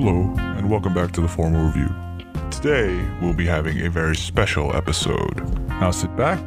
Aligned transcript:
Hello, 0.00 0.32
and 0.38 0.70
welcome 0.70 0.94
back 0.94 1.10
to 1.10 1.20
the 1.20 1.26
Formal 1.26 1.66
Review. 1.66 1.92
Today, 2.52 3.04
we'll 3.20 3.34
be 3.34 3.46
having 3.46 3.84
a 3.84 3.90
very 3.90 4.14
special 4.14 4.72
episode. 4.76 5.40
Now 5.66 5.90
sit 5.90 6.14
back, 6.14 6.38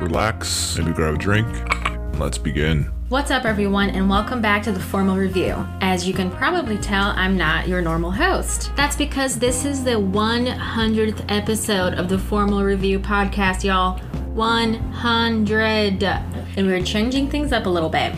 relax, 0.00 0.78
maybe 0.78 0.92
grab 0.92 1.14
a 1.14 1.18
drink, 1.18 1.48
and 1.86 2.20
let's 2.20 2.38
begin. 2.38 2.84
What's 3.08 3.32
up, 3.32 3.44
everyone, 3.44 3.90
and 3.90 4.08
welcome 4.08 4.40
back 4.40 4.62
to 4.62 4.70
the 4.70 4.78
Formal 4.78 5.16
Review. 5.16 5.56
As 5.80 6.06
you 6.06 6.14
can 6.14 6.30
probably 6.30 6.78
tell, 6.78 7.08
I'm 7.16 7.36
not 7.36 7.66
your 7.66 7.82
normal 7.82 8.12
host. 8.12 8.70
That's 8.76 8.94
because 8.94 9.40
this 9.40 9.64
is 9.64 9.82
the 9.82 9.98
100th 9.98 11.24
episode 11.28 11.94
of 11.94 12.08
the 12.08 12.16
Formal 12.16 12.62
Review 12.62 13.00
podcast, 13.00 13.64
y'all. 13.64 13.98
100. 14.34 16.04
And 16.04 16.64
we're 16.64 16.84
changing 16.84 17.28
things 17.28 17.50
up 17.50 17.66
a 17.66 17.70
little 17.70 17.90
bit. 17.90 18.14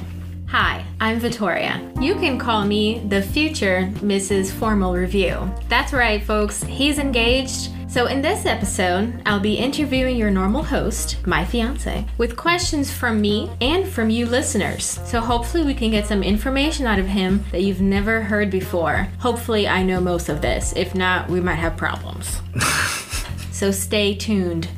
Hi, 0.48 0.84
I'm 1.02 1.18
Vittoria. 1.18 1.82
You 2.00 2.14
can 2.14 2.38
call 2.38 2.64
me 2.64 3.00
the 3.00 3.20
future 3.20 3.90
Mrs. 3.94 4.52
Formal 4.52 4.94
Review. 4.94 5.52
That's 5.68 5.92
right, 5.92 6.22
folks, 6.22 6.62
he's 6.62 7.00
engaged. 7.00 7.70
So, 7.88 8.06
in 8.06 8.22
this 8.22 8.46
episode, 8.46 9.20
I'll 9.26 9.40
be 9.40 9.56
interviewing 9.56 10.16
your 10.16 10.30
normal 10.30 10.62
host, 10.62 11.26
my 11.26 11.44
fiance, 11.44 12.06
with 12.18 12.36
questions 12.36 12.92
from 12.92 13.20
me 13.20 13.50
and 13.60 13.88
from 13.88 14.10
you 14.10 14.26
listeners. 14.26 15.00
So, 15.04 15.18
hopefully, 15.18 15.64
we 15.64 15.74
can 15.74 15.90
get 15.90 16.06
some 16.06 16.22
information 16.22 16.86
out 16.86 17.00
of 17.00 17.08
him 17.08 17.44
that 17.50 17.62
you've 17.62 17.80
never 17.80 18.22
heard 18.22 18.48
before. 18.48 19.08
Hopefully, 19.18 19.66
I 19.66 19.82
know 19.82 20.00
most 20.00 20.28
of 20.28 20.40
this. 20.40 20.72
If 20.76 20.94
not, 20.94 21.28
we 21.28 21.40
might 21.40 21.56
have 21.56 21.76
problems. 21.76 22.40
so, 23.50 23.72
stay 23.72 24.14
tuned. 24.14 24.68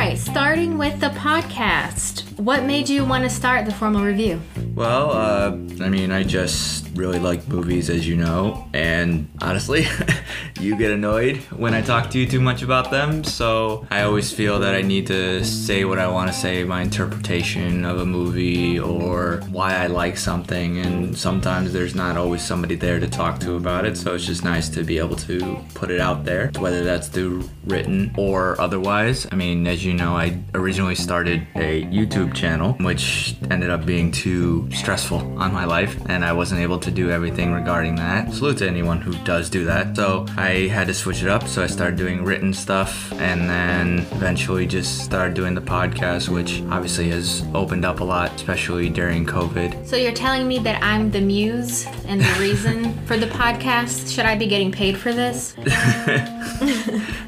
Right, 0.00 0.18
starting 0.18 0.78
with 0.78 0.98
the 0.98 1.10
podcast. 1.10 2.22
What 2.38 2.64
made 2.64 2.88
you 2.88 3.04
want 3.04 3.24
to 3.24 3.28
start 3.28 3.66
the 3.66 3.72
formal 3.72 4.02
review? 4.02 4.40
Well, 4.74 5.10
uh, 5.10 5.50
I 5.84 5.90
mean, 5.90 6.10
I 6.10 6.22
just 6.22 6.89
really 6.94 7.18
like 7.18 7.46
movies, 7.48 7.90
as 7.90 8.06
you 8.06 8.16
know, 8.16 8.68
and 8.72 9.28
honestly, 9.40 9.86
you 10.60 10.76
get 10.76 10.90
annoyed 10.90 11.36
when 11.56 11.74
I 11.74 11.82
talk 11.82 12.10
to 12.10 12.18
you 12.18 12.26
too 12.26 12.40
much 12.40 12.62
about 12.62 12.90
them, 12.90 13.24
so 13.24 13.86
I 13.90 14.02
always 14.02 14.32
feel 14.32 14.58
that 14.60 14.74
I 14.74 14.82
need 14.82 15.06
to 15.08 15.44
say 15.44 15.84
what 15.84 15.98
I 15.98 16.08
want 16.08 16.30
to 16.30 16.36
say, 16.36 16.64
my 16.64 16.82
interpretation 16.82 17.84
of 17.84 18.00
a 18.00 18.06
movie, 18.06 18.78
or 18.78 19.42
why 19.50 19.76
I 19.76 19.86
like 19.86 20.16
something, 20.16 20.78
and 20.78 21.16
sometimes 21.16 21.72
there's 21.72 21.94
not 21.94 22.16
always 22.16 22.42
somebody 22.42 22.74
there 22.74 23.00
to 23.00 23.08
talk 23.08 23.40
to 23.40 23.54
about 23.54 23.84
it, 23.84 23.96
so 23.96 24.14
it's 24.14 24.26
just 24.26 24.44
nice 24.44 24.68
to 24.70 24.82
be 24.82 24.98
able 24.98 25.16
to 25.16 25.58
put 25.74 25.90
it 25.90 26.00
out 26.00 26.24
there, 26.24 26.50
whether 26.58 26.82
that's 26.82 27.08
through 27.08 27.48
written 27.64 28.12
or 28.16 28.60
otherwise. 28.60 29.26
I 29.30 29.36
mean, 29.36 29.66
as 29.66 29.84
you 29.84 29.94
know, 29.94 30.16
I 30.16 30.38
originally 30.54 30.94
started 30.94 31.46
a 31.54 31.84
YouTube 31.84 32.34
channel, 32.34 32.72
which 32.80 33.36
ended 33.50 33.70
up 33.70 33.86
being 33.86 34.10
too 34.10 34.68
stressful 34.72 35.18
on 35.38 35.52
my 35.52 35.64
life, 35.64 35.96
and 36.08 36.24
I 36.24 36.32
wasn't 36.32 36.60
able 36.60 36.79
to 36.82 36.90
do 36.90 37.10
everything 37.10 37.52
regarding 37.52 37.96
that. 37.96 38.32
Salute 38.32 38.58
to 38.58 38.68
anyone 38.68 39.00
who 39.00 39.12
does 39.24 39.50
do 39.50 39.64
that. 39.64 39.96
So 39.96 40.26
I 40.36 40.68
had 40.68 40.86
to 40.88 40.94
switch 40.94 41.22
it 41.22 41.28
up, 41.28 41.46
so 41.46 41.62
I 41.62 41.66
started 41.66 41.96
doing 41.96 42.24
written 42.24 42.52
stuff, 42.54 43.12
and 43.14 43.48
then 43.48 44.00
eventually 44.12 44.66
just 44.66 45.04
started 45.04 45.34
doing 45.34 45.54
the 45.54 45.60
podcast, 45.60 46.28
which 46.28 46.62
obviously 46.70 47.08
has 47.10 47.44
opened 47.54 47.84
up 47.84 48.00
a 48.00 48.04
lot, 48.04 48.34
especially 48.34 48.88
during 48.88 49.26
COVID. 49.26 49.86
So 49.86 49.96
you're 49.96 50.12
telling 50.12 50.48
me 50.48 50.58
that 50.60 50.82
I'm 50.82 51.10
the 51.10 51.20
muse 51.20 51.86
and 52.06 52.20
the 52.20 52.36
reason 52.40 52.94
for 53.06 53.16
the 53.16 53.26
podcast? 53.26 54.14
Should 54.14 54.24
I 54.24 54.36
be 54.36 54.46
getting 54.46 54.72
paid 54.72 54.96
for 54.96 55.12
this? 55.12 55.54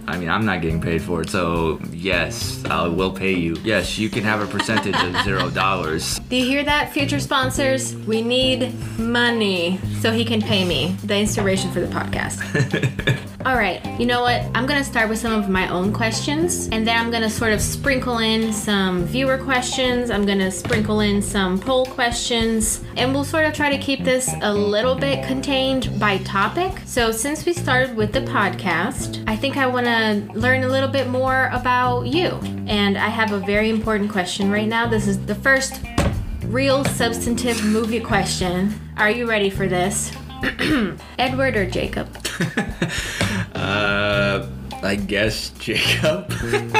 I 0.08 0.16
mean, 0.18 0.28
I'm 0.28 0.44
not 0.44 0.62
getting 0.62 0.80
paid 0.80 1.02
for 1.02 1.22
it, 1.22 1.30
so 1.30 1.80
yes, 1.90 2.64
I 2.66 2.86
will 2.86 3.12
pay 3.12 3.32
you. 3.34 3.56
Yes, 3.64 3.98
you 3.98 4.08
can 4.10 4.24
have 4.24 4.40
a 4.40 4.46
percentage 4.46 4.96
of 4.96 5.24
zero 5.24 5.50
dollars. 5.50 6.18
Do 6.28 6.36
you 6.36 6.44
hear 6.44 6.64
that, 6.64 6.92
future 6.92 7.20
sponsors? 7.20 7.94
We 7.96 8.22
need 8.22 8.72
money 8.98 9.41
so 9.42 10.12
he 10.12 10.24
can 10.24 10.40
pay 10.40 10.64
me 10.64 10.94
the 11.02 11.16
inspiration 11.16 11.72
for 11.72 11.80
the 11.80 11.88
podcast. 11.88 12.38
All 13.44 13.56
right, 13.56 13.84
you 13.98 14.06
know 14.06 14.22
what? 14.22 14.42
I'm 14.54 14.66
gonna 14.66 14.84
start 14.84 15.08
with 15.08 15.18
some 15.18 15.32
of 15.32 15.48
my 15.48 15.66
own 15.68 15.92
questions, 15.92 16.68
and 16.70 16.86
then 16.86 16.96
I'm 16.96 17.10
gonna 17.10 17.28
sort 17.28 17.52
of 17.52 17.60
sprinkle 17.60 18.18
in 18.18 18.52
some 18.52 19.04
viewer 19.04 19.36
questions. 19.36 20.10
I'm 20.10 20.24
gonna 20.24 20.52
sprinkle 20.52 21.00
in 21.00 21.20
some 21.20 21.58
poll 21.58 21.86
questions, 21.86 22.84
and 22.96 23.12
we'll 23.12 23.24
sort 23.24 23.44
of 23.46 23.52
try 23.52 23.68
to 23.68 23.78
keep 23.78 24.04
this 24.04 24.32
a 24.42 24.54
little 24.54 24.94
bit 24.94 25.26
contained 25.26 25.98
by 25.98 26.18
topic. 26.18 26.72
So, 26.84 27.10
since 27.10 27.44
we 27.44 27.52
started 27.52 27.96
with 27.96 28.12
the 28.12 28.20
podcast, 28.20 29.24
I 29.26 29.34
think 29.34 29.56
I 29.56 29.66
wanna 29.66 30.24
learn 30.34 30.62
a 30.62 30.68
little 30.68 30.88
bit 30.88 31.08
more 31.08 31.50
about 31.52 32.06
you. 32.06 32.28
And 32.68 32.96
I 32.96 33.08
have 33.08 33.32
a 33.32 33.40
very 33.40 33.70
important 33.70 34.12
question 34.12 34.52
right 34.52 34.68
now. 34.68 34.86
This 34.86 35.08
is 35.08 35.18
the 35.26 35.34
first 35.34 35.80
real 36.44 36.84
substantive 36.84 37.64
movie 37.64 38.00
question. 38.00 38.72
Are 38.96 39.10
you 39.10 39.28
ready 39.28 39.50
for 39.50 39.66
this? 39.66 40.12
Edward 41.18 41.56
or 41.56 41.66
Jacob? 41.66 42.08
Uh, 43.54 44.48
I 44.82 44.96
guess 44.96 45.50
Jacob. 45.50 46.32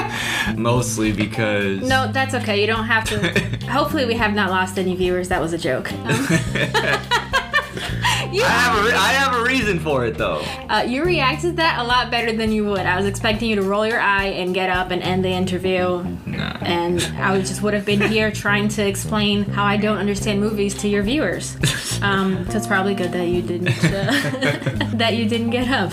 Mostly 0.56 1.12
because. 1.12 1.83
No, 1.83 2.11
that's 2.11 2.34
okay. 2.34 2.61
You 2.61 2.67
don't 2.67 2.87
have 2.87 3.05
to. 3.05 3.67
Hopefully, 3.71 4.05
we 4.05 4.15
have 4.15 4.34
not 4.34 4.51
lost 4.51 4.78
any 4.78 4.97
viewers. 4.97 5.28
That 5.28 5.41
was 5.41 5.53
a 5.53 5.59
joke. 5.59 5.93
Um, 5.93 6.09
you, 8.32 8.43
I 8.43 8.48
have, 8.48 8.78
a 8.78 8.88
re- 8.88 8.93
I 8.94 9.09
have 9.12 9.41
a 9.41 9.44
reason 9.44 9.78
for 9.78 10.04
it 10.06 10.16
though. 10.16 10.41
uh, 10.69 10.84
you 10.87 11.04
reacted 11.04 11.50
to 11.50 11.56
that 11.56 11.78
a 11.78 11.84
lot 11.84 12.10
better 12.10 12.32
than 12.32 12.53
you 12.53 12.65
would. 12.66 12.81
I 12.87 12.97
was 12.97 13.06
expecting 13.06 13.48
you 13.50 13.56
to 13.56 13.62
roll 13.62 13.87
your 13.87 14.00
eye 14.00 14.26
and 14.26 14.54
get 14.54 14.70
up 14.70 14.91
and 14.91 15.03
end 15.03 15.25
the 15.25 15.31
interview. 15.31 16.04
Nah. 16.26 16.59
And 16.62 17.00
I 17.19 17.32
would- 17.32 17.47
just 17.47 17.62
would 17.62 17.75
have 17.75 17.84
been 17.84 18.00
here 18.00 18.31
trying 18.44 18.69
to 18.69 18.87
explain 18.87 19.44
how 19.44 19.65
I 19.65 19.76
don't 19.76 19.98
understand 19.98 20.41
movies 20.41 20.75
to 20.82 20.88
your 20.88 21.03
viewers. 21.03 21.56
Um, 22.03 22.50
so 22.50 22.56
it's 22.56 22.66
probably 22.66 22.94
good 22.97 23.12
that 23.12 23.26
you 23.28 23.42
didn't 23.42 23.69
uh, 23.84 24.91
that 24.94 25.15
you 25.15 25.28
didn't 25.28 25.50
get 25.50 25.69
up. 25.69 25.92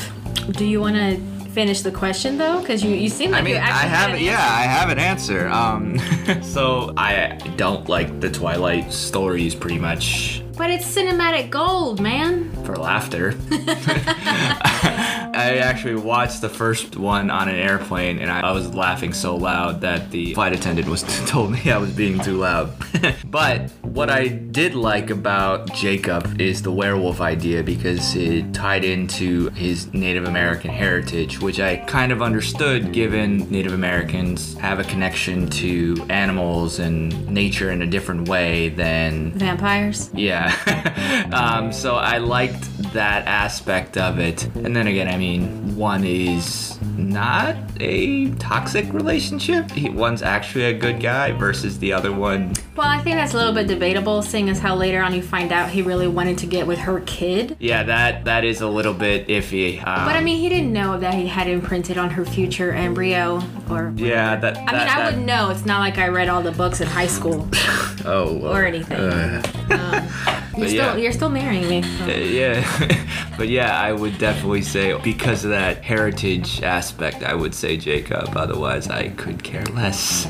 Do 0.54 0.66
you 0.66 0.82
want 0.82 0.96
to 0.96 1.18
finish 1.52 1.82
the 1.82 1.92
question 1.92 2.40
though? 2.40 2.62
Because 2.62 2.84
you 2.84 2.96
you 2.96 3.10
seem 3.10 3.30
like 3.30 3.42
I 3.42 3.44
mean, 3.44 3.54
you 3.54 3.60
I 3.60 3.64
actually 3.64 3.90
had 3.90 4.10
have, 4.10 4.18
an 4.18 4.24
yeah. 4.26 4.40
I 4.40 4.62
have 4.64 4.90
an 4.90 4.98
answer. 4.98 5.48
Um, 5.50 6.00
so 6.42 6.94
I 6.98 7.38
don't 7.58 7.88
like 7.88 8.20
the 8.22 8.32
Twilight 8.32 8.92
stories 8.92 9.54
pretty 9.54 9.78
much 9.78 10.42
But 10.60 10.72
it's 10.72 10.94
cinematic 10.94 11.50
gold, 11.50 12.02
man. 12.02 12.52
for 12.66 12.76
laughter. 12.76 13.32
I 15.40 15.58
actually 15.60 15.96
watched 15.96 16.42
the 16.42 16.50
first 16.50 16.98
one 16.98 17.30
on 17.30 17.48
an 17.48 17.56
airplane, 17.56 18.20
and 18.20 18.30
I, 18.30 18.42
I 18.42 18.52
was 18.52 18.74
laughing 18.76 19.14
so 19.14 19.38
loud 19.38 19.80
that 19.82 20.12
the 20.12 20.34
flight 20.34 20.52
attendant 20.52 20.90
was 20.90 21.04
told 21.28 21.52
me 21.52 21.72
I 21.72 21.78
was 21.78 21.92
being 21.92 22.20
too 22.20 22.38
loud. 22.38 22.74
but 23.24 23.72
what 23.84 24.10
I 24.10 24.28
did 24.28 24.76
like 24.76 25.10
about 25.10 25.74
Jacob 25.74 26.42
is 26.42 26.62
the 26.62 26.74
werewolf 26.74 27.22
idea 27.22 27.64
because 27.64 28.16
it 28.18 28.54
tied 28.54 28.84
into 28.84 29.50
his 29.52 29.94
Native 29.94 30.26
American 30.26 30.72
heritage, 30.72 31.40
which 31.40 31.62
I 31.62 31.78
kind 31.78 32.12
of 32.12 32.22
understood 32.22 32.92
given 32.92 33.50
Native 33.50 33.72
Americans 33.72 34.58
have 34.58 34.80
a 34.80 34.84
connection 34.84 35.50
to 35.52 36.06
animals 36.10 36.80
and 36.80 37.30
nature 37.30 37.72
in 37.72 37.82
a 37.82 37.88
different 37.88 38.28
way 38.28 38.70
than 38.70 39.32
Vampires. 39.32 40.10
yeah. 40.14 41.30
um, 41.32 41.72
so 41.72 41.96
I 41.96 42.18
liked 42.18 42.94
that 42.94 43.26
aspect 43.26 43.98
of 43.98 44.20
it. 44.20 44.44
And 44.56 44.76
then 44.76 44.88
again, 44.88 45.08
I 45.08 45.16
mean, 45.16 45.29
one 45.38 46.04
is 46.04 46.80
not 46.98 47.56
a 47.80 48.30
toxic 48.36 48.92
relationship. 48.94 49.72
He, 49.72 49.90
one's 49.90 50.22
actually 50.22 50.66
a 50.66 50.74
good 50.74 51.00
guy 51.00 51.32
versus 51.32 51.80
the 51.80 51.94
other 51.94 52.12
one. 52.12 52.54
Well, 52.76 52.88
I 52.88 53.00
think 53.00 53.16
that's 53.16 53.34
a 53.34 53.38
little 53.38 53.54
bit 53.54 53.68
debatable, 53.68 54.22
seeing 54.22 54.50
as 54.50 54.60
how 54.60 54.76
later 54.76 55.02
on 55.02 55.14
you 55.14 55.22
find 55.22 55.52
out 55.52 55.70
he 55.70 55.82
really 55.82 56.08
wanted 56.08 56.38
to 56.40 56.46
get 56.48 56.66
with 56.68 56.80
her 56.80 57.02
kid. 57.02 57.56
Yeah, 57.60 57.84
that 57.84 58.26
that 58.26 58.44
is 58.44 58.62
a 58.62 58.68
little 58.68 58.94
bit 58.94 59.28
iffy. 59.28 59.78
Um, 59.80 60.06
But 60.06 60.16
I 60.16 60.22
mean, 60.22 60.40
he 60.40 60.50
didn't 60.50 60.74
know 60.74 60.98
that 61.00 61.14
he 61.14 61.28
had 61.28 61.48
imprinted 61.48 61.98
on 61.98 62.10
her 62.12 62.26
future 62.26 62.72
embryo, 62.74 63.42
or 63.70 63.94
yeah, 63.96 64.36
that. 64.38 64.58
I 64.58 64.66
that, 64.66 64.72
mean, 64.72 64.76
I 64.82 64.86
that- 64.86 65.06
wouldn't 65.06 65.26
know. 65.26 65.50
It's 65.50 65.66
not 65.66 65.80
like 65.80 65.98
I 65.98 66.08
read 66.08 66.28
all 66.30 66.42
the 66.42 66.52
books 66.52 66.82
in 66.82 66.88
high 66.88 67.08
school 67.08 67.48
Oh, 68.06 68.34
well, 68.42 68.54
or 68.56 68.66
anything. 68.66 68.98
uh, 69.00 70.39
You're 70.60 70.68
but 70.68 70.70
still 70.70 70.98
yeah. 70.98 71.04
you're 71.04 71.12
still 71.12 71.30
marrying 71.30 71.68
me. 71.68 71.82
so- 71.82 72.08
yeah, 72.08 73.08
but 73.38 73.50
yeah, 73.50 73.80
I 73.80 73.94
would 73.94 74.18
definitely 74.18 74.62
say 74.62 74.98
because 75.02 75.44
of 75.46 75.52
that 75.52 75.84
heritage 75.84 76.62
aspect, 76.64 77.24
I 77.24 77.34
would 77.34 77.56
say 77.56 77.78
Jacob. 77.78 78.36
Otherwise, 78.36 78.90
I 78.90 79.10
could 79.10 79.44
care 79.44 79.66
less. 79.66 80.28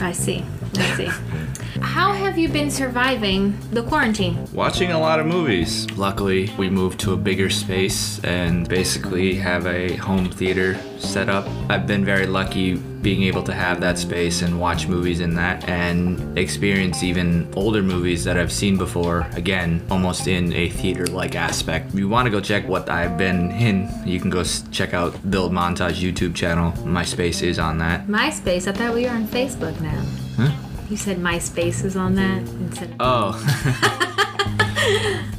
I 0.00 0.12
see. 0.12 0.44
See. 0.76 1.10
How 1.80 2.12
have 2.12 2.38
you 2.38 2.48
been 2.48 2.70
surviving 2.70 3.58
the 3.70 3.82
quarantine? 3.82 4.46
Watching 4.52 4.92
a 4.92 4.98
lot 4.98 5.20
of 5.20 5.26
movies. 5.26 5.90
Luckily, 5.92 6.50
we 6.58 6.68
moved 6.68 7.00
to 7.00 7.12
a 7.12 7.16
bigger 7.16 7.50
space 7.50 8.22
and 8.24 8.68
basically 8.68 9.34
have 9.34 9.66
a 9.66 9.96
home 9.96 10.30
theater 10.30 10.78
set 10.98 11.28
up. 11.28 11.46
I've 11.70 11.86
been 11.86 12.04
very 12.04 12.26
lucky 12.26 12.74
being 12.74 13.22
able 13.22 13.42
to 13.44 13.52
have 13.54 13.80
that 13.80 13.98
space 13.98 14.42
and 14.42 14.58
watch 14.60 14.88
movies 14.88 15.20
in 15.20 15.34
that 15.36 15.68
and 15.68 16.36
experience 16.38 17.02
even 17.02 17.48
older 17.54 17.82
movies 17.82 18.24
that 18.24 18.36
I've 18.36 18.52
seen 18.52 18.76
before, 18.76 19.26
again, 19.32 19.80
almost 19.90 20.26
in 20.26 20.52
a 20.52 20.68
theater 20.70 21.06
like 21.06 21.34
aspect. 21.36 21.92
If 21.92 21.98
you 22.00 22.08
want 22.08 22.26
to 22.26 22.30
go 22.30 22.40
check 22.40 22.66
what 22.66 22.88
I've 22.88 23.16
been 23.16 23.50
in, 23.52 23.88
you 24.04 24.18
can 24.20 24.30
go 24.30 24.42
check 24.72 24.92
out 24.92 25.30
Build 25.30 25.52
Montage 25.52 26.00
YouTube 26.00 26.34
channel. 26.34 26.72
My 26.86 27.04
space 27.04 27.42
is 27.42 27.58
on 27.58 27.78
that. 27.78 28.08
MySpace. 28.08 28.66
I 28.66 28.72
thought 28.72 28.94
we 28.94 29.04
were 29.04 29.10
on 29.10 29.26
Facebook 29.26 29.80
now. 29.80 30.04
Huh? 30.36 30.65
You 30.88 30.96
said 30.96 31.18
MySpace 31.18 31.84
is 31.84 31.96
on 31.96 32.14
that 32.14 32.42
instead 32.42 32.90
of 32.90 32.96
Oh, 33.00 33.32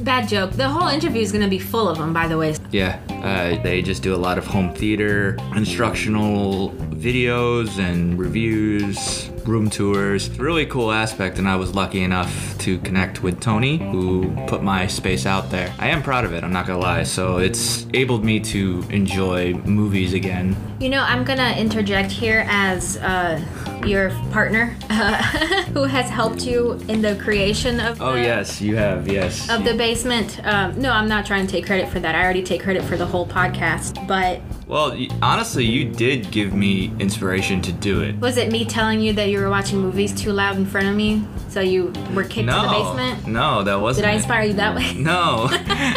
bad 0.00 0.28
joke. 0.28 0.52
The 0.52 0.68
whole 0.68 0.88
interview 0.88 1.22
is 1.22 1.32
gonna 1.32 1.48
be 1.48 1.58
full 1.58 1.88
of 1.88 1.96
them, 1.96 2.12
by 2.12 2.28
the 2.28 2.36
way. 2.36 2.54
Yeah, 2.70 2.98
uh, 3.08 3.62
they 3.62 3.80
just 3.80 4.02
do 4.02 4.14
a 4.14 4.16
lot 4.16 4.36
of 4.36 4.46
home 4.46 4.74
theater, 4.74 5.38
instructional 5.56 6.70
videos 6.90 7.78
and 7.78 8.18
reviews, 8.18 9.30
room 9.48 9.70
tours. 9.70 10.30
Really 10.38 10.66
cool 10.66 10.92
aspect, 10.92 11.38
and 11.38 11.48
I 11.48 11.56
was 11.56 11.74
lucky 11.74 12.02
enough 12.02 12.56
to 12.58 12.78
connect 12.78 13.22
with 13.22 13.40
Tony, 13.40 13.78
who 13.78 14.30
put 14.46 14.62
my 14.62 14.86
space 14.86 15.26
out 15.26 15.50
there. 15.50 15.74
I 15.78 15.88
am 15.88 16.02
proud 16.02 16.24
of 16.24 16.32
it, 16.32 16.44
I'm 16.44 16.52
not 16.52 16.66
gonna 16.66 16.78
lie. 16.78 17.02
So 17.04 17.38
it's 17.38 17.84
enabled 17.84 18.24
me 18.24 18.40
to 18.40 18.84
enjoy 18.90 19.54
movies 19.54 20.12
again. 20.12 20.56
You 20.78 20.90
know, 20.90 21.02
I'm 21.02 21.24
gonna 21.24 21.56
interject 21.56 22.12
here 22.12 22.44
as 22.48 22.98
uh, 22.98 23.42
your 23.86 24.10
partner, 24.30 24.76
uh, 24.90 25.22
who 25.72 25.84
has 25.84 26.08
helped 26.10 26.44
you 26.44 26.72
in 26.88 27.00
the 27.02 27.16
creation 27.16 27.80
of. 27.80 28.00
Oh, 28.00 28.12
the, 28.12 28.20
yes, 28.22 28.60
you 28.60 28.76
have, 28.76 29.08
yes. 29.08 29.48
Of 29.48 29.64
the 29.64 29.74
basement. 29.74 30.40
Um, 30.44 30.80
no, 30.80 30.92
I'm 30.92 31.08
not 31.08 31.26
trying 31.26 31.46
to 31.46 31.50
take 31.50 31.66
credit 31.66 31.88
for 31.88 32.00
that. 32.00 32.14
I 32.14 32.22
already 32.22 32.42
take 32.42 32.62
credit 32.62 32.84
for 32.84 32.96
the 32.96 33.06
whole 33.06 33.26
podcast. 33.26 34.06
But 34.06 34.40
Well, 34.68 34.90
y- 34.90 35.08
honestly, 35.22 35.64
you 35.64 35.86
did 35.90 36.30
give 36.30 36.52
me 36.52 36.92
inspiration 36.98 37.62
to 37.62 37.72
do 37.72 38.02
it. 38.02 38.16
was 38.20 38.36
it 38.36 38.52
me 38.52 38.66
telling 38.66 39.00
you 39.00 39.14
that 39.14 39.30
you 39.30 39.38
were 39.40 39.48
watching 39.48 39.78
movies 39.78 40.12
too 40.14 40.30
loud 40.30 40.56
in 40.56 40.66
front 40.66 40.88
of 40.88 40.94
me, 40.94 41.24
so 41.48 41.60
you 41.60 41.90
were 42.14 42.24
kicked 42.24 42.46
no, 42.46 42.62
to 42.62 42.68
the 42.68 42.74
basement? 42.74 43.26
no, 43.26 43.62
that 43.64 43.80
wasn't. 43.80 44.04
Did 44.04 44.10
I 44.10 44.12
it. 44.12 44.16
inspire 44.16 44.44
you 44.44 44.52
that 44.54 44.76
way? 44.76 44.92
No, 44.94 45.48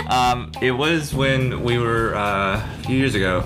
um, 0.09 0.51
it 0.62 0.71
was 0.71 1.13
when 1.13 1.63
we 1.63 1.77
were 1.77 2.15
uh, 2.15 2.65
a 2.79 2.83
few 2.85 2.95
years 2.97 3.13
ago. 3.13 3.44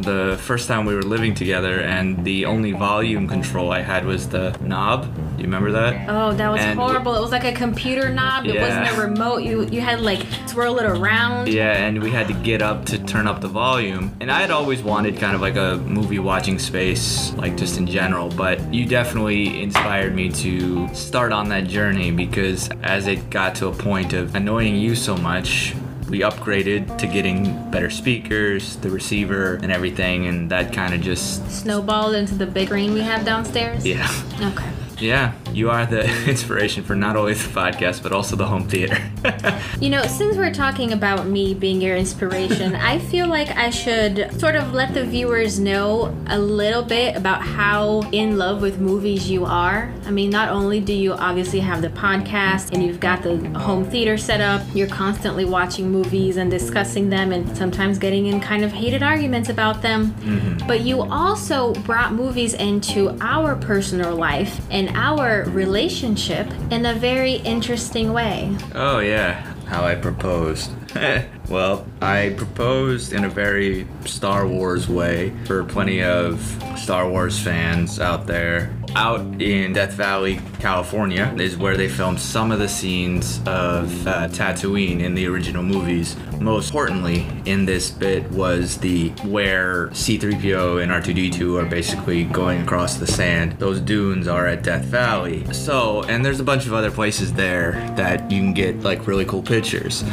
The 0.00 0.36
first 0.40 0.68
time 0.68 0.84
we 0.84 0.94
were 0.94 1.02
living 1.02 1.34
together, 1.34 1.80
and 1.80 2.24
the 2.24 2.44
only 2.46 2.72
volume 2.72 3.26
control 3.28 3.72
I 3.72 3.80
had 3.80 4.04
was 4.04 4.28
the 4.28 4.56
knob. 4.60 5.04
Do 5.36 5.42
you 5.42 5.44
remember 5.44 5.72
that? 5.72 6.08
Oh, 6.08 6.32
that 6.34 6.50
was 6.50 6.60
And- 6.60 6.78
horrible. 6.78 7.14
It 7.14 7.20
was 7.20 7.30
like 7.32 7.44
a 7.44 7.52
computer 7.52 8.08
knob. 8.10 8.46
It 8.46 8.60
wasn't 8.60 8.88
a 8.88 9.00
remote. 9.00 9.38
You 9.42 9.66
you 9.66 9.80
had 9.80 10.00
like 10.00 10.20
twirl 10.48 10.78
it 10.78 10.86
around. 10.86 11.48
Yeah, 11.48 11.72
and 11.72 12.02
we 12.02 12.10
had 12.10 12.26
to 12.28 12.34
get 12.34 12.62
up 12.62 12.84
to 12.86 12.98
turn 12.98 13.26
up 13.26 13.40
the 13.40 13.48
volume. 13.48 14.12
And 14.20 14.30
I 14.30 14.40
had 14.40 14.50
always 14.50 14.82
wanted 14.82 15.18
kind 15.18 15.34
of 15.34 15.40
like 15.40 15.56
a 15.56 15.76
movie 15.86 16.18
watching 16.18 16.58
space, 16.58 17.32
like 17.34 17.56
just 17.56 17.78
in 17.78 17.86
general. 17.86 18.28
But 18.28 18.72
you 18.74 18.86
definitely 18.86 19.62
inspired 19.62 20.14
me 20.14 20.30
to 20.44 20.88
start 20.94 21.32
on 21.32 21.48
that 21.50 21.66
journey 21.68 22.10
because 22.10 22.68
as 22.82 23.06
it 23.06 23.30
got 23.30 23.54
to 23.56 23.68
a 23.68 23.72
point 23.72 24.12
of 24.12 24.34
annoying 24.34 24.76
you 24.76 24.94
so 24.94 25.16
much, 25.16 25.74
we 26.08 26.20
upgraded 26.20 26.98
to 26.98 27.06
getting 27.06 27.70
better 27.70 27.90
speakers, 27.90 28.76
the 28.76 28.90
receiver, 28.90 29.54
and 29.62 29.72
everything. 29.72 30.26
And 30.26 30.50
that 30.50 30.72
kind 30.72 30.94
of 30.94 31.00
just, 31.00 31.48
Snowballed 31.50 32.14
into 32.14 32.34
the 32.34 32.46
big 32.46 32.68
screen 32.68 32.92
we 32.94 33.00
have 33.00 33.24
downstairs. 33.24 33.84
yeah. 33.86 34.08
Okay. 34.40 34.70
Yeah, 34.98 35.32
you 35.56 35.70
are 35.70 35.86
the 35.86 36.04
inspiration 36.28 36.84
for 36.84 36.94
not 36.94 37.16
only 37.16 37.32
the 37.32 37.48
podcast, 37.48 38.02
but 38.02 38.12
also 38.12 38.36
the 38.36 38.46
home 38.46 38.68
theater. 38.68 38.98
You 39.80 39.90
know, 39.90 40.02
since 40.04 40.36
we're 40.36 40.54
talking 40.54 40.92
about 40.92 41.26
me 41.26 41.52
being 41.52 41.82
your 41.82 41.96
inspiration, 41.96 42.74
I 42.92 42.98
feel 42.98 43.26
like 43.26 43.50
I 43.50 43.70
should 43.70 44.40
sort 44.40 44.54
of 44.54 44.72
let 44.72 44.94
the 44.94 45.04
viewers 45.04 45.58
know 45.58 46.16
a 46.28 46.38
little 46.38 46.82
bit 46.82 47.16
about 47.16 47.42
how 47.42 48.00
in 48.12 48.38
love 48.38 48.62
with 48.62 48.78
movies 48.78 49.28
you 49.28 49.44
are. 49.44 49.92
I 50.06 50.10
mean, 50.10 50.30
not 50.30 50.48
only 50.48 50.80
do 50.80 50.94
you 50.94 51.12
obviously 51.12 51.60
have 51.60 51.82
the 51.82 51.90
podcast 51.90 52.72
and 52.72 52.82
you've 52.82 53.00
got 53.00 53.22
the 53.22 53.36
home 53.58 53.84
theater 53.84 54.16
set 54.16 54.40
up, 54.40 54.62
you're 54.74 54.88
constantly 54.88 55.44
watching 55.44 55.90
movies 55.90 56.36
and 56.38 56.50
discussing 56.50 57.10
them 57.10 57.32
and 57.32 57.56
sometimes 57.56 57.98
getting 57.98 58.26
in 58.26 58.40
kind 58.40 58.64
of 58.64 58.72
heated 58.72 59.02
arguments 59.02 59.48
about 59.50 59.82
them, 59.82 60.12
mm-hmm. 60.12 60.66
but 60.66 60.80
you 60.80 61.02
also 61.02 61.74
brought 61.74 62.14
movies 62.14 62.54
into 62.54 63.16
our 63.20 63.56
personal 63.56 64.16
life 64.16 64.60
and 64.70 64.88
our 64.96 65.45
relationship 65.48 66.50
in 66.70 66.86
a 66.86 66.94
very 66.94 67.34
interesting 67.34 68.12
way. 68.12 68.56
Oh 68.74 68.98
yeah, 69.00 69.42
how 69.66 69.84
I 69.84 69.94
proposed. 69.94 70.70
well, 71.48 71.86
I 72.00 72.34
proposed 72.36 73.12
in 73.12 73.24
a 73.24 73.28
very 73.28 73.86
Star 74.04 74.46
Wars 74.46 74.88
way 74.88 75.32
for 75.44 75.64
plenty 75.64 76.02
of 76.02 76.40
Star 76.76 77.08
Wars 77.08 77.38
fans 77.38 78.00
out 78.00 78.26
there. 78.26 78.72
Out 78.94 79.20
in 79.42 79.74
Death 79.74 79.92
Valley, 79.92 80.40
California, 80.58 81.34
is 81.38 81.58
where 81.58 81.76
they 81.76 81.88
filmed 81.88 82.18
some 82.18 82.50
of 82.50 82.58
the 82.58 82.68
scenes 82.68 83.38
of 83.40 84.06
uh, 84.06 84.28
Tatooine 84.28 85.00
in 85.00 85.14
the 85.14 85.26
original 85.26 85.62
movies. 85.62 86.16
Most 86.40 86.70
importantly, 86.70 87.26
in 87.44 87.66
this 87.66 87.90
bit 87.90 88.30
was 88.30 88.78
the 88.78 89.10
where 89.24 89.92
C-3PO 89.92 90.82
and 90.82 90.90
R2D2 90.90 91.62
are 91.62 91.66
basically 91.66 92.24
going 92.24 92.62
across 92.62 92.96
the 92.96 93.06
sand. 93.06 93.58
Those 93.58 93.80
dunes 93.80 94.28
are 94.28 94.46
at 94.46 94.62
Death 94.62 94.84
Valley. 94.84 95.44
So, 95.52 96.02
and 96.04 96.24
there's 96.24 96.40
a 96.40 96.44
bunch 96.44 96.66
of 96.66 96.72
other 96.72 96.90
places 96.90 97.34
there 97.34 97.72
that 97.96 98.30
you 98.30 98.40
can 98.40 98.54
get 98.54 98.80
like 98.80 99.06
really 99.06 99.26
cool 99.26 99.42
pictures 99.42 100.04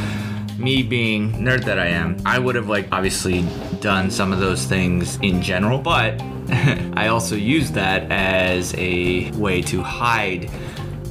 me 0.58 0.82
being 0.82 1.32
nerd 1.32 1.64
that 1.64 1.78
I 1.78 1.86
am, 1.86 2.16
I 2.24 2.38
would 2.38 2.54
have 2.54 2.68
like 2.68 2.88
obviously 2.92 3.44
done 3.80 4.10
some 4.10 4.32
of 4.32 4.40
those 4.40 4.64
things 4.64 5.16
in 5.22 5.42
general, 5.42 5.78
but 5.78 6.20
I 6.96 7.08
also 7.08 7.36
used 7.36 7.74
that 7.74 8.10
as 8.10 8.74
a 8.76 9.30
way 9.32 9.62
to 9.62 9.82
hide 9.82 10.50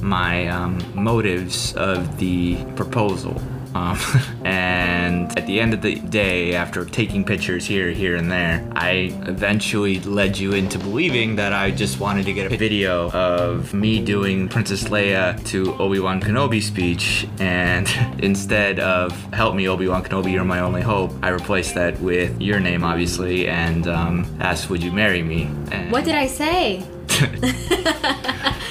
my 0.00 0.48
um, 0.48 0.78
motives 0.94 1.74
of 1.76 2.18
the 2.18 2.62
proposal. 2.76 3.40
Um, 3.74 3.98
and 4.44 5.36
at 5.38 5.46
the 5.46 5.60
end 5.60 5.74
of 5.74 5.82
the 5.82 5.96
day, 5.96 6.54
after 6.54 6.84
taking 6.84 7.24
pictures 7.24 7.66
here, 7.66 7.90
here, 7.90 8.16
and 8.16 8.30
there, 8.30 8.66
I 8.74 9.12
eventually 9.26 10.00
led 10.00 10.38
you 10.38 10.52
into 10.52 10.78
believing 10.78 11.36
that 11.36 11.52
I 11.52 11.70
just 11.70 12.00
wanted 12.00 12.26
to 12.26 12.32
get 12.32 12.50
a 12.50 12.56
video 12.56 13.10
of 13.10 13.74
me 13.74 14.04
doing 14.04 14.48
Princess 14.48 14.84
Leia 14.84 15.44
to 15.46 15.74
Obi 15.74 15.98
Wan 15.98 16.20
Kenobi 16.20 16.62
speech, 16.62 17.26
and 17.38 17.88
instead 18.22 18.80
of 18.80 19.12
"Help 19.32 19.54
me, 19.54 19.68
Obi 19.68 19.88
Wan 19.88 20.02
Kenobi, 20.02 20.32
you're 20.32 20.44
my 20.44 20.60
only 20.60 20.82
hope," 20.82 21.12
I 21.22 21.28
replaced 21.30 21.74
that 21.74 21.98
with 22.00 22.40
your 22.40 22.60
name, 22.60 22.84
obviously, 22.84 23.48
and 23.48 23.88
um, 23.88 24.26
asked, 24.40 24.70
"Would 24.70 24.82
you 24.82 24.92
marry 24.92 25.22
me?" 25.22 25.50
And 25.70 25.90
What 25.90 26.04
did 26.04 26.14
I 26.14 26.26
say? 26.26 26.84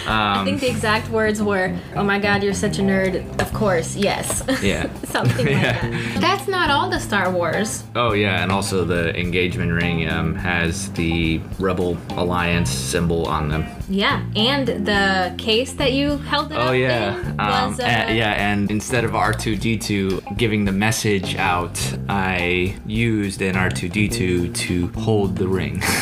I 0.05 0.39
Um, 0.39 0.45
think 0.45 0.59
the 0.59 0.69
exact 0.69 1.09
words 1.09 1.41
were, 1.41 1.73
"Oh 1.95 2.03
my 2.03 2.19
God, 2.19 2.43
you're 2.43 2.53
such 2.53 2.77
a 2.77 2.81
nerd." 2.81 3.23
Of 3.41 3.53
course, 3.53 3.95
yes. 3.95 4.43
Yeah. 4.61 4.89
Something 5.05 5.45
like 5.45 5.55
Yeah. 5.55 5.79
that. 5.89 6.19
That's 6.21 6.47
not 6.47 6.69
all 6.69 6.89
the 6.89 6.99
Star 6.99 7.31
Wars. 7.31 7.83
Oh 7.95 8.11
yeah, 8.11 8.43
and 8.43 8.51
also 8.51 8.83
the 8.83 9.17
engagement 9.17 9.71
ring 9.71 10.09
um, 10.09 10.35
has 10.35 10.91
the 10.91 11.39
Rebel 11.57 11.97
Alliance 12.17 12.69
symbol 12.69 13.25
on 13.27 13.47
them. 13.47 13.65
Yeah, 13.87 14.21
and 14.35 14.67
the 14.67 15.33
case 15.37 15.71
that 15.73 15.93
you 15.93 16.17
held 16.17 16.51
it 16.51 16.57
Oh 16.57 16.73
yeah, 16.73 17.17
in 17.19 17.39
um, 17.39 17.73
uh, 17.79 17.83
a- 17.83 18.13
yeah, 18.13 18.33
and 18.51 18.69
instead 18.69 19.05
of 19.05 19.11
R2D2 19.11 20.37
giving 20.37 20.65
the 20.65 20.73
message 20.73 21.37
out, 21.37 21.79
I 22.09 22.75
used 22.85 23.41
an 23.41 23.55
R2D2 23.55 24.53
to 24.53 24.87
hold 24.99 25.37
the 25.37 25.47
ring. 25.47 25.81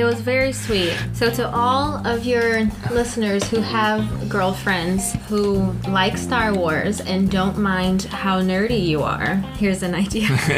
It 0.00 0.04
was 0.04 0.22
very 0.22 0.54
sweet. 0.54 0.96
So, 1.12 1.30
to 1.30 1.54
all 1.54 2.06
of 2.06 2.24
your 2.24 2.64
listeners 2.90 3.46
who 3.50 3.60
have 3.60 4.30
girlfriends 4.30 5.12
who 5.28 5.72
like 5.90 6.16
Star 6.16 6.54
Wars 6.54 7.02
and 7.02 7.30
don't 7.30 7.58
mind 7.58 8.04
how 8.04 8.40
nerdy 8.40 8.82
you 8.82 9.02
are, 9.02 9.34
here's 9.58 9.82
an 9.82 9.94
idea. 9.94 10.22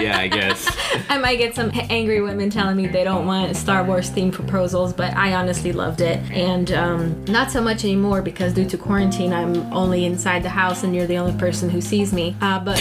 yeah, 0.00 0.18
I 0.20 0.28
guess. 0.28 0.70
I 1.08 1.18
might 1.18 1.38
get 1.38 1.56
some 1.56 1.72
angry 1.74 2.20
women 2.20 2.48
telling 2.48 2.76
me 2.76 2.86
they 2.86 3.02
don't 3.02 3.26
want 3.26 3.56
Star 3.56 3.82
Wars 3.82 4.08
themed 4.08 4.34
proposals, 4.34 4.92
but 4.92 5.12
I 5.14 5.34
honestly 5.34 5.72
loved 5.72 6.00
it. 6.00 6.20
And 6.30 6.70
um, 6.70 7.24
not 7.24 7.50
so 7.50 7.60
much 7.60 7.82
anymore 7.82 8.22
because 8.22 8.54
due 8.54 8.66
to 8.66 8.78
quarantine, 8.78 9.32
I'm 9.32 9.56
only 9.72 10.04
inside 10.04 10.44
the 10.44 10.48
house 10.48 10.84
and 10.84 10.94
you're 10.94 11.08
the 11.08 11.18
only 11.18 11.36
person 11.40 11.68
who 11.68 11.80
sees 11.80 12.12
me. 12.12 12.36
Uh, 12.40 12.60
but, 12.60 12.80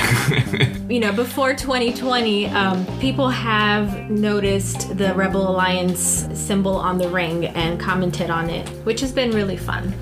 you 0.88 1.00
know, 1.00 1.12
before 1.12 1.56
2020, 1.56 2.46
um, 2.50 2.86
people 3.00 3.30
have 3.30 4.08
noticed 4.12 4.96
the 5.00 5.12
Rebel 5.16 5.50
Alliance 5.50 5.95
symbol 6.00 6.76
on 6.76 6.98
the 6.98 7.10
ring 7.10 7.46
and 7.48 7.80
commented 7.80 8.30
on 8.30 8.50
it, 8.50 8.68
which 8.86 9.02
has 9.02 9.12
been 9.12 9.32
really 9.32 9.58
fun. 9.58 9.94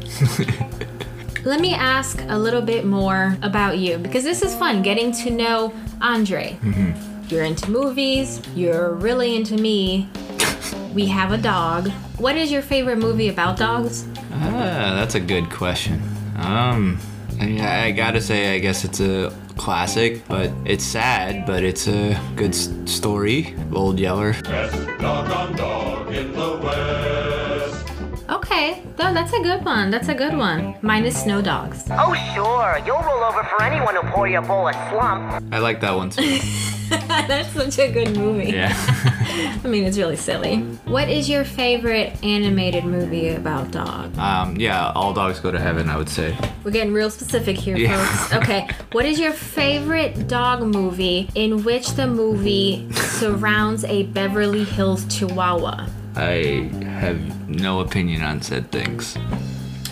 Let 1.46 1.60
me 1.60 1.74
ask 1.74 2.22
a 2.30 2.38
little 2.38 2.62
bit 2.62 2.86
more 2.86 3.38
about 3.42 3.78
you 3.78 3.98
because 3.98 4.24
this 4.24 4.42
is 4.42 4.56
fun 4.56 4.82
getting 4.82 5.12
to 5.12 5.30
know 5.30 5.74
Andre. 6.02 6.58
You're 7.28 7.44
into 7.44 7.70
movies, 7.70 8.42
you're 8.56 8.94
really 8.94 9.36
into 9.36 9.58
me, 9.58 10.10
we 10.94 11.08
have 11.08 11.32
a 11.32 11.38
dog. 11.38 11.90
What 12.18 12.38
is 12.38 12.52
your 12.52 12.62
favorite 12.62 12.98
movie 12.98 13.30
about 13.30 13.58
dogs? 13.58 14.08
Ah, 14.32 14.94
that's 14.96 15.16
a 15.16 15.20
good 15.20 15.50
question. 15.50 16.02
Um, 16.38 17.00
I, 17.44 17.46
mean, 17.46 17.60
I 17.62 17.92
gotta 17.92 18.22
say, 18.22 18.56
I 18.56 18.60
guess 18.60 18.86
it's 18.86 19.02
a 19.02 19.34
classic, 19.58 20.26
but 20.30 20.50
it's 20.66 20.84
sad, 20.86 21.46
but 21.46 21.62
it's 21.64 21.88
a 21.88 22.18
good 22.38 22.52
s- 22.52 22.70
story. 22.86 23.54
Old 23.74 24.00
Yeller. 24.00 24.32
Best 24.44 24.76
dog 25.00 25.30
on 25.30 25.56
dog 25.58 26.14
in 26.14 26.32
the. 26.32 27.53
Okay, 28.30 28.82
no, 28.98 29.14
that's 29.14 29.34
a 29.34 29.40
good 29.42 29.66
one. 29.66 29.92
That's 29.92 30.08
a 30.08 30.14
good 30.14 30.36
one. 30.38 30.76
Mine 30.82 31.04
is 31.06 31.16
Snow 31.22 31.42
Dogs. 31.42 31.84
Oh, 31.92 32.14
sure. 32.34 32.80
You'll 32.86 33.02
roll 33.02 33.24
over 33.24 33.44
for 33.44 33.62
anyone 33.62 33.96
who'll 33.96 34.12
pour 34.12 34.28
you 34.28 34.40
a 34.40 34.42
bowl 34.42 34.68
of 34.70 34.76
slump. 34.90 35.44
I 35.54 35.60
like 35.60 35.82
that 35.82 35.94
one 35.96 36.10
too. 36.10 36.40
that's 36.90 37.50
such 37.52 37.78
a 37.80 37.92
good 37.92 38.16
movie. 38.18 38.52
Yeah. 38.52 38.74
I 39.64 39.68
mean, 39.68 39.84
it's 39.84 39.98
really 39.98 40.16
silly. 40.16 40.60
What 40.86 41.10
is 41.10 41.30
your 41.30 41.44
favorite 41.44 42.14
animated 42.24 42.86
movie 42.86 43.30
about 43.30 43.72
dogs? 43.72 44.18
um, 44.18 44.56
yeah, 44.58 44.92
all 44.96 45.14
dogs 45.14 45.40
go 45.40 45.52
to 45.52 45.60
heaven, 45.60 45.90
I 45.90 45.98
would 45.98 46.10
say. 46.10 46.38
We're 46.64 46.72
getting 46.72 46.94
real 46.94 47.10
specific 47.10 47.58
here, 47.58 47.76
Yeah. 47.76 47.98
folks. 48.06 48.34
Okay, 48.44 48.68
what 48.94 49.06
is 49.06 49.20
your 49.20 49.32
favorite 49.34 50.28
dog 50.28 50.62
movie 50.64 51.30
in 51.36 51.64
which 51.64 51.90
the 51.94 52.08
movie 52.08 52.90
surrounds 52.94 53.84
a 53.86 54.04
Beverly 54.04 54.64
Hills 54.64 55.06
Chihuahua? 55.14 55.88
I 56.16 56.70
have 57.04 57.50
no 57.50 57.82
opinion 57.82 58.24
on 58.24 58.42
said 58.42 58.72
things. 58.72 59.18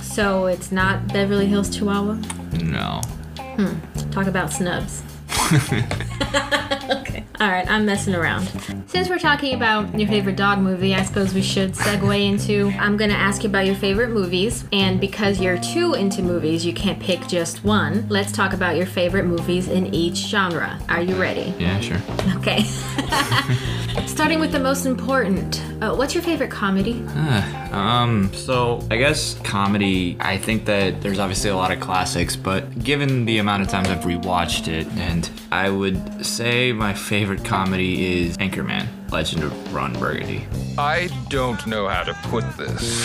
So 0.02 0.46
it's 0.46 0.72
not 0.72 1.08
Beverly 1.08 1.48
Hills 1.48 1.76
Chihuahua? 1.76 2.16
No. 2.64 3.02
Hmm. 3.38 4.10
Talk 4.12 4.28
about 4.28 4.52
snubs. 4.52 5.04
okay. 6.92 7.26
All 7.42 7.50
right, 7.50 7.68
I'm 7.68 7.88
messing 7.88 8.14
around. 8.14 8.46
Since 8.86 9.10
we're 9.10 9.18
talking 9.18 9.56
about 9.56 9.98
your 9.98 10.08
favorite 10.08 10.36
dog 10.36 10.60
movie, 10.60 10.94
I 10.94 11.02
suppose 11.02 11.34
we 11.34 11.42
should 11.42 11.74
segue 11.74 12.24
into 12.24 12.72
I'm 12.78 13.00
to 13.00 13.08
ask 13.08 13.42
you 13.42 13.50
about 13.50 13.66
your 13.66 13.74
favorite 13.74 14.12
movies. 14.12 14.64
And 14.72 15.02
because 15.02 15.42
you're 15.42 15.58
too 15.58 15.96
into 15.96 16.22
movies, 16.22 16.64
you 16.64 16.72
can't 16.72 17.00
pick 17.00 17.28
just 17.28 17.64
one. 17.64 18.06
Let's 18.10 18.32
talk 18.32 18.54
about 18.54 18.76
your 18.76 18.86
favorite 18.86 19.24
movies 19.24 19.70
in 19.70 19.92
each 19.92 20.18
genre. 20.18 20.80
Are 20.88 21.02
you 21.02 21.20
ready? 21.20 21.52
Yeah, 21.58 21.80
sure. 21.80 21.98
Okay. 22.36 22.62
Starting 24.06 24.40
with 24.40 24.52
the 24.52 24.60
most 24.60 24.86
important. 24.86 25.64
Uh, 25.82 25.96
what's 25.96 26.14
your 26.14 26.22
favorite 26.22 26.52
comedy? 26.52 27.04
Um, 27.72 28.34
so 28.34 28.86
I 28.92 28.98
guess 28.98 29.36
comedy, 29.46 30.18
I 30.20 30.38
think 30.38 30.66
that 30.66 31.02
there's 31.02 31.20
obviously 31.20 31.52
a 31.52 31.56
lot 31.56 31.72
of 31.72 31.80
classics, 31.80 32.36
but 32.36 32.84
given 32.84 33.24
the 33.24 33.38
amount 33.38 33.62
of 33.62 33.70
times 33.70 33.88
I've 33.88 34.02
rewatched 34.02 34.68
it, 34.68 34.86
and 34.98 35.30
I 35.54 35.70
would 35.70 36.26
say 36.26 36.74
my 36.74 36.94
favorite 36.94 37.31
comedy 37.38 38.22
is 38.24 38.38
Anchorman, 38.38 38.88
Legend 39.12 39.44
of 39.44 39.74
Ron 39.74 39.94
Burgundy. 39.94 40.46
I 40.78 41.10
don't 41.30 41.66
know 41.68 41.88
how 41.88 42.04
to 42.04 42.14
put 42.24 42.44
this, 42.58 43.04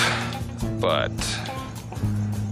but 0.80 1.11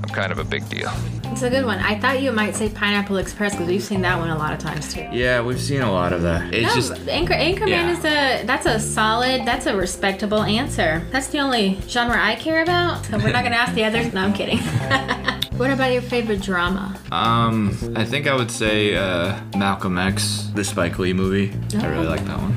I'm 0.03 0.09
kind 0.15 0.31
of 0.33 0.39
a 0.39 0.45
big 0.45 0.69
deal. 0.69 0.91
It's 1.25 1.43
a 1.43 1.51
good 1.51 1.65
one. 1.65 1.79
I 1.81 1.99
thought 1.99 2.23
you 2.23 2.31
might 2.31 2.55
say 2.55 2.69
Pineapple 2.69 3.17
Express 3.17 3.53
because 3.55 3.67
we've 3.67 3.83
seen 3.83 4.03
that 4.03 4.19
one 4.19 4.31
a 4.31 4.39
lot 4.39 4.53
of 4.53 4.61
times 4.61 4.95
too. 4.95 5.09
Yeah, 5.11 5.41
we've 5.41 5.61
seen 5.61 5.81
a 5.81 5.91
lot 5.91 6.13
of 6.13 6.23
that. 6.23 6.55
It's 6.55 6.69
No, 6.69 6.75
just 6.81 7.09
Anchor 7.09 7.35
Anchorman 7.35 7.69
yeah. 7.69 7.91
is 7.91 8.05
a 8.05 8.47
that's 8.47 8.67
a 8.67 8.79
solid, 8.79 9.45
that's 9.45 9.67
a 9.67 9.77
respectable 9.77 10.43
answer. 10.45 11.05
That's 11.11 11.27
the 11.29 11.41
only 11.41 11.81
genre 11.89 12.17
I 12.23 12.37
care 12.37 12.63
about. 12.63 13.05
So 13.07 13.19
we're 13.19 13.33
not 13.33 13.43
gonna 13.43 13.57
ask 13.57 13.75
the 13.75 13.85
others. 13.85 14.13
No, 14.13 14.21
I'm 14.21 14.33
kidding. 14.33 14.59
what 15.57 15.71
about 15.71 15.93
your 15.93 16.03
favorite 16.03 16.41
drama? 16.43 16.99
um, 17.13 17.77
I 17.97 18.05
think 18.05 18.27
I 18.27 18.35
would 18.35 18.51
say 18.51 18.97
uh, 18.97 19.39
Malcolm 19.57 19.99
X, 19.99 20.51
the 20.55 20.65
Spike 20.65 20.99
Lee 20.99 21.13
movie. 21.13 21.53
I 21.79 21.87
really 21.87 22.07
like 22.07 22.25
that 22.27 22.39
one. 22.39 22.55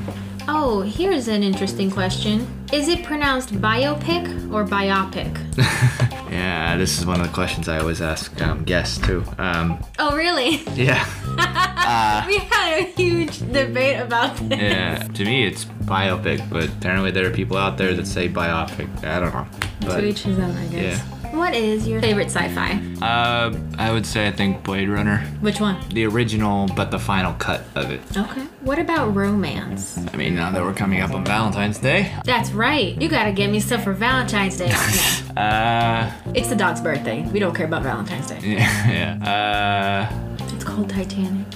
Oh, 0.50 0.80
here's 0.80 1.28
an 1.28 1.42
interesting 1.42 1.90
question. 1.90 2.46
Is 2.72 2.88
it 2.88 3.04
pronounced 3.04 3.52
biopic 3.54 4.52
or 4.52 4.64
biopic? 4.64 5.32
Yeah, 6.30 6.76
this 6.76 6.98
is 6.98 7.06
one 7.06 7.20
of 7.22 7.26
the 7.26 7.32
questions 7.32 7.68
I 7.70 7.78
always 7.78 8.02
ask 8.02 8.38
um, 8.42 8.62
guests 8.62 8.98
too. 8.98 9.24
Um, 9.38 9.82
Oh, 9.98 10.14
really? 10.14 10.58
yeah. 10.74 11.02
we 12.26 12.36
had 12.36 12.78
a 12.80 12.82
huge 12.82 13.38
debate 13.50 13.98
about 13.98 14.36
this. 14.36 14.60
Yeah, 14.60 14.98
to 15.04 15.24
me 15.24 15.46
it's 15.46 15.64
biopic, 15.64 16.48
but 16.50 16.68
apparently 16.68 17.10
there 17.12 17.26
are 17.26 17.30
people 17.30 17.56
out 17.56 17.78
there 17.78 17.94
that 17.94 18.06
say 18.06 18.28
biopic. 18.28 18.88
I 19.04 19.20
don't 19.20 19.32
know. 19.32 19.46
To 19.80 19.86
But 19.86 20.04
each 20.04 20.20
his 20.22 20.38
own, 20.38 20.54
I 20.54 20.66
guess. 20.66 21.02
What 21.38 21.54
is 21.54 21.86
your 21.88 22.00
favorite 22.00 22.26
sci-fi? 22.30 22.80
uh, 23.00 23.56
I 23.78 23.92
would 23.92 24.04
say 24.04 24.26
I 24.26 24.32
think 24.32 24.64
Blade 24.64 24.88
Runner, 24.88 25.18
Which 25.40 25.60
one? 25.60 25.76
the 25.90 26.04
original, 26.06 26.68
but 26.74 26.90
the 26.90 26.98
final 26.98 27.32
cut 27.34 27.62
of 27.76 27.90
it. 27.90 28.00
Okay. 28.16 28.42
What 28.62 28.78
about 28.78 29.14
romance? 29.14 29.98
I 30.12 30.16
mean, 30.16 30.34
now 30.34 30.50
that 30.50 30.62
we're 30.62 30.74
coming 30.74 31.00
up 31.00 31.12
on 31.12 31.24
Valentine's 31.24 31.78
Day, 31.78 32.12
That's 32.24 32.50
right. 32.50 33.00
You 33.00 33.08
gotta 33.08 33.32
get 33.32 33.50
me 33.50 33.60
stuff 33.60 33.84
for 33.84 33.92
Valentine's 33.92 34.56
Day. 34.56 34.70
uh, 35.36 36.10
it's 36.34 36.48
the 36.48 36.56
dog's 36.56 36.80
birthday. 36.80 37.22
We 37.32 37.38
don't 37.38 37.54
care 37.54 37.66
about 37.66 37.82
Valentine's 37.82 38.26
Day. 38.26 38.40
yeah, 38.42 39.16
yeah. 39.22 40.08
Uh, 40.10 40.44
It's 40.54 40.64
called 40.64 40.90
Titanic. 40.90 41.46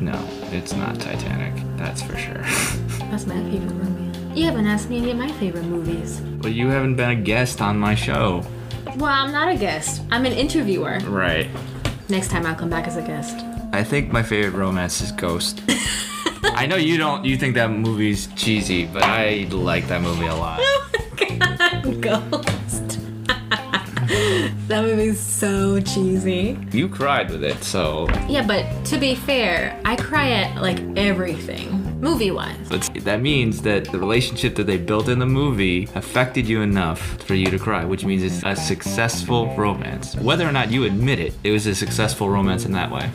no, 0.00 0.18
it's 0.52 0.72
not 0.74 1.00
Titanic. 1.00 1.52
That's 1.76 2.00
for 2.00 2.16
sure. 2.16 2.42
That's 3.10 3.26
my 3.26 3.34
favorite 3.50 3.72
romance. 3.72 4.18
You 4.38 4.44
haven't 4.46 4.66
asked 4.66 4.88
me 4.88 4.98
any 4.98 5.10
of 5.10 5.18
my 5.18 5.30
favorite 5.32 5.64
movies. 5.64 6.20
Well, 6.40 6.52
you 6.52 6.68
haven't 6.68 6.94
been 6.96 7.10
a 7.10 7.14
guest 7.16 7.60
on 7.60 7.76
my 7.78 7.94
show, 7.94 8.42
Well, 8.96 9.10
I'm 9.10 9.32
not 9.32 9.48
a 9.48 9.56
guest. 9.56 10.02
I'm 10.10 10.24
an 10.26 10.32
interviewer. 10.32 10.98
right? 11.06 11.48
Next 12.08 12.28
time 12.30 12.44
I'll 12.46 12.54
come 12.54 12.68
back 12.70 12.86
as 12.86 12.96
a 12.96 13.02
guest. 13.02 13.36
I 13.72 13.82
think 13.82 14.12
my 14.12 14.22
favorite 14.22 14.58
romance 14.58 15.00
is 15.00 15.12
Ghost. 15.12 15.62
I 16.44 16.66
know 16.66 16.76
you 16.76 16.98
don't. 16.98 17.24
You 17.24 17.36
think 17.38 17.54
that 17.54 17.70
movie's 17.70 18.26
cheesy, 18.34 18.84
but 18.84 19.02
I 19.02 19.46
like 19.50 19.88
that 19.88 20.02
movie 20.02 20.26
a 20.26 20.34
lot. 20.34 20.60
Oh 21.84 21.92
Ghost. 22.00 22.98
that 24.68 24.82
movie's 24.84 25.18
so 25.18 25.80
cheesy. 25.80 26.56
You 26.70 26.88
cried 26.88 27.30
with 27.30 27.42
it, 27.42 27.62
so 27.64 28.06
Yeah, 28.28 28.46
but 28.46 28.84
to 28.86 28.98
be 28.98 29.14
fair, 29.16 29.80
I 29.84 29.96
cry 29.96 30.30
at 30.30 30.60
like 30.62 30.78
everything, 30.96 31.81
movie 32.02 32.30
wise. 32.30 32.68
but 32.68 32.82
that 33.04 33.22
means 33.22 33.62
that 33.62 33.84
the 33.90 33.98
relationship 33.98 34.54
that 34.56 34.66
they 34.66 34.76
built 34.76 35.08
in 35.08 35.18
the 35.20 35.26
movie 35.26 35.88
affected 35.94 36.46
you 36.46 36.60
enough 36.60 37.00
for 37.22 37.34
you 37.34 37.46
to 37.46 37.58
cry, 37.58 37.84
which 37.84 38.04
means 38.04 38.22
it's 38.22 38.42
a 38.44 38.54
successful 38.54 39.54
romance. 39.56 40.14
Whether 40.16 40.46
or 40.46 40.52
not 40.52 40.70
you 40.70 40.84
admit 40.84 41.18
it, 41.20 41.32
it 41.44 41.52
was 41.52 41.66
a 41.66 41.74
successful 41.74 42.28
romance 42.28 42.66
in 42.66 42.72
that 42.72 42.90
way. 42.90 43.08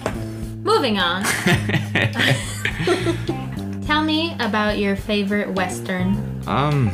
Moving 0.64 0.98
on. 1.00 1.24
Tell 3.86 4.04
me 4.04 4.36
about 4.40 4.80
your 4.80 4.96
favorite 4.96 5.52
Western 5.54 6.16
Um, 6.48 6.90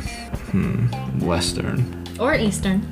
hmm, 0.50 0.86
Western. 1.20 2.04
or 2.20 2.34
Eastern. 2.34 2.86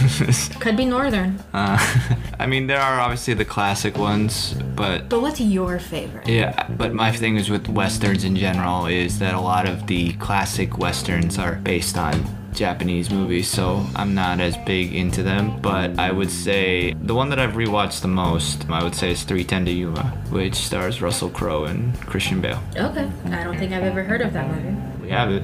Could 0.60 0.76
be 0.76 0.84
Northern. 0.84 1.38
Uh, 1.52 1.78
I 2.38 2.46
mean, 2.46 2.66
there 2.66 2.80
are 2.80 3.00
obviously 3.00 3.34
the 3.34 3.44
classic 3.44 3.96
ones, 3.98 4.54
but 4.76 5.08
But 5.08 5.22
what's 5.22 5.40
your 5.40 5.78
favorite? 5.78 6.28
Yeah, 6.28 6.66
but 6.70 6.94
my 6.94 7.12
thing 7.12 7.36
is 7.36 7.50
with 7.50 7.68
westerns 7.68 8.24
in 8.24 8.36
general 8.36 8.86
is 8.86 9.18
that 9.18 9.34
a 9.34 9.40
lot 9.40 9.66
of 9.68 9.86
the 9.86 10.12
classic 10.14 10.78
westerns 10.78 11.38
are 11.38 11.56
based 11.56 11.96
on 11.98 12.24
Japanese 12.52 13.10
movies, 13.10 13.48
so 13.48 13.84
I'm 13.96 14.14
not 14.14 14.40
as 14.40 14.56
big 14.58 14.94
into 14.94 15.22
them. 15.22 15.60
But 15.60 15.98
I 15.98 16.12
would 16.12 16.30
say 16.30 16.92
the 16.94 17.14
one 17.14 17.30
that 17.30 17.38
I've 17.38 17.52
rewatched 17.52 18.02
the 18.02 18.08
most, 18.08 18.68
I 18.70 18.82
would 18.82 18.94
say, 18.94 19.12
is 19.12 19.22
310 19.22 19.64
to 19.66 19.72
Yuma, 19.72 20.04
which 20.30 20.54
stars 20.54 21.00
Russell 21.00 21.30
Crowe 21.30 21.64
and 21.64 21.98
Christian 22.02 22.40
Bale. 22.40 22.62
Okay. 22.76 23.08
I 23.26 23.44
don't 23.44 23.58
think 23.58 23.72
I've 23.72 23.84
ever 23.84 24.02
heard 24.02 24.20
of 24.20 24.32
that 24.32 24.48
movie. 24.50 24.76
We 25.00 25.10
have 25.10 25.30
it. 25.32 25.42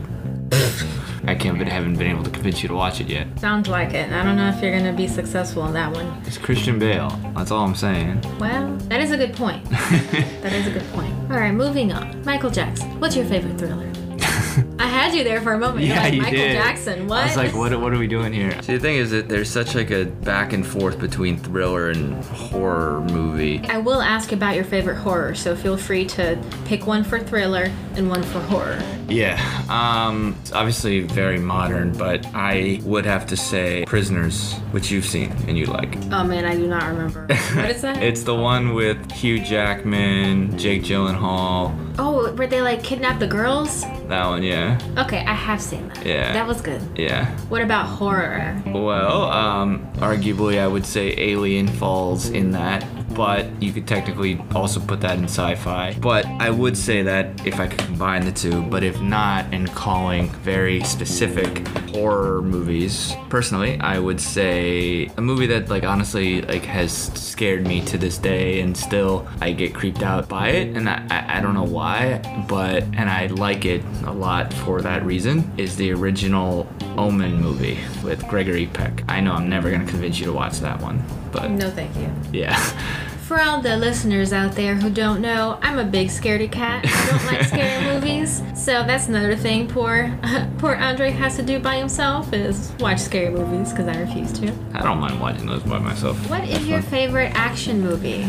I 1.27 1.35
can't, 1.35 1.59
but 1.59 1.69
haven't 1.69 1.97
been 1.97 2.11
able 2.11 2.25
to 2.25 2.31
convince 2.31 2.63
you 2.63 2.69
to 2.69 2.75
watch 2.75 3.01
it 3.01 3.09
yet. 3.09 3.39
Sounds 3.39 3.69
like 3.69 3.93
it. 3.95 4.11
I 4.13 4.23
don't 4.25 4.37
know 4.37 4.49
if 4.49 4.63
you're 4.63 4.77
gonna 4.77 4.93
be 4.93 5.09
successful 5.09 5.67
in 5.67 5.73
that 5.75 5.93
one. 5.93 6.07
It's 6.27 6.39
Christian 6.39 6.79
Bale. 6.79 7.11
That's 7.37 7.51
all 7.51 7.65
I'm 7.65 7.75
saying. 7.75 8.23
Well, 8.39 8.77
that 8.89 9.01
is 9.01 9.11
a 9.11 9.17
good 9.17 9.35
point. 9.35 9.65
that 9.71 10.53
is 10.53 10.67
a 10.67 10.71
good 10.71 10.87
point. 10.93 11.13
All 11.31 11.39
right, 11.39 11.53
moving 11.53 11.93
on. 11.93 12.25
Michael 12.25 12.51
Jackson. 12.51 12.99
What's 13.01 13.17
your 13.17 13.27
favorite 13.27 13.59
thriller? 13.59 13.91
I 14.81 14.87
had 14.87 15.15
you 15.15 15.23
there 15.25 15.41
for 15.41 15.53
a 15.53 15.59
moment. 15.59 15.85
You're 15.87 15.95
Yeah, 15.97 16.03
like, 16.03 16.15
you 16.15 16.23
Michael 16.23 16.39
did. 16.39 16.53
Jackson. 16.55 17.07
What? 17.07 17.19
I 17.21 17.27
was 17.27 17.37
like, 17.37 17.55
what, 17.55 17.79
what 17.81 17.93
are 17.93 17.99
we 17.99 18.07
doing 18.09 18.33
here? 18.33 18.61
See, 18.63 18.73
the 18.75 18.81
thing 18.81 18.97
is 18.97 19.11
that 19.11 19.29
there's 19.29 19.51
such 19.51 19.75
like 19.75 19.91
a 19.91 20.07
back 20.07 20.53
and 20.53 20.67
forth 20.67 20.99
between 20.99 21.37
thriller 21.37 21.91
and 21.91 22.23
horror 22.25 23.01
movie. 23.03 23.61
I 23.69 23.79
will 23.79 24.01
ask 24.01 24.33
about 24.33 24.55
your 24.57 24.65
favorite 24.65 24.97
horror, 24.97 25.35
so 25.35 25.55
feel 25.55 25.77
free 25.77 26.07
to 26.07 26.43
pick 26.65 26.87
one 26.87 27.05
for 27.05 27.21
thriller 27.21 27.71
and 27.95 28.09
one 28.09 28.23
for 28.23 28.41
horror. 28.41 28.81
Yeah, 29.09 29.38
um, 29.71 30.37
it's 30.43 30.53
obviously 30.53 31.00
very 31.00 31.38
modern, 31.38 31.93
but 31.97 32.27
I 32.35 32.81
would 32.85 33.07
have 33.07 33.27
to 33.29 33.37
say 33.37 33.85
Prisoners, 33.87 34.53
which 34.71 34.91
you've 34.91 35.05
seen 35.07 35.33
and 35.49 35.57
you 35.57 35.67
like. 35.67 35.97
Oh 36.12 36.25
man, 36.25 36.45
I 36.45 36.55
do 36.55 36.67
not 36.67 36.85
remember. 36.88 37.27
What 37.55 37.71
is 37.71 37.83
that? 37.83 38.03
It's 38.03 38.23
the 38.23 38.35
one 38.35 38.75
with 38.75 39.11
Hugh 39.12 39.38
Jackman, 39.41 40.59
Jake 40.59 40.83
Gyllenhaal. 40.83 41.73
oh, 41.99 42.33
where 42.35 42.47
they 42.47 42.61
like 42.62 42.83
kidnap 42.83 43.19
the 43.19 43.27
girls? 43.27 43.83
That 44.09 44.27
one, 44.27 44.43
yeah, 44.43 44.79
Okay, 44.99 45.19
I 45.27 45.35
have 45.35 45.61
seen 45.61 45.88
that. 45.88 46.05
Yeah. 46.07 46.33
That 46.33 46.47
was 46.47 46.61
good. 46.61 46.81
yeah. 46.97 47.27
What 47.49 47.62
about 47.62 47.87
horror? 47.87 48.61
Well, 48.67 49.23
um, 49.25 49.87
arguably, 49.97 50.59
I 50.59 50.67
would 50.67 50.85
say 50.87 51.15
Alien 51.19 51.67
falls 51.69 52.29
in 52.31 52.50
that 52.53 52.85
but 53.19 53.45
you 53.61 53.73
could 53.73 53.89
technically 53.89 54.41
also 54.55 54.79
put 54.79 55.01
that 55.01 55.19
in 55.19 55.25
sci-fi. 55.25 55.93
But 55.95 56.25
I 56.39 56.51
would 56.51 56.77
say 56.77 57.03
that 57.03 57.45
if 57.45 57.59
I 57.59 57.67
could 57.67 57.81
combine 57.81 58.25
the 58.25 58.31
two, 58.31 58.63
but 58.63 58.85
if 58.85 59.01
not, 59.01 59.53
in 59.53 59.67
calling 59.67 60.29
very 60.45 60.85
specific 60.85 61.67
horror 61.91 62.41
movies, 62.43 63.13
personally, 63.29 63.77
I 63.81 63.99
would 63.99 64.21
say 64.21 65.11
a 65.17 65.21
movie 65.21 65.49
that 65.49 65.69
like 65.69 65.83
honestly 65.83 66.43
like 66.43 66.63
has 66.63 66.93
scared 66.93 67.67
me 67.67 67.85
to 67.87 67.99
this 67.99 68.19
day, 68.19 68.61
and 68.61 68.77
still 68.77 69.27
I 69.41 69.51
get 69.51 69.75
creeped 69.75 70.05
out 70.05 70.29
by 70.29 70.51
it, 70.51 70.77
and 70.77 70.89
I 70.89 71.05
I, 71.11 71.39
I 71.39 71.41
don't 71.41 71.55
know 71.55 71.65
why, 71.65 72.23
but 72.49 72.85
and 72.95 73.11
I 73.11 73.27
like 73.27 73.65
it 73.65 73.83
a 74.07 74.13
lot 74.13 74.55
for 74.55 74.81
that 74.83 75.05
reason. 75.05 75.51
Is 75.57 75.75
the 75.75 75.93
original 75.93 76.69
Omen 76.97 77.41
movie 77.41 77.79
with 78.05 78.27
Gregory 78.29 78.67
Peck. 78.67 79.03
I 79.09 79.21
know 79.21 79.33
I'm 79.33 79.49
never 79.49 79.73
gonna 79.73 79.87
convince 79.87 80.21
you 80.21 80.27
to 80.27 80.33
watch 80.33 80.61
that 80.61 80.81
one, 80.81 81.03
but 81.32 81.50
No, 81.50 81.70
thank 81.70 81.94
you. 81.97 82.11
yeah. 82.32 82.56
For 83.28 83.38
all 83.42 83.61
the 83.61 83.76
listeners 83.76 84.32
out 84.32 84.52
there 84.52 84.75
who 84.75 84.88
don't 84.88 85.20
know, 85.20 85.58
I'm 85.61 85.78
a 85.78 85.85
big 85.85 86.08
scaredy 86.08 86.50
cat. 86.50 86.87
I 86.88 87.06
don't 87.11 87.26
like 87.26 87.47
scary 87.52 87.85
movies, 87.94 88.42
so 88.54 88.85
that's 88.85 89.08
another 89.08 89.37
thing 89.37 89.68
poor 89.68 90.18
poor 90.58 90.75
Andre 90.76 91.11
has 91.11 91.37
to 91.37 91.42
do 91.42 91.58
by 91.58 91.76
himself 91.76 92.32
is 92.32 92.73
watch 92.80 93.00
scary 93.00 93.28
movies 93.30 93.70
because 93.70 93.87
I 93.87 94.00
refuse 94.00 94.32
to. 94.40 94.50
I 94.73 94.80
don't 94.82 94.99
mind 94.99 95.20
watching 95.20 95.44
those 95.44 95.62
by 95.62 95.78
myself. 95.78 96.16
What 96.30 96.44
is 96.49 96.66
your 96.66 96.80
favorite 96.80 97.32
action 97.35 97.82
movie? 97.82 98.25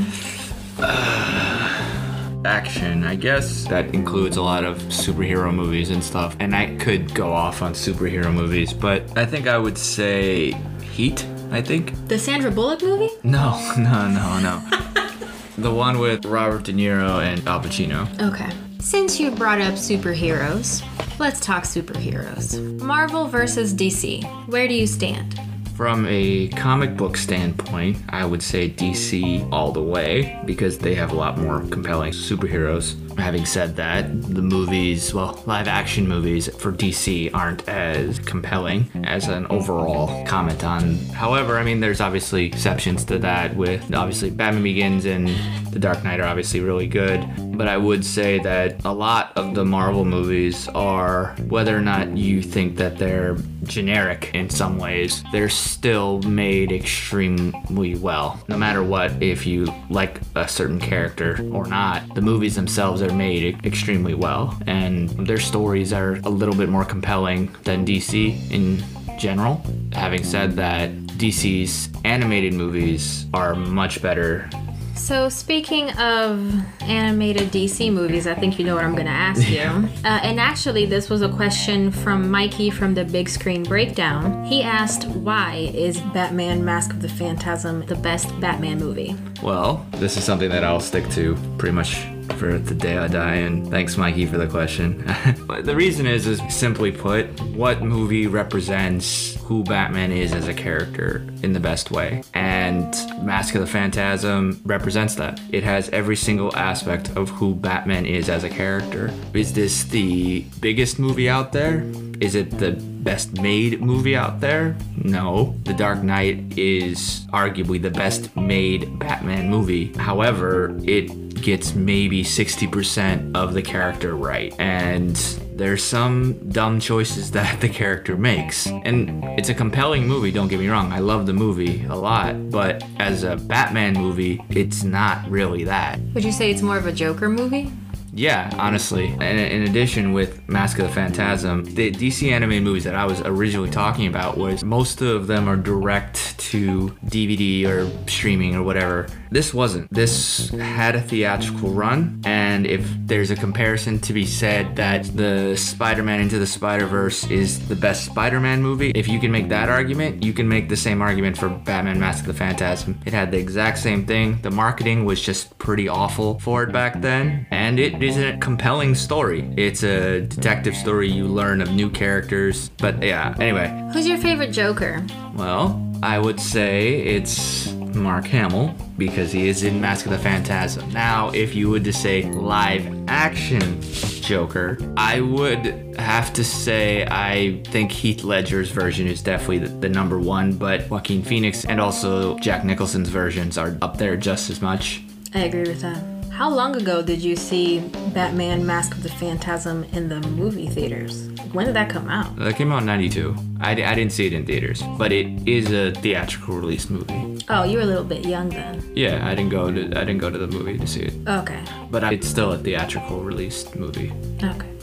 action, 2.46 3.04
I 3.06 3.16
guess. 3.16 3.66
That 3.68 3.94
includes 3.94 4.38
a 4.38 4.42
lot 4.42 4.64
of 4.64 4.80
superhero 4.84 5.54
movies 5.54 5.90
and 5.92 6.04
stuff. 6.04 6.36
And 6.40 6.56
I 6.56 6.76
could 6.78 7.14
go 7.14 7.32
off 7.32 7.62
on 7.62 7.74
superhero 7.74 8.34
movies, 8.34 8.74
but 8.74 9.18
I 9.18 9.26
think 9.26 9.48
I 9.48 9.58
would 9.58 9.78
say 9.78 10.52
Heat, 10.92 11.26
I 11.52 11.62
think. 11.62 12.08
The 12.08 12.20
Sandra 12.20 12.52
Bullock 12.52 12.82
movie? 12.82 13.10
No, 13.24 13.60
no, 13.78 14.08
no, 14.08 14.40
no. 14.40 14.64
the 15.58 15.74
one 15.74 16.00
with 16.00 16.26
Robert 16.26 16.64
De 16.64 16.74
Niro 16.74 17.22
and 17.22 17.46
Al 17.48 17.62
Pacino. 17.62 18.08
Okay. 18.22 18.50
Since 18.80 19.20
you 19.20 19.32
brought 19.32 19.60
up 19.60 19.74
superheroes, 19.74 20.84
let's 21.20 21.40
talk 21.40 21.64
superheroes. 21.64 22.80
Marvel 22.82 23.28
versus 23.28 23.74
DC. 23.74 24.24
Where 24.48 24.68
do 24.68 24.74
you 24.74 24.88
stand? 24.88 25.40
From 25.76 26.06
a 26.10 26.50
comic 26.50 26.98
book 26.98 27.16
standpoint, 27.16 27.98
I 28.10 28.26
would 28.26 28.44
say 28.44 28.70
DC 28.70 29.48
all 29.52 29.72
the 29.72 29.82
way 29.82 30.42
because 30.46 30.78
they 30.78 30.94
have 30.96 31.12
a 31.12 31.16
lot 31.16 31.38
more 31.38 31.62
compelling 31.68 32.12
superheroes. 32.12 32.96
Having 33.18 33.46
said 33.46 33.76
that, 33.76 34.22
the 34.22 34.42
movies, 34.42 35.14
well, 35.14 35.42
live 35.46 35.68
action 35.68 36.08
movies 36.08 36.48
for 36.58 36.72
DC 36.72 37.34
aren't 37.34 37.68
as 37.68 38.20
compelling 38.20 38.90
as 39.06 39.28
an 39.28 39.46
overall 39.48 40.26
comment 40.26 40.64
on. 40.64 40.96
However, 41.14 41.58
I 41.58 41.64
mean, 41.64 41.80
there's 41.80 42.02
obviously 42.02 42.46
exceptions 42.46 43.04
to 43.06 43.20
that 43.20 43.56
with 43.56 43.94
obviously 43.94 44.30
Batman 44.30 44.64
Begins 44.64 45.06
and 45.06 45.28
The 45.72 45.80
Dark 45.80 46.04
Knight 46.04 46.20
are 46.20 46.28
obviously 46.28 46.62
really 46.62 46.88
good. 46.88 47.26
But 47.58 47.68
I 47.68 47.78
would 47.78 48.06
say 48.06 48.40
that 48.40 48.86
a 48.86 48.94
lot 48.94 49.34
of 49.36 49.54
the 49.54 49.66
Marvel 49.66 50.06
movies 50.06 50.68
are, 50.70 51.36
whether 51.48 51.76
or 51.76 51.82
not 51.82 52.18
you 52.18 52.42
think 52.42 52.78
that 52.78 52.98
they're 52.98 53.38
generic 53.64 54.32
in 54.34 54.50
some 54.50 54.78
ways, 54.78 55.24
they're 55.32 55.50
still 55.50 56.22
made 56.22 56.72
extremely 56.72 57.96
well. 57.96 58.42
No 58.48 58.58
matter 58.58 58.84
what, 58.84 59.22
if 59.22 59.46
you 59.46 59.68
like 59.90 60.22
a 60.36 60.48
certain 60.48 60.80
character 60.80 61.46
or 61.52 61.66
not, 61.66 62.16
the 62.16 62.22
movies 62.22 62.56
themselves 62.56 62.99
are 63.02 63.14
made 63.14 63.66
extremely 63.66 64.14
well. 64.14 64.58
And 64.68 65.10
their 65.28 65.40
stories 65.40 65.94
are 65.94 66.16
a 66.24 66.30
little 66.30 66.56
bit 66.56 66.70
more 66.70 66.86
compelling 66.86 67.56
than 67.64 67.86
DC 67.86 68.52
in 68.52 68.84
general. 69.18 69.62
Having 69.94 70.24
said 70.24 70.54
that, 70.54 70.92
DC's 71.20 71.90
animated 72.06 72.54
movies 72.54 73.26
are 73.34 73.54
much 73.56 74.02
better 74.02 74.50
So, 74.96 75.30
speaking 75.30 75.90
of 75.92 76.54
animated 76.82 77.52
DC 77.52 77.92
movies, 77.92 78.28
I 78.28 78.36
think 78.36 78.60
you 78.60 78.66
know 78.66 78.76
what 78.76 78.84
I'm 78.84 78.94
going 78.94 79.08
to 79.08 79.12
ask 79.12 79.50
you. 79.50 79.90
Uh, 80.06 80.20
and 80.24 80.40
actually, 80.40 80.86
this 80.86 81.10
was 81.10 81.22
a 81.22 81.30
question 81.30 81.92
from 81.92 82.30
Mikey 82.32 82.70
from 82.70 82.94
the 82.94 83.04
Big 83.04 83.28
Screen 83.28 83.64
Breakdown. 83.64 84.44
He 84.46 84.62
asked, 84.62 85.08
Why 85.08 85.72
is 85.74 86.00
Batman 86.14 86.64
Mask 86.64 86.92
of 86.92 87.02
the 87.02 87.10
Phantasm 87.10 87.86
the 87.86 87.96
best 87.96 88.28
Batman 88.40 88.80
movie? 88.80 89.16
Well, 89.44 89.86
this 89.94 90.16
is 90.16 90.24
something 90.24 90.50
that 90.50 90.64
I'll 90.64 90.80
stick 90.80 91.08
to 91.12 91.36
pretty 91.58 91.74
much 91.74 92.06
for 92.34 92.58
the 92.58 92.76
day 92.76 92.98
I 92.98 93.08
die, 93.08 93.36
and 93.36 93.70
thanks, 93.70 93.98
Mikey, 93.98 94.26
for 94.26 94.38
the 94.38 94.48
question. 94.48 95.06
The 95.60 95.76
reason 95.76 96.08
is, 96.08 96.26
is 96.26 96.42
simply 96.50 96.92
put, 96.92 97.28
what 97.42 97.82
movie 97.82 98.28
represents 98.28 99.36
who 99.44 99.64
Batman 99.64 100.12
is 100.12 100.32
as 100.34 100.48
a 100.48 100.54
character 100.54 101.28
in 101.44 101.54
the 101.54 101.60
best 101.60 101.92
way? 101.92 102.24
And 102.34 102.92
Mask 103.22 103.56
of 103.56 103.62
the 103.62 103.68
Phantasm 103.68 104.62
represents 104.66 105.16
that. 105.16 105.40
It 105.52 105.64
has 105.64 105.90
every 105.90 106.16
single 106.16 106.56
aspect 106.56 107.10
of 107.18 107.30
who 107.30 107.56
Batman 107.56 108.06
is 108.06 108.30
as 108.30 108.44
a 108.44 108.50
character. 108.50 109.12
Is 109.34 109.54
this 109.54 109.84
the 109.84 110.42
biggest 110.62 110.98
movie 110.98 111.30
out 111.30 111.52
there? 111.52 111.84
Is 112.22 112.36
it 112.36 112.52
the 112.52 112.72
best 112.72 113.42
made 113.42 113.82
movie 113.82 114.16
out 114.16 114.40
there? 114.40 114.76
No. 114.98 115.56
The 115.64 115.74
Dark 115.74 116.04
Knight 116.04 116.58
is 116.58 117.26
arguably 117.32 117.82
the 117.82 117.92
best 117.92 118.36
made 118.36 119.00
Batman 119.00 119.50
movie. 119.50 119.94
However, 119.94 120.78
it 120.84 121.29
gets 121.42 121.74
maybe 121.74 122.24
60% 122.24 123.36
of 123.36 123.54
the 123.54 123.62
character 123.62 124.16
right. 124.16 124.54
And 124.60 125.16
there's 125.54 125.84
some 125.84 126.50
dumb 126.50 126.80
choices 126.80 127.32
that 127.38 127.62
the 127.62 127.70
character 127.70 128.16
makes. 128.18 128.68
And 128.68 129.24
it's 129.38 129.50
a 129.50 129.54
compelling 129.54 130.08
movie, 130.08 130.32
don't 130.32 130.48
get 130.48 130.60
me 130.60 130.68
wrong. 130.68 130.92
I 130.92 131.00
love 131.00 131.26
the 131.26 131.34
movie 131.34 131.86
a 131.86 131.96
lot. 131.96 132.50
But 132.50 132.84
as 132.98 133.24
a 133.24 133.36
Batman 133.36 133.94
movie, 133.94 134.42
it's 134.50 134.84
not 134.84 135.30
really 135.30 135.64
that. 135.66 136.00
Would 136.14 136.24
you 136.24 136.32
say 136.32 136.50
it's 136.52 136.62
more 136.62 136.78
of 136.78 136.86
a 136.86 136.92
Joker 136.92 137.30
movie? 137.30 137.72
Yeah, 138.14 138.52
honestly. 138.58 139.16
And 139.20 139.40
in 139.40 139.64
addition, 139.64 140.14
with 140.14 140.48
Mask 140.50 140.80
of 140.80 140.88
the 140.88 140.94
Phantasm, 140.94 141.64
the 141.64 141.92
DC 141.92 142.32
animated 142.32 142.64
movies 142.64 142.84
that 142.84 142.96
I 142.96 143.06
was 143.06 143.22
originally 143.22 143.70
talking 143.70 144.08
about 144.08 144.38
was 144.38 144.64
most 144.64 145.02
of 145.02 145.28
them 145.28 145.48
are 145.48 145.56
direct 145.56 146.38
to 146.40 146.90
DVD 147.06 147.66
or 147.68 147.90
streaming 148.08 148.56
or 148.56 148.64
whatever. 148.64 149.08
This 149.32 149.54
wasn't. 149.54 149.94
This 149.94 150.50
had 150.50 150.96
a 150.96 151.02
theatrical 151.02 151.70
run, 151.70 152.22
and 152.26 152.66
if 152.66 152.84
there's 153.06 153.30
a 153.30 153.36
comparison 153.36 154.00
to 154.00 154.14
be 154.14 154.26
said 154.26 154.76
that 154.78 155.04
the 155.16 155.56
Spider-Man 155.56 156.20
Into 156.20 156.40
the 156.40 156.48
Spider-Verse 156.48 157.30
is 157.30 157.68
the 157.68 157.76
best 157.76 158.06
Spider-Man 158.06 158.64
movie, 158.64 158.92
if 158.96 159.08
you 159.08 159.20
can 159.20 159.32
make 159.32 159.50
that 159.50 159.70
argument, 159.70 160.24
you 160.24 160.34
can 160.34 160.48
make 160.48 160.68
the 160.68 160.78
same 160.78 161.02
argument 161.02 161.38
for 161.38 161.50
Batman 161.50 162.00
Mask 162.00 162.22
of 162.22 162.28
the 162.28 162.34
Phantasm. 162.34 163.00
It 163.06 163.14
had 163.14 163.30
the 163.30 163.38
exact 163.38 163.78
same 163.78 164.06
thing. 164.08 164.42
The 164.42 164.50
marketing 164.50 165.06
was 165.06 165.22
just 165.22 165.56
pretty 165.60 165.88
awful 165.88 166.40
for 166.40 166.64
it 166.64 166.72
back 166.72 167.00
then, 167.02 167.46
and 167.52 167.80
it 167.80 167.99
is 168.04 168.18
a 168.18 168.38
compelling 168.38 168.96
story. 168.96 169.52
It's 169.58 169.84
a 169.84 170.22
detective 170.22 170.76
story. 170.76 171.10
You 171.10 171.28
learn 171.28 171.62
of 171.62 171.72
new 171.72 171.90
characters, 171.90 172.70
but 172.78 173.02
yeah. 173.04 173.36
Anyway, 173.40 173.68
Who's 173.94 174.08
your 174.08 174.18
favorite 174.18 174.52
Joker? 174.52 175.06
well, 175.36 175.86
I 176.02 176.18
would 176.20 176.40
say 176.40 177.00
it's 177.02 177.72
Mark 177.74 178.26
Hamill 178.28 178.74
because 178.98 179.32
he 179.32 179.50
is 179.50 179.64
in 179.64 179.82
Mask 179.82 180.06
of 180.06 180.12
the 180.12 180.18
Phantasm. 180.18 180.90
Now, 180.94 181.30
if 181.32 181.56
you 181.56 181.70
would 181.70 181.84
to 181.86 181.94
say 181.94 182.24
live 182.24 182.88
action 183.10 183.82
Joker, 184.22 184.78
I 184.96 185.20
would 185.22 185.66
have 185.98 186.32
to 186.34 186.44
say 186.44 187.06
I 187.10 187.62
think 187.68 187.92
Heath 187.92 188.24
Ledger's 188.24 188.70
version 188.70 189.08
is 189.08 189.22
definitely 189.22 189.60
the, 189.60 189.70
the 189.70 189.90
number 189.90 190.20
one, 190.20 190.54
but 190.54 190.90
Joaquin 190.90 191.24
Phoenix 191.24 191.66
and 191.66 191.82
also 191.82 192.38
Jack 192.40 192.64
Nicholson's 192.64 193.10
versions 193.10 193.58
are 193.58 193.78
up 193.82 193.98
there 193.98 194.16
just 194.16 194.50
as 194.50 194.62
much. 194.62 195.02
I 195.34 195.40
agree 195.42 195.62
with 195.64 195.82
that. 195.82 196.19
How 196.40 196.50
long 196.50 196.74
ago 196.78 197.02
did 197.02 197.22
you 197.22 197.36
see 197.36 197.80
Batman 198.14 198.66
Mask 198.66 198.94
of 198.96 199.04
the 199.04 199.10
Phantasm 199.10 199.84
in 199.92 200.08
the 200.08 200.22
movie 200.22 200.70
theaters? 200.70 201.28
When 201.52 201.66
did 201.66 201.76
that 201.76 201.90
come 201.90 202.08
out? 202.08 202.28
Uh, 202.40 202.46
that 202.46 202.56
came 202.56 202.72
out 202.72 202.80
in 202.80 202.86
92. 202.86 203.36
I, 203.60 203.72
I 203.72 203.94
didn't 203.94 204.14
see 204.14 204.26
it 204.26 204.32
in 204.32 204.46
theaters, 204.46 204.82
but 204.98 205.12
it 205.12 205.28
is 205.46 205.70
a 205.74 205.92
theatrical 206.00 206.56
release 206.56 206.90
movie. 206.90 207.44
Oh, 207.50 207.64
you 207.66 207.76
were 207.76 207.84
a 207.84 207.86
little 207.86 208.06
bit 208.06 208.26
young 208.26 208.48
then. 208.48 208.82
Yeah, 208.96 209.28
I 209.28 209.36
didn't 209.36 209.50
go 209.50 209.70
to 209.70 209.82
I 209.88 210.06
didn't 210.06 210.20
go 210.20 210.30
to 210.30 210.38
the 210.38 210.48
movie 210.48 210.78
to 210.78 210.88
see 210.88 211.02
it, 211.02 211.14
Okay. 211.28 211.62
but 211.92 212.06
I, 212.06 212.14
it's 212.14 212.30
still 212.30 212.54
a 212.54 212.58
theatrical 212.58 213.20
released 213.22 213.76
movie. 213.76 214.14
Okay. 214.42 214.79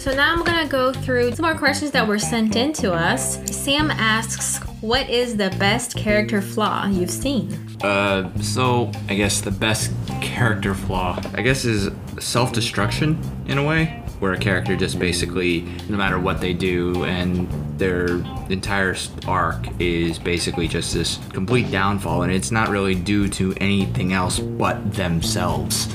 So 0.00 0.14
now 0.14 0.32
I'm 0.32 0.42
gonna 0.42 0.66
go 0.66 0.94
through 0.94 1.32
some 1.32 1.44
more 1.44 1.54
questions 1.54 1.90
that 1.90 2.08
were 2.08 2.18
sent 2.18 2.56
in 2.56 2.72
to 2.72 2.94
us. 2.94 3.38
Sam 3.54 3.90
asks, 3.90 4.56
"What 4.80 5.10
is 5.10 5.36
the 5.36 5.50
best 5.58 5.94
character 5.94 6.40
flaw 6.40 6.86
you've 6.86 7.10
seen?" 7.10 7.54
Uh, 7.82 8.30
so 8.40 8.90
I 9.10 9.14
guess 9.14 9.42
the 9.42 9.50
best 9.50 9.90
character 10.22 10.72
flaw, 10.72 11.20
I 11.34 11.42
guess, 11.42 11.66
is 11.66 11.90
self-destruction 12.18 13.18
in 13.46 13.58
a 13.58 13.62
way, 13.62 14.02
where 14.20 14.32
a 14.32 14.38
character 14.38 14.74
just 14.74 14.98
basically, 14.98 15.66
no 15.90 15.98
matter 15.98 16.18
what 16.18 16.40
they 16.40 16.54
do, 16.54 17.04
and 17.04 17.46
their 17.76 18.22
entire 18.48 18.96
arc 19.28 19.68
is 19.78 20.18
basically 20.18 20.66
just 20.66 20.94
this 20.94 21.18
complete 21.34 21.70
downfall, 21.70 22.22
and 22.22 22.32
it's 22.32 22.50
not 22.50 22.70
really 22.70 22.94
due 22.94 23.28
to 23.28 23.52
anything 23.60 24.14
else 24.14 24.38
but 24.38 24.94
themselves. 24.94 25.88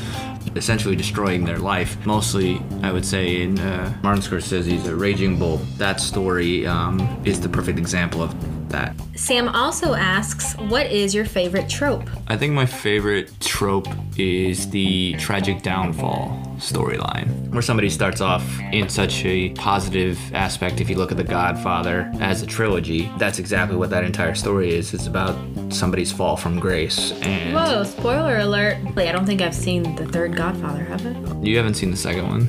Essentially 0.56 0.96
destroying 0.96 1.46
their 1.46 1.60
life. 1.60 1.98
Mostly, 2.06 2.62
I 2.82 2.92
would 2.92 3.06
say, 3.06 3.42
in 3.42 3.60
uh, 3.60 3.94
Martin 4.04 4.22
Scorsese's 4.22 4.88
A 4.88 4.96
Raging 4.96 5.38
Bull. 5.38 5.58
That 5.78 6.00
story 6.00 6.66
um, 6.66 7.22
is 7.26 7.40
the 7.42 7.50
perfect 7.50 7.78
example 7.78 8.22
of 8.22 8.34
that. 8.70 8.96
Sam 9.16 9.48
also 9.50 9.94
asks, 9.94 10.54
What 10.58 10.88
is 10.88 11.14
your 11.14 11.26
favorite 11.26 11.70
trope? 11.70 12.10
I 12.28 12.38
think 12.38 12.54
my 12.54 12.66
favorite 12.66 13.32
trope 13.40 13.88
is 14.18 14.70
the 14.70 15.14
tragic 15.20 15.62
downfall 15.62 16.42
storyline, 16.58 17.50
where 17.52 17.62
somebody 17.62 17.90
starts 17.90 18.22
off 18.22 18.44
in 18.72 18.90
such 18.90 19.24
a 19.26 19.50
positive 19.50 20.18
aspect. 20.34 20.80
If 20.82 20.90
you 20.90 20.96
look 20.96 21.12
at 21.12 21.18
The 21.18 21.24
Godfather 21.24 22.12
as 22.20 22.42
a 22.42 22.48
trilogy, 22.48 23.12
that's 23.18 23.40
exactly 23.40 23.78
what 23.78 23.90
that 23.90 24.04
entire 24.04 24.36
story 24.36 24.74
is. 24.74 24.94
It's 24.94 25.08
about 25.08 25.36
somebody's 25.70 26.12
fall 26.12 26.38
from 26.38 26.60
grace. 26.60 27.12
And 27.22 27.54
Whoa, 27.54 27.84
spoiler 27.84 28.38
alert. 28.40 28.78
Wait, 28.96 29.10
I 29.10 29.12
don't 29.12 29.26
think 29.26 29.42
I've 29.42 29.56
seen 29.56 29.96
the 29.96 30.06
third 30.06 30.36
Godfather, 30.36 30.84
have 30.86 31.06
I? 31.06 31.42
you 31.42 31.58
haven't 31.58 31.76
seen 31.76 31.92
the 31.92 31.98
second 31.98 32.28
one. 32.28 32.48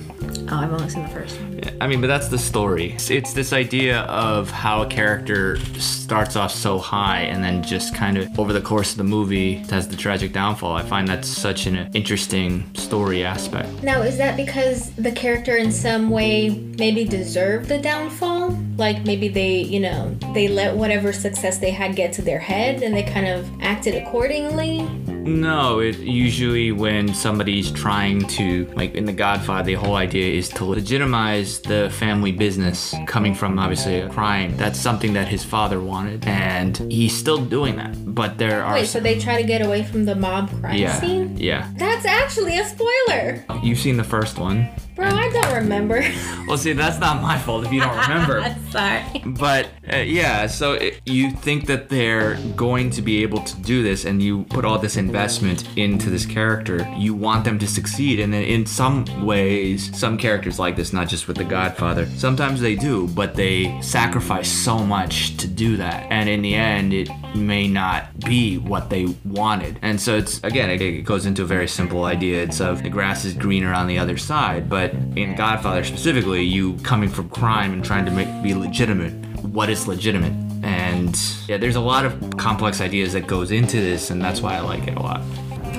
Oh, 0.49 0.57
I've 0.57 0.73
only 0.73 0.89
seen 0.89 1.03
the 1.03 1.09
first 1.09 1.41
one. 1.41 1.59
Yeah, 1.59 1.71
I 1.81 1.87
mean, 1.87 2.01
but 2.01 2.07
that's 2.07 2.29
the 2.29 2.39
story. 2.39 2.93
It's, 2.93 3.11
it's 3.11 3.33
this 3.33 3.53
idea 3.53 4.03
of 4.03 4.51
how 4.51 4.83
a 4.83 4.87
character 4.87 5.59
starts 5.81 6.37
off 6.37 6.53
so 6.53 6.79
high 6.79 7.23
and 7.23 7.43
then 7.43 7.63
just 7.63 7.95
kind 7.95 8.17
of 8.17 8.39
over 8.39 8.53
the 8.53 8.61
course 8.61 8.93
of 8.93 8.99
the 8.99 9.05
movie 9.05 9.55
has 9.71 9.89
the 9.89 9.97
tragic 9.97 10.33
downfall. 10.33 10.73
I 10.73 10.83
find 10.83 11.09
that's 11.09 11.29
such 11.29 11.67
an 11.67 11.91
interesting 11.95 12.65
story 12.75 13.25
aspect. 13.25 13.83
Now, 13.83 14.03
is 14.03 14.19
that 14.19 14.37
because 14.37 14.93
the 14.95 15.13
character 15.13 15.57
in 15.57 15.73
some 15.73 16.11
way 16.11 16.51
maybe 16.79 17.05
deserved 17.05 17.69
the 17.69 17.79
downfall? 17.79 18.51
Like 18.77 19.05
maybe 19.05 19.29
they, 19.29 19.63
you 19.63 19.81
know, 19.81 20.15
they 20.33 20.49
let 20.49 20.77
whatever 20.77 21.13
success 21.13 21.59
they 21.59 21.71
had 21.71 21.97
get 21.97 22.13
to 22.15 22.23
their 22.23 22.39
head 22.39 22.83
and 22.83 22.95
they 22.95 23.03
kind 23.03 23.27
of 23.27 23.49
acted 23.61 23.95
accordingly? 23.97 24.89
No, 25.27 25.81
it 25.81 25.99
usually 25.99 26.73
when 26.73 27.13
somebody's 27.15 27.71
trying 27.71 28.21
to 28.29 28.67
like 28.77 28.95
in 28.95 29.05
The 29.05 29.13
Godfather, 29.13 29.67
the 29.67 29.75
whole 29.75 29.97
idea 29.97 30.33
is 30.33 30.49
to 30.51 30.65
legitimize 30.65 31.61
the 31.61 31.91
family 31.91 32.33
business 32.33 32.95
coming 33.07 33.35
from 33.35 33.59
obviously 33.59 34.01
a 34.01 34.09
crime. 34.09 34.57
That's 34.57 34.79
something 34.79 35.13
that 35.15 35.29
his 35.29 35.45
father 35.45 35.81
wanted, 35.81 36.27
and 36.27 36.77
he's 36.91 37.17
still 37.17 37.45
doing 37.45 37.77
that. 37.77 38.15
But 38.15 38.39
there 38.39 38.63
are 38.63 38.75
Wait, 38.75 38.87
so 38.87 39.01
they 39.01 39.19
try 39.19 39.41
to 39.41 39.47
get 39.47 39.63
away 39.63 39.83
from 39.83 40.05
the 40.05 40.15
mob 40.15 40.51
crime 40.61 40.77
yeah, 40.77 41.01
scene? 41.01 41.37
yeah. 41.37 41.71
That's 41.77 42.07
actually 42.07 42.59
a 42.59 42.65
spoiler. 42.65 43.45
You've 43.63 43.79
seen 43.79 43.97
the 43.97 44.05
first 44.05 44.39
one. 44.39 44.69
Bro, 44.97 45.09
I 45.09 45.31
don't 45.31 45.55
remember. 45.55 46.03
Well, 46.47 46.57
see, 46.57 46.75
that's 46.75 47.01
not 47.01 47.21
my 47.21 47.37
fault 47.39 47.67
if 47.67 47.73
you 47.73 47.81
don't 47.81 47.99
remember. 47.99 48.55
Sorry. 48.71 49.03
But 49.27 49.69
uh, 49.93 49.97
yeah, 49.97 50.47
so 50.47 50.75
it, 50.75 51.01
you 51.05 51.33
think 51.33 51.67
that 51.67 51.89
they're 51.89 52.37
going 52.55 52.91
to 52.91 53.03
be 53.03 53.25
able 53.25 53.43
to 53.43 53.61
do 53.63 53.83
this, 53.83 54.05
and 54.05 54.23
you 54.23 54.45
put 54.45 54.65
all 54.65 54.79
this 54.79 54.97
investment 54.97 55.69
into 55.77 56.09
this 56.09 56.25
character. 56.25 56.89
You 56.97 57.17
want 57.17 57.45
them 57.45 57.59
to 57.59 57.67
succeed, 57.67 58.21
and 58.21 58.33
then 58.33 58.45
in 58.45 58.65
some 58.65 59.27
ways, 59.27 59.91
some 59.99 60.17
characters 60.17 60.61
like 60.61 60.77
this, 60.77 60.93
not 60.93 61.09
just 61.09 61.27
with 61.27 61.37
The 61.37 61.45
Godfather, 61.45 62.07
sometimes 62.17 62.61
they 62.61 62.77
do, 62.77 63.09
but 63.09 63.35
they 63.35 63.77
sacrifice 63.83 64.49
so 64.49 64.79
much 64.79 65.37
to 65.39 65.49
do 65.49 65.77
that, 65.79 66.07
and 66.13 66.29
in 66.29 66.43
the 66.43 66.55
end, 66.55 66.93
it 66.93 67.09
may 67.35 67.69
not 67.69 68.19
be 68.21 68.59
what 68.59 68.91
they 68.91 69.07
wanted. 69.25 69.79
And 69.83 70.01
so 70.01 70.17
it's 70.17 70.43
again, 70.45 70.71
it, 70.71 70.81
it 70.81 71.05
goes 71.05 71.27
into 71.27 71.43
a 71.43 71.47
very 71.47 71.69
simple 71.69 72.05
idea. 72.05 72.43
It's 72.43 72.61
of 72.61 72.83
the 72.83 72.91
grass 72.91 73.25
is 73.25 73.35
greener 73.35 73.73
on 73.73 73.87
the 73.87 73.99
other 73.99 74.17
side, 74.17 74.69
but 74.69 74.93
in 75.17 75.35
Godfather 75.37 75.85
specifically, 75.85 76.43
you 76.43 76.75
coming 76.79 77.09
from 77.09 77.29
crime 77.29 77.73
and 77.73 77.85
trying 77.85 78.05
to 78.07 78.11
make 78.11 78.29
be 78.43 78.55
legitimate. 78.55 79.13
What 79.45 79.71
is 79.71 79.87
legitimate? 79.87 80.33
And 80.65 81.19
yeah, 81.47 81.59
there's 81.59 81.77
a 81.77 81.81
lot 81.81 82.05
of 82.05 82.37
complex 82.37 82.81
ideas 82.81 83.13
that 83.13 83.27
goes 83.27 83.51
into 83.51 83.77
this, 83.81 84.11
and 84.11 84.21
that's 84.23 84.41
why 84.41 84.57
I 84.57 84.61
like 84.61 84.89
it 84.89 84.97
a 84.97 85.01
lot. 85.01 85.23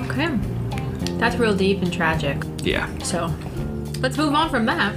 Okay. 0.08 0.28
That's 1.18 1.36
real 1.36 1.54
deep 1.54 1.82
and 1.82 1.92
tragic. 1.92 2.42
Yeah. 2.62 2.88
So, 2.98 3.26
let's 4.00 4.16
move 4.16 4.34
on 4.34 4.50
from 4.50 4.66
that. 4.66 4.94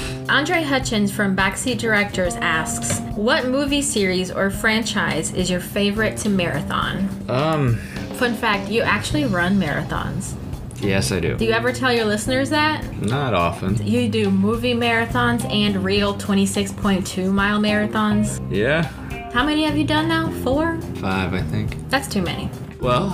Andre 0.30 0.62
Hutchins 0.62 1.10
from 1.10 1.34
Backseat 1.34 1.78
Directors 1.78 2.36
asks, 2.36 3.00
"What 3.16 3.48
movie 3.48 3.82
series 3.82 4.30
or 4.30 4.48
franchise 4.48 5.32
is 5.32 5.50
your 5.50 5.60
favorite 5.60 6.16
to 6.18 6.28
marathon?" 6.28 7.08
Um. 7.28 7.76
Fun 8.14 8.34
fact: 8.34 8.70
You 8.70 8.82
actually 8.82 9.24
run 9.24 9.58
marathons. 9.58 10.34
Yes, 10.80 11.10
I 11.12 11.20
do. 11.20 11.36
Do 11.36 11.44
you 11.44 11.52
ever 11.52 11.72
tell 11.72 11.92
your 11.92 12.04
listeners 12.04 12.48
that? 12.50 12.84
Not 13.02 13.34
often. 13.34 13.84
You 13.84 14.08
do 14.08 14.30
movie 14.30 14.74
marathons 14.74 15.44
and 15.52 15.84
real 15.84 16.14
26.2 16.14 17.32
mile 17.32 17.60
marathons. 17.60 18.40
Yeah. 18.50 18.88
How 19.32 19.44
many 19.44 19.64
have 19.64 19.76
you 19.76 19.84
done 19.84 20.08
now? 20.08 20.30
Four? 20.42 20.78
Five, 20.96 21.34
I 21.34 21.42
think. 21.42 21.76
That's 21.90 22.08
too 22.08 22.22
many. 22.22 22.48
Well, 22.80 23.10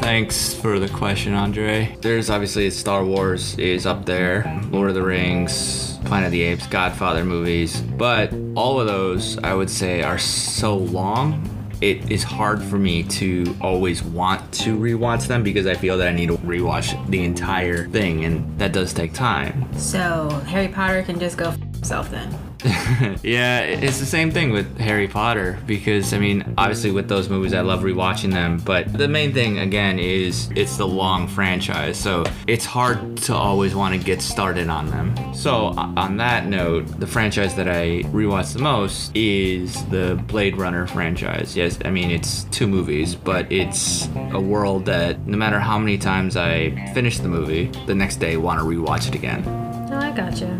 thanks 0.00 0.54
for 0.54 0.78
the 0.80 0.88
question, 0.88 1.34
Andre. 1.34 1.96
There's 2.00 2.30
obviously 2.30 2.68
Star 2.70 3.04
Wars 3.04 3.56
is 3.58 3.86
up 3.86 4.06
there, 4.06 4.60
Lord 4.70 4.88
of 4.88 4.94
the 4.96 5.02
Rings, 5.02 5.93
Planet 6.04 6.26
of 6.26 6.32
the 6.32 6.42
Apes, 6.42 6.66
Godfather 6.66 7.24
movies, 7.24 7.80
but 7.80 8.32
all 8.54 8.80
of 8.80 8.86
those 8.86 9.38
I 9.38 9.54
would 9.54 9.70
say 9.70 10.02
are 10.02 10.18
so 10.18 10.76
long. 10.76 11.50
It 11.80 12.10
is 12.10 12.22
hard 12.22 12.62
for 12.62 12.78
me 12.78 13.02
to 13.04 13.56
always 13.60 14.02
want 14.02 14.52
to 14.54 14.78
rewatch 14.78 15.26
them 15.26 15.42
because 15.42 15.66
I 15.66 15.74
feel 15.74 15.98
that 15.98 16.08
I 16.08 16.12
need 16.12 16.28
to 16.28 16.36
rewatch 16.38 16.94
the 17.10 17.24
entire 17.24 17.88
thing, 17.88 18.24
and 18.24 18.58
that 18.58 18.72
does 18.72 18.92
take 18.92 19.12
time. 19.12 19.66
So, 19.78 20.28
Harry 20.46 20.68
Potter 20.68 21.02
can 21.02 21.18
just 21.18 21.36
go 21.36 21.48
f- 21.48 21.58
himself 21.58 22.10
then. 22.10 22.34
yeah, 23.22 23.60
it's 23.60 24.00
the 24.00 24.06
same 24.06 24.30
thing 24.30 24.50
with 24.50 24.78
Harry 24.78 25.06
Potter 25.06 25.58
because 25.66 26.14
I 26.14 26.18
mean, 26.18 26.54
obviously 26.56 26.90
with 26.90 27.08
those 27.08 27.28
movies 27.28 27.52
I 27.52 27.60
love 27.60 27.82
rewatching 27.82 28.32
them, 28.32 28.58
but 28.58 28.90
the 28.90 29.06
main 29.06 29.34
thing 29.34 29.58
again 29.58 29.98
is 29.98 30.48
it's 30.56 30.78
the 30.78 30.86
long 30.86 31.28
franchise. 31.28 31.98
So, 31.98 32.24
it's 32.46 32.64
hard 32.64 33.18
to 33.18 33.34
always 33.34 33.74
want 33.74 33.94
to 33.94 34.02
get 34.02 34.22
started 34.22 34.70
on 34.70 34.90
them. 34.90 35.34
So, 35.34 35.74
on 35.76 36.16
that 36.16 36.46
note, 36.46 36.86
the 36.98 37.06
franchise 37.06 37.54
that 37.56 37.68
I 37.68 38.02
rewatch 38.04 38.54
the 38.54 38.60
most 38.60 39.14
is 39.14 39.84
the 39.86 40.22
Blade 40.26 40.56
Runner 40.56 40.86
franchise. 40.86 41.54
Yes, 41.54 41.78
I 41.84 41.90
mean, 41.90 42.10
it's 42.10 42.44
two 42.44 42.66
movies, 42.66 43.14
but 43.14 43.50
it's 43.52 44.08
a 44.32 44.40
world 44.40 44.86
that 44.86 45.26
no 45.26 45.36
matter 45.36 45.60
how 45.60 45.78
many 45.78 45.98
times 45.98 46.36
I 46.36 46.70
finish 46.94 47.18
the 47.18 47.28
movie, 47.28 47.66
the 47.86 47.94
next 47.94 48.16
day 48.16 48.38
want 48.38 48.58
to 48.60 48.64
rewatch 48.64 49.06
it 49.08 49.14
again. 49.14 49.44
Oh, 49.92 49.98
I 49.98 50.10
gotcha. 50.12 50.58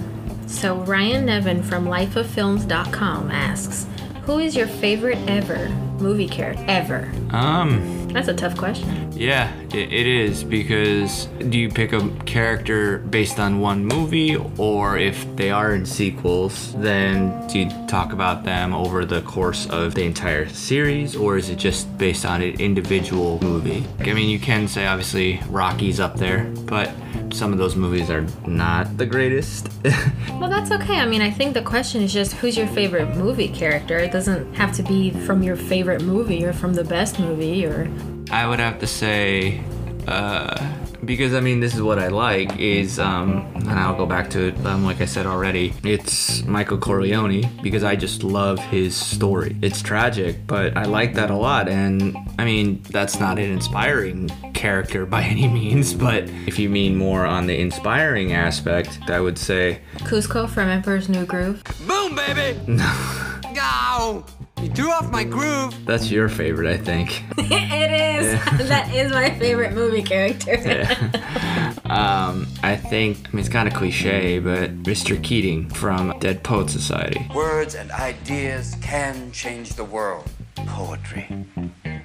So, 0.55 0.77
Ryan 0.77 1.27
Nevin 1.27 1.63
from 1.65 1.87
lifeoffilms.com 1.87 3.31
asks, 3.33 3.87
Who 4.23 4.39
is 4.39 4.55
your 4.55 4.69
favorite 4.69 5.19
ever 5.29 5.69
movie 5.99 6.29
character? 6.29 6.65
Ever. 6.69 7.11
Um, 7.31 8.04
That's 8.15 8.29
a 8.29 8.35
tough 8.35 8.57
question. 8.57 9.11
Yeah, 9.13 9.53
it, 9.73 9.93
it 9.93 10.07
is 10.07 10.45
because 10.45 11.27
do 11.49 11.59
you 11.59 11.69
pick 11.69 11.93
a 11.93 12.09
character 12.27 12.99
based 12.99 13.41
on 13.41 13.59
one 13.59 13.85
movie, 13.85 14.37
or 14.57 14.97
if 14.97 15.27
they 15.35 15.51
are 15.51 15.75
in 15.75 15.85
sequels, 15.85 16.73
then 16.75 17.45
do 17.49 17.59
you 17.59 17.87
talk 17.89 18.13
about 18.13 18.45
them 18.45 18.73
over 18.73 19.05
the 19.05 19.21
course 19.23 19.69
of 19.69 19.97
the 19.97 20.05
entire 20.05 20.49
series, 20.49 21.17
or 21.17 21.37
is 21.37 21.51
it 21.51 21.57
just 21.57 21.99
based 21.99 22.25
on 22.25 22.41
an 22.41 22.61
individual 22.61 23.41
movie? 23.43 23.85
I 23.99 24.13
mean, 24.13 24.29
you 24.29 24.39
can 24.39 24.69
say 24.69 24.87
obviously 24.87 25.41
Rocky's 25.49 25.99
up 25.99 26.15
there, 26.15 26.45
but 26.67 26.93
some 27.33 27.53
of 27.53 27.59
those 27.59 27.75
movies 27.75 28.11
are 28.11 28.25
not 28.47 28.97
the 28.97 29.07
greatest. 29.07 29.71
Well, 30.41 30.51
that's 30.51 30.73
okay. 30.73 30.97
I 30.97 31.07
mean, 31.07 31.23
I 31.23 31.31
think 31.31 31.55
the 31.55 31.63
question 31.63 32.03
is 32.03 32.13
just 32.13 32.33
who's 32.35 32.57
your 32.57 32.67
favorite 32.67 33.17
movie 33.17 33.49
character? 33.49 33.97
It 33.97 34.13
doesn't 34.13 34.53
have 34.55 34.75
to 34.75 34.83
be 34.83 35.11
from 35.11 35.43
your 35.43 35.57
favorite 35.57 36.03
movie 36.03 36.45
or 36.45 36.53
from 36.53 36.75
the 36.75 36.85
best 36.85 37.19
movie 37.19 37.65
or. 37.65 37.89
I 38.31 38.47
would 38.47 38.59
have 38.59 38.79
to 38.81 38.87
say, 38.87 39.63
uh, 40.09 40.73
because 41.05 41.35
I 41.35 41.41
mean, 41.41 41.61
this 41.61 41.75
is 41.75 41.83
what 41.83 41.99
I 41.99 42.09
like 42.09 42.59
is, 42.59 42.99
um, 42.99 43.47
and 43.55 43.71
I'll 43.71 43.95
go 43.97 44.07
back 44.07 44.31
to 44.31 44.49
it, 44.49 44.67
um, 44.67 44.85
like 44.85 45.01
I 45.01 45.05
said 45.05 45.27
already, 45.27 45.75
it's 45.85 46.43
Michael 46.45 46.79
Corleone 46.79 47.49
because 47.63 47.85
I 47.85 47.95
just 47.97 48.25
love 48.25 48.59
his 48.59 48.97
story. 48.97 49.57
It's 49.63 49.83
tragic, 49.83 50.47
but 50.47 50.77
I 50.77 50.85
like 50.85 51.15
that 51.15 51.31
a 51.31 51.37
lot. 51.37 51.69
And 51.69 52.17
I 52.39 52.45
mean, 52.45 52.83
that's 52.91 53.21
not 53.21 53.39
an 53.39 53.51
inspiring 53.51 54.29
character 54.55 55.05
by 55.17 55.23
any 55.23 55.47
means, 55.47 55.93
but 55.95 56.25
if 56.47 56.59
you 56.59 56.69
mean 56.71 56.97
more 56.97 57.27
on 57.27 57.47
the 57.47 57.59
inspiring 57.61 58.33
aspect, 58.33 58.99
I 59.09 59.21
would 59.21 59.39
say, 59.39 59.81
Kuzco 59.99 60.49
from 60.49 60.69
Emperor's 60.69 61.09
New 61.09 61.27
Groove. 61.27 61.63
Boom, 61.87 62.17
baby! 62.17 62.59
No. 62.75 63.21
Ow! 63.57 64.25
You 64.65 64.71
threw 64.71 64.91
off 64.91 65.11
my 65.11 65.25
groove. 65.25 65.75
that's 65.85 66.11
your 66.11 66.31
favorite, 66.31 66.69
I 66.73 66.79
think. 66.79 67.23
it 67.37 68.23
is. 68.23 68.33
that 68.69 68.95
is 68.95 69.13
my 69.13 69.29
favorite 69.39 69.75
movie 69.75 70.03
character. 70.03 70.55
yeah. 70.65 71.75
Um, 71.85 72.47
I 72.63 72.75
think, 72.75 73.19
I 73.27 73.31
mean, 73.33 73.41
it's 73.41 73.51
kind 73.51 73.69
of 73.69 73.75
cliche, 73.75 74.39
but 74.39 74.83
Mr. 74.85 75.23
Keating 75.23 75.69
from 75.69 76.19
Dead 76.19 76.43
Poet 76.43 76.71
Society. 76.71 77.29
Words 77.35 77.75
and 77.75 77.91
ideas 77.93 78.75
can 78.81 79.31
change 79.33 79.75
the 79.75 79.85
world. 79.85 80.31
Poetry, 80.57 81.29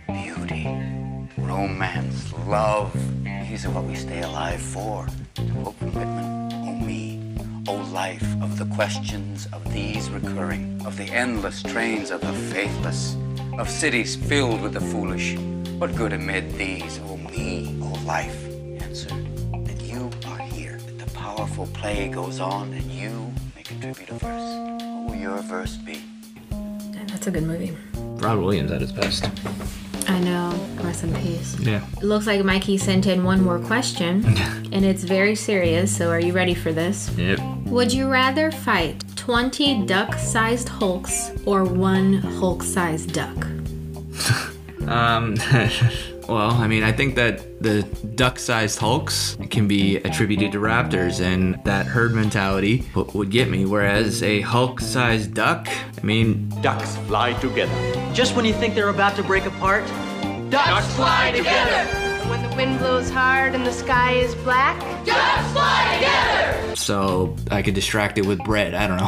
beauty, 0.08 0.67
romance, 1.38 2.34
love. 2.45 2.91
These 3.50 3.65
are 3.67 3.69
what 3.69 3.86
we 3.86 3.95
stay 3.95 4.19
alive 4.19 4.62
for. 4.62 5.08
To 5.36 5.41
quote 5.54 5.76
from 5.78 5.93
Whitman, 5.93 6.38
me, 7.69 7.75
oh 7.75 7.91
life 7.91 8.41
of 8.41 8.58
the 8.58 8.65
questions 8.75 9.47
of 9.53 9.63
these 9.73 10.10
recurring, 10.10 10.82
of 10.86 10.97
the 10.97 11.05
endless 11.05 11.62
trains 11.62 12.12
of 12.12 12.21
the 12.21 12.34
faithless, 12.53 13.15
of 13.58 13.69
cities 13.69 14.15
filled 14.15 14.62
with 14.62 14.73
the 14.73 14.82
foolish. 14.82 15.38
What 15.77 15.95
good 15.95 16.13
amid 16.13 16.53
these, 16.53 16.99
oh 17.05 17.17
me, 17.17 17.79
oh 17.82 18.01
life? 18.05 18.45
Answer 18.82 19.10
that 19.10 19.82
you 19.82 20.10
are 20.27 20.38
here, 20.38 20.77
that 20.77 20.99
the 20.99 21.12
powerful 21.12 21.67
play 21.67 22.10
goes 22.10 22.39
on 22.39 22.73
and 22.73 22.91
you 22.91 23.32
may 23.55 23.63
contribute 23.63 24.10
a 24.10 24.15
verse. 24.15 24.82
What 24.82 25.10
will 25.10 25.15
your 25.15 25.41
verse 25.41 25.77
be? 25.77 26.01
That's 27.08 27.27
a 27.27 27.32
good 27.32 27.43
movie. 27.43 27.75
Rod 27.95 28.39
Williams 28.39 28.71
at 28.71 28.82
his 28.82 28.91
best. 28.91 29.29
I 30.10 30.19
know. 30.19 30.52
Rest 30.82 31.04
in 31.04 31.13
peace. 31.15 31.60
Yeah. 31.60 31.86
It 31.98 32.04
looks 32.04 32.26
like 32.26 32.43
Mikey 32.43 32.78
sent 32.78 33.06
in 33.06 33.24
one 33.24 33.43
more 33.43 33.60
question, 33.60 34.26
and 34.72 34.84
it's 34.84 35.04
very 35.04 35.36
serious. 35.36 35.95
So, 35.95 36.10
are 36.10 36.19
you 36.19 36.34
ready 36.34 36.56
for 36.56 36.72
this? 36.74 37.10
Yep. 37.15 37.39
Would 37.67 37.93
you 37.93 38.10
rather 38.10 38.50
fight 38.52 39.04
20 39.15 39.86
duck 39.86 40.15
sized 40.15 40.67
Hulks 40.67 41.32
or 41.45 41.63
one 41.63 42.13
Hulk 42.13 42.63
sized 42.63 43.13
duck? 43.13 43.48
Um, 44.88 45.36
well, 46.29 46.51
I 46.51 46.67
mean, 46.67 46.83
I 46.83 46.91
think 46.91 47.15
that 47.15 47.61
the 47.61 47.83
duck-sized 48.15 48.77
hulks 48.79 49.37
can 49.49 49.67
be 49.67 49.97
attributed 49.97 50.51
to 50.51 50.59
raptors, 50.59 51.21
and 51.21 51.59
that 51.65 51.85
herd 51.87 52.13
mentality 52.13 52.79
w- 52.93 53.09
would 53.17 53.31
get 53.31 53.49
me. 53.49 53.65
Whereas 53.65 54.21
a 54.21 54.41
hulk-sized 54.41 55.33
duck, 55.33 55.67
I 55.67 56.05
mean, 56.05 56.49
Ducks 56.61 56.95
fly 57.07 57.33
together. 57.33 57.73
Just 58.13 58.35
when 58.35 58.45
you 58.45 58.53
think 58.53 58.75
they're 58.75 58.89
about 58.89 59.15
to 59.15 59.23
break 59.23 59.45
apart, 59.45 59.85
Ducks 60.49 60.93
fly 60.95 61.31
together. 61.35 62.09
When 62.29 62.47
the 62.47 62.55
wind 62.55 62.77
blows 62.77 63.09
hard 63.09 63.55
and 63.55 63.65
the 63.65 63.71
sky 63.71 64.11
is 64.13 64.35
black, 64.35 64.79
ducks 65.03 65.51
fly 65.51 65.95
together. 65.95 66.75
So 66.75 67.35
I 67.49 67.63
could 67.63 67.73
distract 67.73 68.19
it 68.19 68.25
with 68.25 68.37
bread. 68.43 68.75
I 68.75 68.85
don't 68.85 68.97
know. 68.97 69.07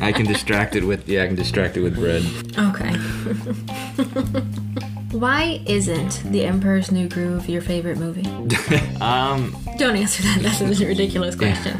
I 0.04 0.10
can 0.12 0.26
distract 0.26 0.74
it 0.74 0.82
with 0.82 1.08
yeah, 1.08 1.22
I 1.22 1.26
can 1.28 1.36
distract 1.36 1.76
it 1.76 1.82
with 1.82 1.94
bread. 1.94 2.24
Okay. 2.58 2.92
Why 5.12 5.60
isn't 5.66 6.22
The 6.32 6.44
Emperor's 6.44 6.90
New 6.90 7.06
Groove 7.06 7.46
your 7.46 7.60
favorite 7.60 7.98
movie? 7.98 8.26
um. 9.00 9.54
Don't 9.76 9.94
answer 9.94 10.22
that. 10.22 10.38
That's 10.40 10.60
a 10.62 10.86
ridiculous 10.86 11.36
question. 11.36 11.78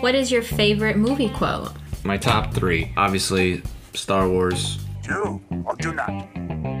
what 0.00 0.14
is 0.14 0.30
your 0.32 0.40
favorite 0.40 0.96
movie 0.96 1.28
quote? 1.28 1.72
My 2.02 2.16
top 2.16 2.54
three, 2.54 2.92
obviously, 2.96 3.62
Star 3.92 4.26
Wars. 4.26 4.78
Do 5.02 5.38
or 5.66 5.74
do 5.76 5.92
not. 5.92 6.08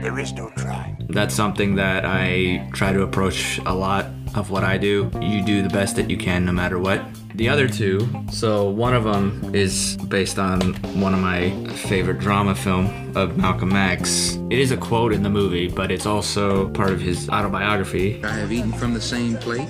There 0.02 0.18
is 0.18 0.32
no 0.32 0.50
try. 0.56 0.96
That's 1.10 1.34
something 1.34 1.74
that 1.74 2.06
I 2.06 2.66
try 2.72 2.94
to 2.94 3.02
approach 3.02 3.60
a 3.66 3.74
lot 3.74 4.06
of 4.34 4.50
what 4.50 4.64
I 4.64 4.78
do. 4.78 5.10
You 5.20 5.44
do 5.44 5.62
the 5.62 5.68
best 5.68 5.96
that 5.96 6.08
you 6.08 6.16
can 6.16 6.46
no 6.46 6.52
matter 6.52 6.78
what. 6.78 7.04
The 7.34 7.48
other 7.48 7.66
two, 7.66 8.08
so 8.30 8.70
one 8.70 8.94
of 8.94 9.02
them 9.02 9.52
is 9.52 9.96
based 9.96 10.38
on 10.38 10.74
one 11.00 11.12
of 11.14 11.18
my 11.18 11.50
favorite 11.88 12.20
drama 12.20 12.54
film 12.54 13.16
of 13.16 13.36
Malcolm 13.36 13.74
X. 13.74 14.38
It 14.50 14.60
is 14.60 14.70
a 14.70 14.76
quote 14.76 15.12
in 15.12 15.24
the 15.24 15.30
movie, 15.30 15.68
but 15.68 15.90
it's 15.90 16.06
also 16.06 16.68
part 16.68 16.90
of 16.90 17.00
his 17.00 17.28
autobiography. 17.28 18.22
I 18.24 18.30
have 18.30 18.52
eaten 18.52 18.72
from 18.72 18.94
the 18.94 19.00
same 19.00 19.36
plate, 19.38 19.68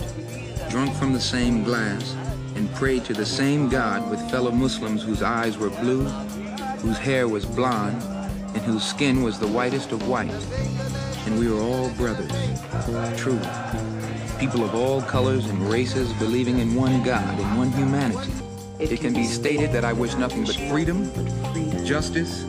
drunk 0.69 0.95
from 0.97 1.15
the 1.15 1.21
same 1.21 1.65
glass, 1.65 2.15
and 2.55 2.71
prayed 2.75 3.07
to 3.07 3.15
the 3.15 3.25
same 3.25 3.71
God 3.71 4.11
with 4.11 4.21
fellow 4.31 4.51
Muslims 4.51 5.03
whose 5.03 5.23
eyes 5.23 5.57
were 5.57 5.71
blue, 5.71 6.05
whose 6.81 6.99
hair 6.99 7.29
was 7.29 7.47
blonde, 7.47 8.03
and 8.55 8.63
whose 8.63 8.85
skin 8.85 9.23
was 9.23 9.39
the 9.39 9.49
whitest 9.49 9.91
of 9.91 10.07
white. 10.07 10.31
And 11.25 11.39
we 11.39 11.51
were 11.51 11.63
all 11.63 11.89
brothers, 11.93 12.31
truly. 13.19 13.49
People 14.45 14.65
of 14.65 14.75
all 14.75 15.01
colors 15.01 15.47
and 15.47 15.59
races 15.71 16.13
believing 16.19 16.59
in 16.59 16.75
one 16.75 17.03
God 17.03 17.41
and 17.41 17.57
one 17.57 17.73
humanity. 17.73 18.31
It 18.79 19.01
can 19.01 19.15
be 19.15 19.25
stated 19.25 19.73
that 19.73 19.87
I 19.87 19.95
wish 19.95 20.17
nothing 20.17 20.45
but 20.45 20.55
freedom, 20.69 21.11
justice, 21.87 22.43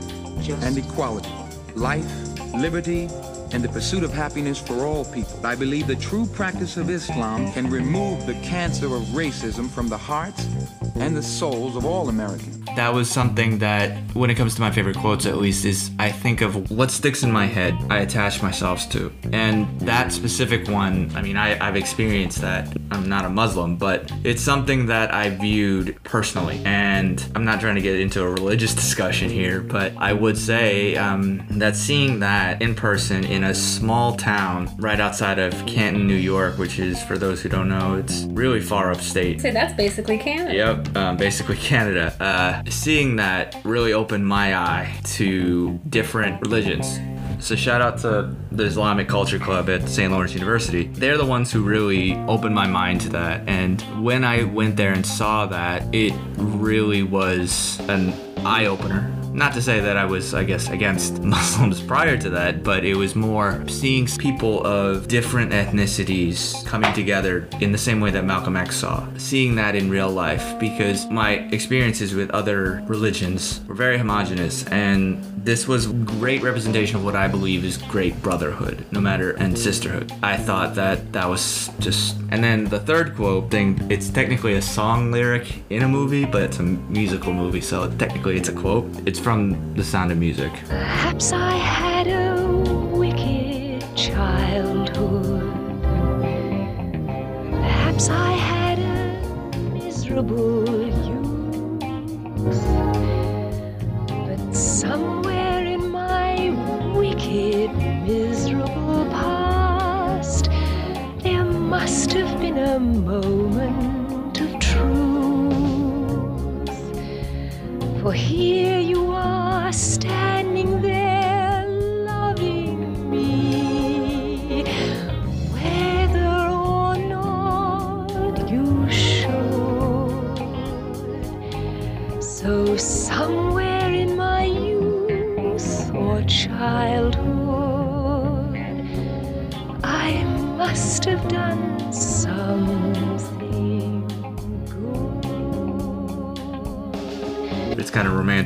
and 0.66 0.78
equality, 0.78 1.32
life, 1.74 2.06
liberty, 2.54 3.08
and 3.54 3.64
the 3.64 3.70
pursuit 3.70 4.04
of 4.04 4.12
happiness 4.12 4.60
for 4.60 4.84
all 4.86 5.06
people. 5.06 5.40
I 5.46 5.56
believe 5.56 5.88
the 5.88 5.96
true 5.96 6.26
practice 6.26 6.76
of 6.76 6.90
Islam 6.90 7.50
can 7.54 7.70
remove 7.70 8.26
the 8.26 8.34
cancer 8.42 8.88
of 8.88 9.04
racism 9.16 9.70
from 9.70 9.88
the 9.88 9.98
hearts 9.98 10.50
and 10.96 11.16
the 11.16 11.24
souls 11.24 11.76
of 11.76 11.86
all 11.86 12.10
Americans. 12.10 12.60
That 12.76 12.94
was 12.94 13.10
something 13.10 13.60
that, 13.60 13.98
when 14.14 14.30
it 14.30 14.36
comes 14.36 14.56
to 14.56 14.62
my 14.62 14.72
favorite 14.72 14.98
quotes 14.98 15.26
at 15.26 15.38
least, 15.38 15.64
is 15.64 15.92
I 15.98 16.12
think 16.12 16.42
of 16.42 16.70
what 16.70 16.92
sticks 16.92 17.24
in 17.24 17.32
my 17.32 17.46
head, 17.46 17.78
I 17.90 18.00
attach 18.00 18.42
myself 18.42 18.90
to. 18.90 19.14
And 19.32 19.80
that 19.82 20.12
specific 20.12 20.68
one, 20.68 21.12
I 21.16 21.22
mean, 21.22 21.38
I, 21.38 21.58
I've 21.66 21.78
experienced 21.78 22.42
that. 22.42 22.76
I'm 22.92 23.08
not 23.08 23.24
a 23.24 23.30
Muslim, 23.30 23.78
but 23.78 24.12
it's 24.24 24.42
something 24.42 24.88
that 24.88 25.14
I 25.14 25.30
viewed 25.30 25.98
personally. 26.04 26.62
And 26.66 27.26
I'm 27.34 27.46
not 27.46 27.62
trying 27.62 27.76
to 27.76 27.82
get 27.82 28.00
into 28.00 28.22
a 28.22 28.30
religious 28.30 28.74
discussion 28.86 29.30
here, 29.30 29.62
but 29.62 29.94
I 29.98 30.12
would 30.12 30.38
say 30.38 30.96
um, 30.98 31.46
that 31.52 31.76
seeing 31.76 32.20
that 32.20 32.62
in 32.62 32.76
person 32.76 33.24
in 33.24 33.44
a 33.46 33.54
small 33.56 34.16
town 34.18 34.70
right 34.78 35.00
outside 35.00 35.40
of 35.40 35.54
Canton, 35.66 36.08
New 36.08 36.16
York, 36.16 36.58
which 36.58 36.80
is, 36.80 37.02
for 37.04 37.18
those 37.18 37.42
who 37.42 37.50
don't 37.50 37.70
know, 37.70 37.96
it's 37.96 38.24
really 38.24 38.60
far 38.60 38.92
upstate. 38.92 39.42
So 39.42 39.52
that's 39.52 39.74
basically 39.74 40.18
Canada. 40.18 40.54
Yep, 40.56 40.85
um, 40.96 41.18
basically 41.18 41.58
Canada. 41.72 42.16
Uh, 42.20 42.70
seeing 42.70 43.16
that 43.18 43.56
really 43.64 43.94
opened 43.94 44.28
my 44.28 44.56
eye 44.56 45.00
to 45.04 45.80
different 45.90 46.42
religions. 46.42 47.00
So 47.40 47.56
shout 47.56 47.82
out 47.82 48.00
to 48.00 48.36
the 48.52 48.64
Islamic 48.64 49.08
Culture 49.08 49.40
Club 49.40 49.70
at 49.70 49.88
St. 49.90 50.12
Lawrence 50.12 50.34
University. 50.34 50.88
They're 50.88 51.18
the 51.18 51.26
ones 51.26 51.52
who 51.52 51.64
really 51.64 52.16
opened 52.28 52.56
my 52.56 52.68
mind 52.68 53.02
to 53.02 53.10
that. 53.10 53.48
And 53.48 53.82
when 54.04 54.24
I 54.24 54.44
went 54.44 54.78
there 54.78 54.94
and 54.94 55.06
saw 55.06 55.46
that, 55.48 55.84
it 55.94 56.14
really 56.38 57.04
was 57.04 57.80
an 57.90 58.14
eye 58.46 58.66
opener. 58.66 59.12
Not 59.36 59.52
to 59.56 59.62
say 59.62 59.82
that 59.82 59.98
I 59.98 60.06
was, 60.06 60.34
I 60.34 60.46
guess, 60.46 60.70
against 60.70 61.22
Muslims 61.36 61.82
prior 61.82 62.18
to 62.18 62.30
that, 62.30 62.64
but 62.64 62.86
it 62.86 62.96
was 62.96 63.16
more 63.16 63.68
seeing 63.68 64.08
people 64.08 64.66
of 64.66 65.10
different 65.10 65.52
ethnicities 65.52 66.66
coming 66.66 66.94
together 66.94 67.46
in 67.60 67.74
the 67.74 67.78
same 67.78 68.00
way 68.00 68.12
that 68.12 68.24
Malcolm 68.24 68.56
X 68.56 68.78
saw. 68.78 69.06
Seeing 69.18 69.56
that 69.56 69.76
in 69.76 69.90
real 69.90 70.10
life, 70.10 70.58
because 70.58 71.10
my 71.10 71.32
experiences 71.52 72.16
with 72.16 72.30
other 72.30 72.82
religions 72.88 73.60
were 73.68 73.76
very 73.76 73.98
homogenous, 73.98 74.66
and 74.68 75.22
this 75.46 75.68
was 75.68 75.88
great 75.88 76.42
representation 76.42 76.96
of 76.96 77.04
what 77.04 77.18
I 77.18 77.28
believe 77.28 77.66
is 77.66 77.78
great 77.78 78.20
brotherhood, 78.22 78.86
no 78.92 79.02
matter, 79.02 79.32
and 79.32 79.60
sisterhood. 79.60 80.14
I 80.24 80.38
thought 80.38 80.76
that 80.76 81.12
that 81.12 81.28
was 81.28 81.70
just. 81.80 82.16
And 82.30 82.44
then 82.44 82.66
the 82.66 82.80
third 82.80 83.16
quote 83.16 83.52
thing, 83.52 83.86
it's 83.92 84.10
technically 84.10 84.54
a 84.54 84.62
song 84.62 85.12
lyric 85.12 85.62
in 85.70 85.84
a 85.84 85.88
movie, 85.88 86.26
but 86.26 86.42
it's 86.42 86.60
a 86.60 86.64
musical 86.64 87.34
movie, 87.34 87.62
so 87.62 87.92
technically 87.92 88.38
it's 88.38 88.50
a 88.50 88.54
quote. 88.54 88.90
It's 89.06 89.20
from 89.26 89.74
The 89.74 89.84
Sound 89.84 90.12
of 90.12 90.20
Music. 90.20 90.52
Perhaps 90.68 91.32
I 91.32 91.54
had 91.54 92.06
a 92.06 92.35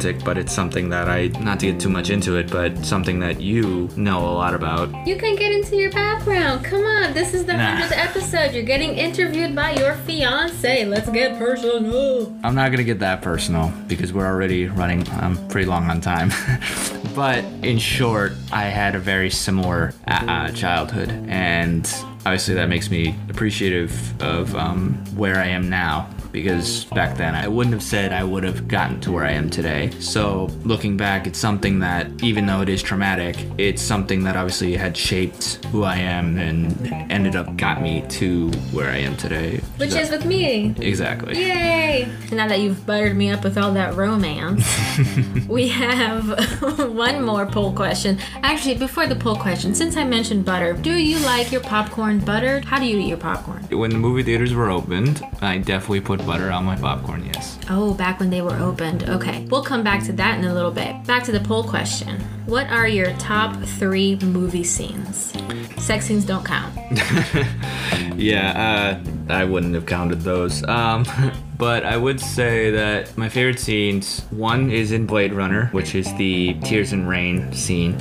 romantic, 0.10 0.26
but 0.26 0.38
it's 0.38 0.54
something 0.54 0.90
that 0.90 1.08
I, 1.10 1.28
not 1.40 1.60
to 1.62 1.72
get 1.72 1.80
too 1.80 1.90
much 1.90 2.10
into 2.10 2.36
it, 2.38 2.52
but 2.52 2.78
something 2.86 3.20
that 3.20 3.42
you 3.42 3.90
know 3.96 4.20
a 4.20 4.34
lot 4.34 4.54
about. 4.54 4.90
You 5.08 5.18
can 5.18 5.36
get 5.36 5.52
into 5.52 5.76
your 5.76 5.92
background. 5.92 6.66
Come 6.66 6.82
on, 6.84 7.14
this 7.14 7.34
is 7.34 7.46
the 7.46 7.54
Nah. 7.54 7.78
100th 7.78 7.92
episode. 7.98 8.54
You're 8.54 8.64
getting 8.64 8.98
interviewed 8.98 9.56
by 9.56 9.72
your 9.74 9.96
fiance. 10.06 10.86
Let's 10.86 11.10
get 11.10 11.38
personal. 11.38 12.34
I'm 12.44 12.56
not 12.56 12.72
gonna 12.72 12.84
get 12.84 13.00
that 13.00 13.22
personal 13.22 13.72
because 13.88 14.14
we're 14.14 14.28
already 14.28 14.68
running 14.68 15.06
um, 15.22 15.38
pretty 15.50 15.68
long 15.68 15.90
on 15.90 16.02
time. 16.02 16.32
but 17.16 17.44
in 17.64 17.78
short, 17.78 18.34
I 18.52 18.64
had 18.66 18.96
a 18.96 19.00
very 19.00 19.30
similar 19.30 19.94
uh, 20.08 20.26
uh, 20.28 20.52
childhood, 20.52 21.10
and 21.28 21.86
obviously 22.26 22.56
that 22.56 22.70
makes 22.70 22.90
me 22.90 23.16
appreciative 23.30 23.92
of 24.22 24.56
um, 24.56 24.94
where 25.16 25.38
I 25.38 25.48
am 25.48 25.70
now 25.70 26.10
because 26.32 26.86
back 26.86 27.18
then 27.18 27.36
I 27.36 27.48
wouldn't 27.48 27.74
have 27.74 27.84
said 27.84 28.14
I 28.14 28.24
would 28.24 28.44
have 28.44 28.68
gotten 28.68 29.00
to 29.02 29.12
where 29.12 29.26
I 29.26 29.32
am 29.32 29.50
today. 29.50 29.92
So 30.00 30.50
looking 30.64 30.98
back, 30.98 31.28
it's 31.28 31.40
something 31.40 31.80
that 31.80 32.08
even 32.24 32.46
though 32.46 32.62
it 32.62 32.70
is 32.70 32.82
traumatic, 32.82 33.38
it's 33.58 33.82
something 33.82 34.24
that 34.24 34.36
obviously 34.36 34.76
had 34.76 34.96
shaped 34.96 35.66
who 35.68 35.84
I 35.84 35.98
am 35.98 36.38
and 36.38 36.88
ended 37.12 37.36
up 37.36 37.56
got 37.58 37.82
me 37.82 38.04
to 38.10 38.50
where 38.72 38.90
I 38.90 38.98
am 38.98 39.16
today. 39.18 39.62
Which 39.78 39.94
is 39.94 40.10
with 40.10 40.26
me. 40.26 40.76
Exactly. 40.80 41.36
Yay! 41.38 42.08
Now 42.32 42.48
that 42.48 42.60
you've 42.60 42.86
buttered 42.86 43.16
me 43.16 43.32
up 43.32 43.44
with 43.44 43.58
all 43.58 43.74
that 43.74 43.96
romance, 43.96 44.66
we 45.48 45.68
have 45.70 46.30
one 46.96 47.24
more 47.24 47.46
poll 47.46 47.74
question. 47.74 48.20
Actually, 48.44 48.76
before 48.76 49.08
the 49.08 49.16
poll 49.16 49.36
question, 49.36 49.74
since 49.74 49.98
I 49.98 50.04
mentioned 50.04 50.46
butter, 50.46 50.74
do 50.74 50.94
you 50.94 51.20
like 51.20 51.52
your 51.52 51.62
popcorn 51.62 52.20
buttered? 52.20 52.66
How 52.66 52.80
do 52.80 52.86
you 52.86 52.98
eat 53.00 53.08
your 53.08 53.18
popcorn? 53.18 53.64
When 53.72 53.92
the 53.92 53.98
movie 53.98 54.24
theaters 54.24 54.54
were 54.54 54.70
opened, 54.70 55.24
I 55.42 55.58
definitely 55.58 56.02
put 56.02 56.19
butter 56.24 56.52
on 56.52 56.66
my 56.66 56.76
popcorn, 56.76 57.26
yes. 57.26 57.58
Oh, 57.70 57.94
back 57.94 58.20
when 58.20 58.30
they 58.30 58.42
were 58.42 58.56
opened. 58.56 59.10
Okay. 59.10 59.46
We'll 59.50 59.64
come 59.64 59.84
back 59.84 60.04
to 60.06 60.14
that 60.14 60.38
in 60.38 60.46
a 60.46 60.54
little 60.54 60.72
bit. 60.72 61.04
Back 61.06 61.24
to 61.26 61.32
the 61.32 61.40
poll 61.40 61.64
question. 61.64 62.20
What 62.46 62.68
are 62.68 62.88
your 62.88 63.14
top 63.18 63.56
three 63.64 64.18
movie 64.18 64.64
scenes? 64.64 65.34
Sex 65.78 66.06
scenes 66.06 66.26
don't 66.26 66.46
count. 66.46 66.76
yeah, 68.16 69.00
uh, 69.30 69.34
I 69.34 69.46
wouldn't 69.46 69.76
have 69.76 69.86
counted 69.86 70.22
those. 70.22 70.64
Um, 70.68 71.06
but 71.58 71.86
I 71.86 71.98
would 71.98 72.20
say 72.20 72.72
that 72.72 73.18
my 73.18 73.30
favorite 73.30 73.60
scenes 73.60 74.22
one 74.32 74.72
is 74.72 74.92
in 74.92 75.06
Blade 75.06 75.34
Runner, 75.34 75.68
which 75.68 75.96
is 75.96 76.14
the 76.16 76.56
Tears 76.62 76.94
and 76.94 77.08
Rain 77.08 77.52
scene. 77.54 77.98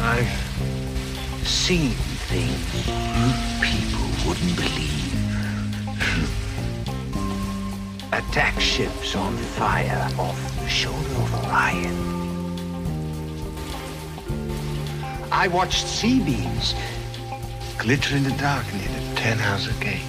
I've 0.00 0.28
seen 1.44 1.90
things 2.28 2.86
you 2.86 2.94
people 3.60 4.28
wouldn't 4.28 4.56
believe. 4.56 4.83
Attack 8.14 8.60
ships 8.60 9.16
on 9.16 9.36
fire 9.36 10.08
off 10.16 10.60
the 10.60 10.68
shoulder 10.68 10.96
of 10.98 11.34
Orion. 11.44 11.96
I 15.32 15.48
watched 15.48 15.84
C-beams 15.84 16.76
glitter 17.76 18.16
in 18.16 18.22
the 18.22 18.30
dark 18.38 18.64
near 18.72 18.86
the 18.86 19.20
Tannhäuser 19.20 19.74
Gate. 19.80 20.06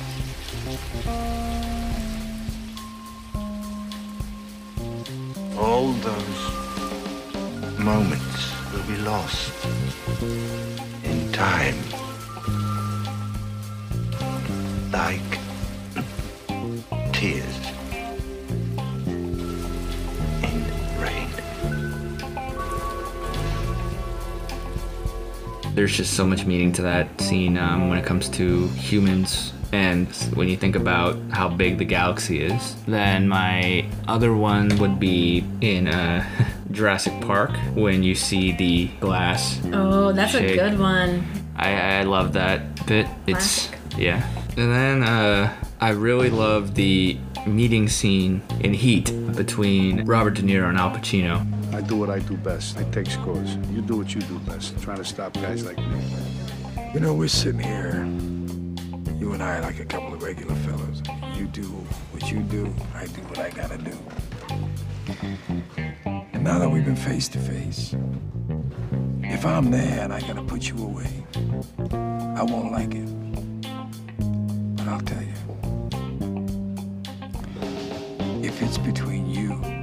All 5.57 5.91
those 5.91 7.79
moments 7.79 8.53
will 8.71 8.83
be 8.83 8.97
lost 8.97 9.51
in 11.03 11.31
time. 11.31 12.04
There's 25.86 25.98
just 25.98 26.15
so 26.15 26.26
much 26.26 26.48
meaning 26.48 26.71
to 26.71 26.82
that 26.82 27.21
scene 27.21 27.60
um, 27.60 27.89
when 27.89 28.00
it 28.00 28.06
comes 28.06 28.28
to 28.30 28.69
humans. 28.69 29.54
And 29.71 30.08
when 30.34 30.50
you 30.50 30.58
think 30.58 30.76
about 30.76 31.15
how 31.30 31.48
big 31.48 31.78
the 31.78 31.86
galaxy 31.86 32.41
is, 32.41 32.76
then 32.88 33.28
my 33.28 33.86
other 34.08 34.34
one 34.34 34.76
would 34.80 35.00
be 35.00 35.45
in 35.62 35.88
uh, 35.88 36.28
Jurassic 36.71 37.13
Park 37.21 37.52
when 37.76 38.02
you 38.02 38.15
see 38.15 38.52
the 38.52 38.88
glass. 39.00 39.62
Oh, 39.74 40.12
that's 40.12 40.32
shake. 40.32 40.54
a 40.54 40.56
good 40.56 40.80
one. 40.80 41.24
I, 41.56 42.00
I 42.00 42.04
love 42.06 42.34
that 42.34 42.88
bit. 42.88 43.06
It's 43.28 43.69
yeah. 43.95 44.28
And 44.58 44.71
then 44.71 45.04
uh, 45.04 45.54
I 45.80 45.89
really 45.91 46.32
love 46.32 46.74
the 46.74 47.15
meeting 47.45 47.89
scene 47.89 48.41
in 48.60 48.74
Heat 48.74 49.13
between 49.36 50.04
Robert 50.06 50.34
De 50.34 50.41
Niro 50.41 50.67
and 50.67 50.80
Al 50.80 50.89
Pacino. 50.89 51.45
I 51.73 51.82
do 51.82 51.95
what 51.97 52.10
I 52.10 52.19
do 52.19 52.38
best. 52.38 52.78
I 52.78 52.84
take 52.91 53.08
scores. 53.08 53.56
You 53.71 53.82
do 53.82 53.97
what 53.97 54.13
you 54.13 54.21
do 54.21 54.39
best. 54.39 54.80
Trying 54.82 54.97
to 54.97 55.06
stop 55.06 55.34
guys 55.34 55.65
like 55.65 55.78
me. 55.78 56.01
You 56.93 56.99
know, 57.01 57.13
we're 57.13 57.28
sitting 57.28 57.60
here, 57.60 58.06
you 59.19 59.34
and 59.34 59.43
I, 59.43 59.60
like 59.60 59.80
a 59.80 59.86
couple 59.86 60.13
of 60.13 60.23
regular 60.23 60.56
fellows. 60.56 61.01
You 61.36 61.45
do 61.47 61.63
what 62.12 62.32
you 62.32 62.39
do, 62.39 62.73
I 62.93 63.08
do 63.08 63.21
what 63.23 63.39
I 63.39 63.49
gotta 63.49 63.78
do. 63.78 63.97
And 66.06 66.43
now 66.43 66.58
that 66.60 66.69
we've 66.69 66.86
been 66.86 66.95
face 66.95 67.28
to 67.30 67.39
face, 67.39 67.93
if 69.23 69.45
I'm 69.45 69.71
there 69.71 70.04
and 70.04 70.13
I 70.13 70.21
gotta 70.21 70.43
put 70.43 70.69
you 70.69 70.78
away, 70.84 71.25
I 71.91 72.43
won't 72.43 72.71
like 72.71 72.95
it. 72.95 73.10
But 74.78 74.88
I'll 74.88 75.01
tell 75.01 75.21
you, 75.21 75.34
if 78.41 78.62
it's 78.62 78.78
between 78.78 79.30
you 79.30 79.74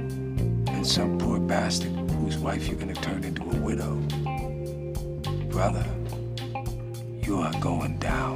and 0.83 0.91
some 0.91 1.17
poor 1.17 1.39
bastard 1.39 1.93
whose 2.11 2.37
wife 2.37 2.67
you're 2.67 2.77
gonna 2.77 2.93
turn 2.93 3.23
into 3.23 3.41
a 3.41 3.55
widow, 3.61 3.95
brother, 5.49 5.85
you 7.21 7.37
are 7.37 7.53
going 7.61 7.97
down. 7.99 8.35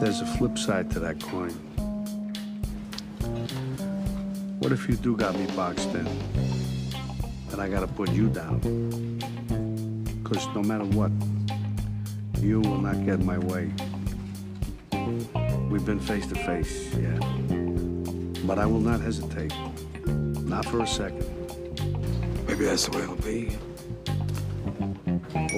There's 0.00 0.20
a 0.20 0.26
flip 0.26 0.58
side 0.58 0.90
to 0.90 0.98
that 0.98 1.20
coin. 1.20 1.52
What 4.58 4.72
if 4.72 4.88
you 4.88 4.96
do 4.96 5.16
got 5.16 5.38
me 5.38 5.46
boxed 5.54 5.94
in? 5.94 6.08
Then 7.48 7.60
I 7.60 7.68
gotta 7.68 7.86
put 7.86 8.10
you 8.10 8.28
down. 8.28 8.58
Because 10.24 10.44
no 10.56 10.62
matter 10.64 10.86
what, 10.86 11.12
you 12.40 12.60
will 12.62 12.80
not 12.80 13.06
get 13.06 13.20
my 13.20 13.38
way. 13.38 13.70
We've 15.70 15.86
been 15.86 16.00
face 16.00 16.26
to 16.26 16.34
face, 16.34 16.92
yeah. 16.96 17.20
But 18.44 18.58
I 18.58 18.66
will 18.66 18.80
not 18.80 19.00
hesitate. 19.00 19.54
Not 20.54 20.66
for 20.66 20.82
a 20.82 20.86
second. 20.86 21.26
Maybe 22.46 22.64
that's 22.66 22.86
the 22.86 22.96
way 22.96 23.02
it'll 23.02 23.16
be. 23.16 23.58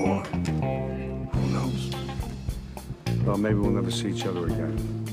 Or, 0.01 0.23
who 1.35 1.47
knows? 1.53 1.91
Well, 3.23 3.37
maybe 3.37 3.57
we'll 3.57 3.73
never 3.73 3.91
see 3.91 4.09
each 4.09 4.25
other 4.25 4.47
again. 4.47 5.05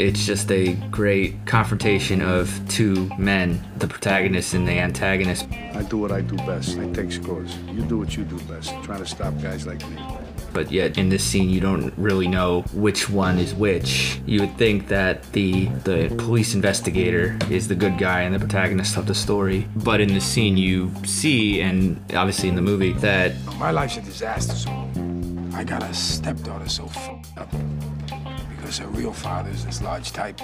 It's 0.00 0.26
just 0.26 0.50
a 0.50 0.72
great 0.90 1.46
confrontation 1.46 2.22
of 2.22 2.60
two 2.68 3.08
men, 3.16 3.64
the 3.76 3.86
protagonist 3.86 4.52
and 4.52 4.66
the 4.66 4.80
antagonist. 4.80 5.46
I 5.48 5.84
do 5.84 5.98
what 5.98 6.10
I 6.10 6.20
do 6.20 6.34
best. 6.38 6.76
I 6.76 6.90
take 6.90 7.12
scores. 7.12 7.56
You 7.68 7.82
do 7.82 7.98
what 7.98 8.16
you 8.16 8.24
do 8.24 8.36
best. 8.52 8.70
Trying 8.82 8.98
to 8.98 9.06
stop 9.06 9.40
guys 9.40 9.64
like 9.64 9.88
me. 9.90 10.23
But 10.54 10.70
yet 10.70 10.96
in 10.96 11.08
this 11.08 11.24
scene 11.24 11.50
you 11.50 11.60
don't 11.60 11.92
really 11.98 12.28
know 12.28 12.62
which 12.72 13.10
one 13.10 13.38
is 13.38 13.52
which. 13.52 14.20
You 14.24 14.40
would 14.42 14.56
think 14.56 14.86
that 14.88 15.24
the 15.32 15.66
the 15.82 16.14
police 16.16 16.54
investigator 16.54 17.36
is 17.50 17.66
the 17.66 17.74
good 17.74 17.98
guy 17.98 18.22
and 18.22 18.32
the 18.32 18.38
protagonist 18.38 18.96
of 18.96 19.06
the 19.06 19.14
story. 19.14 19.66
But 19.74 20.00
in 20.00 20.14
this 20.14 20.24
scene 20.24 20.56
you 20.56 20.92
see 21.04 21.60
and 21.60 22.00
obviously 22.14 22.48
in 22.48 22.54
the 22.54 22.62
movie 22.62 22.92
that 22.92 23.32
My 23.58 23.72
life's 23.72 23.96
a 23.96 24.00
disaster 24.00 24.54
zone. 24.54 25.50
I 25.54 25.64
got 25.64 25.82
a 25.82 25.92
stepdaughter 25.92 26.68
so 26.68 26.84
f***ed 26.86 27.40
up 27.42 27.50
because 28.56 28.78
her 28.78 28.86
real 28.86 29.12
father's 29.12 29.64
this 29.64 29.82
large 29.82 30.12
type. 30.12 30.40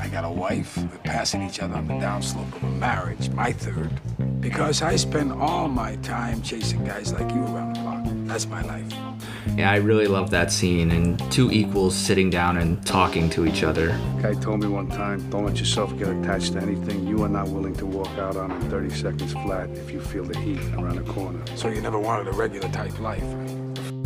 I 0.00 0.08
got 0.08 0.24
a 0.24 0.30
wife. 0.30 0.76
We're 0.76 0.98
passing 1.04 1.42
each 1.42 1.60
other 1.60 1.74
on 1.74 1.86
the 1.86 1.94
downslope 1.94 2.54
of 2.56 2.62
a 2.62 2.70
marriage, 2.72 3.28
my 3.30 3.52
third. 3.52 3.90
Because 4.40 4.82
I 4.82 4.96
spend 4.96 5.32
all 5.32 5.68
my 5.68 5.96
time 5.96 6.42
chasing 6.42 6.84
guys 6.84 7.12
like 7.12 7.30
you 7.32 7.42
around 7.42 7.74
the. 7.74 7.87
That's 8.28 8.46
my 8.46 8.62
life. 8.62 8.84
yeah, 9.56 9.70
I 9.70 9.76
really 9.76 10.06
love 10.06 10.30
that 10.30 10.52
scene 10.52 10.90
and 10.90 11.18
two 11.32 11.50
equals 11.50 11.94
sitting 11.96 12.28
down 12.30 12.58
and 12.58 12.84
talking 12.86 13.28
to 13.30 13.46
each 13.46 13.62
other. 13.64 13.88
Guy 14.22 14.34
told 14.34 14.60
me 14.60 14.68
one 14.68 14.88
time, 14.88 15.28
don't 15.30 15.44
let 15.46 15.58
yourself 15.58 15.96
get 15.98 16.08
attached 16.08 16.52
to 16.52 16.60
anything 16.60 17.06
you 17.06 17.22
are 17.24 17.28
not 17.28 17.48
willing 17.48 17.74
to 17.76 17.86
walk 17.86 18.10
out 18.18 18.36
on 18.36 18.52
in 18.52 18.70
30 18.70 18.90
seconds 18.90 19.32
flat 19.32 19.68
if 19.70 19.90
you 19.90 20.00
feel 20.00 20.24
the 20.24 20.38
heat 20.38 20.60
around 20.74 20.96
the 20.96 21.12
corner. 21.12 21.40
So 21.56 21.68
you 21.68 21.80
never 21.80 21.98
wanted 21.98 22.28
a 22.28 22.32
regular 22.32 22.68
type 22.68 23.00
life. 23.00 23.24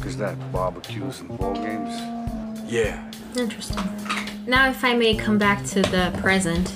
Cause 0.01 0.17
that? 0.19 0.37
Barbecues 0.53 1.21
and 1.21 1.37
ball 1.39 1.55
games? 1.55 1.93
Yeah. 2.73 3.03
Interesting. 3.37 3.83
Now, 4.47 4.69
if 4.71 4.85
I 4.85 4.95
may 4.95 5.15
come 5.15 5.39
back 5.39 5.65
to 5.67 5.83
the 5.83 6.17
present 6.21 6.73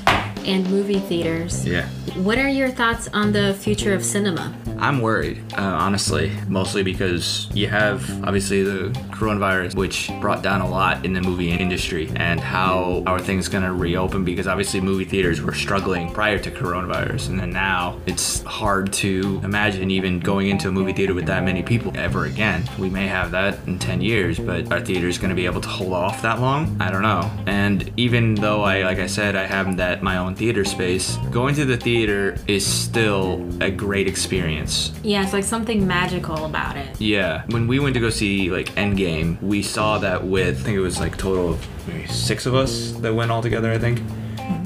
and 0.47 0.69
movie 0.71 1.01
theaters, 1.01 1.67
Yeah. 1.67 1.87
what 2.23 2.39
are 2.39 2.49
your 2.49 2.69
thoughts 2.71 3.09
on 3.13 3.33
the 3.33 3.55
future 3.55 3.95
of 3.95 4.05
cinema? 4.05 4.55
I'm 4.79 5.01
worried, 5.01 5.43
uh, 5.55 5.63
honestly, 5.63 6.31
mostly 6.49 6.83
because 6.83 7.49
you 7.55 7.67
have 7.69 8.25
obviously 8.25 8.63
the 8.63 8.91
coronavirus, 9.17 9.75
which 9.75 10.11
brought 10.21 10.43
down 10.43 10.61
a 10.61 10.69
lot 10.69 11.05
in 11.05 11.13
the 11.13 11.21
movie 11.21 11.51
industry, 11.51 12.11
and 12.17 12.39
how 12.41 13.03
are 13.07 13.19
things 13.19 13.49
going 13.49 13.65
to 13.65 13.73
reopen? 13.73 14.25
Because 14.25 14.47
obviously, 14.47 14.81
movie 14.81 15.05
theaters 15.05 15.41
were 15.41 15.55
struggling 15.55 16.13
prior 16.13 16.39
to 16.39 16.51
coronavirus, 16.51 17.31
and 17.31 17.41
then 17.41 17.51
now 17.51 17.99
it's 18.07 18.43
hard 18.43 18.93
to 18.93 19.41
imagine 19.43 19.91
even 19.91 20.21
going 20.21 20.49
into 20.49 20.69
a 20.69 20.73
movie 20.73 20.93
theater 20.93 21.15
with 21.15 21.27
that 21.27 21.43
many 21.43 21.63
people 21.63 21.93
ever 21.97 22.27
again. 22.27 22.69
We 22.79 22.91
may 22.91 23.07
have 23.07 23.31
that 23.31 23.59
in 23.67 23.79
10 23.79 24.01
years, 24.01 24.39
but 24.39 24.71
are 24.71 24.81
theaters 24.81 25.19
going 25.19 25.31
to 25.31 25.37
be 25.37 25.47
able 25.47 25.61
to 25.63 25.69
hold 25.69 25.93
off 25.93 26.23
that 26.23 26.41
long? 26.41 26.77
I 26.81 26.91
don't 26.91 27.03
know. 27.03 27.31
And 27.47 27.91
even 27.97 28.35
though 28.35 28.63
I, 28.63 28.83
like 28.83 28.99
I 28.99 29.07
said, 29.07 29.37
I 29.37 29.45
have 29.45 29.77
that 29.79 30.03
my 30.03 30.19
own 30.19 30.35
theater 30.35 30.65
space, 30.65 31.17
going 31.31 31.55
to 31.57 31.65
the 31.65 31.77
theater 31.77 32.37
is 32.47 32.67
still 32.67 33.47
a 33.61 33.71
great 33.71 34.07
experience. 34.07 34.93
Yeah, 35.03 35.23
it's 35.23 35.33
like 35.33 35.45
something 35.45 35.87
magical 35.87 36.45
about 36.45 36.77
it. 36.77 37.01
Yeah, 37.01 37.45
when 37.49 37.67
we 37.67 37.79
went 37.79 37.95
to 37.95 38.01
go 38.01 38.11
see 38.11 38.51
like 38.51 38.69
Endgame, 38.75 39.06
we 39.43 39.63
saw 39.63 39.99
that 39.99 40.25
with 40.25 40.61
I 40.61 40.63
think 40.63 40.77
it 40.77 40.81
was 40.81 40.99
like 40.99 41.17
total 41.17 41.51
of 41.51 41.87
maybe 41.87 42.07
six 42.09 42.47
of 42.47 42.55
us 42.55 42.93
that 43.03 43.15
went 43.15 43.31
all 43.31 43.43
together. 43.43 43.73
I 43.73 43.79
think. 43.79 44.01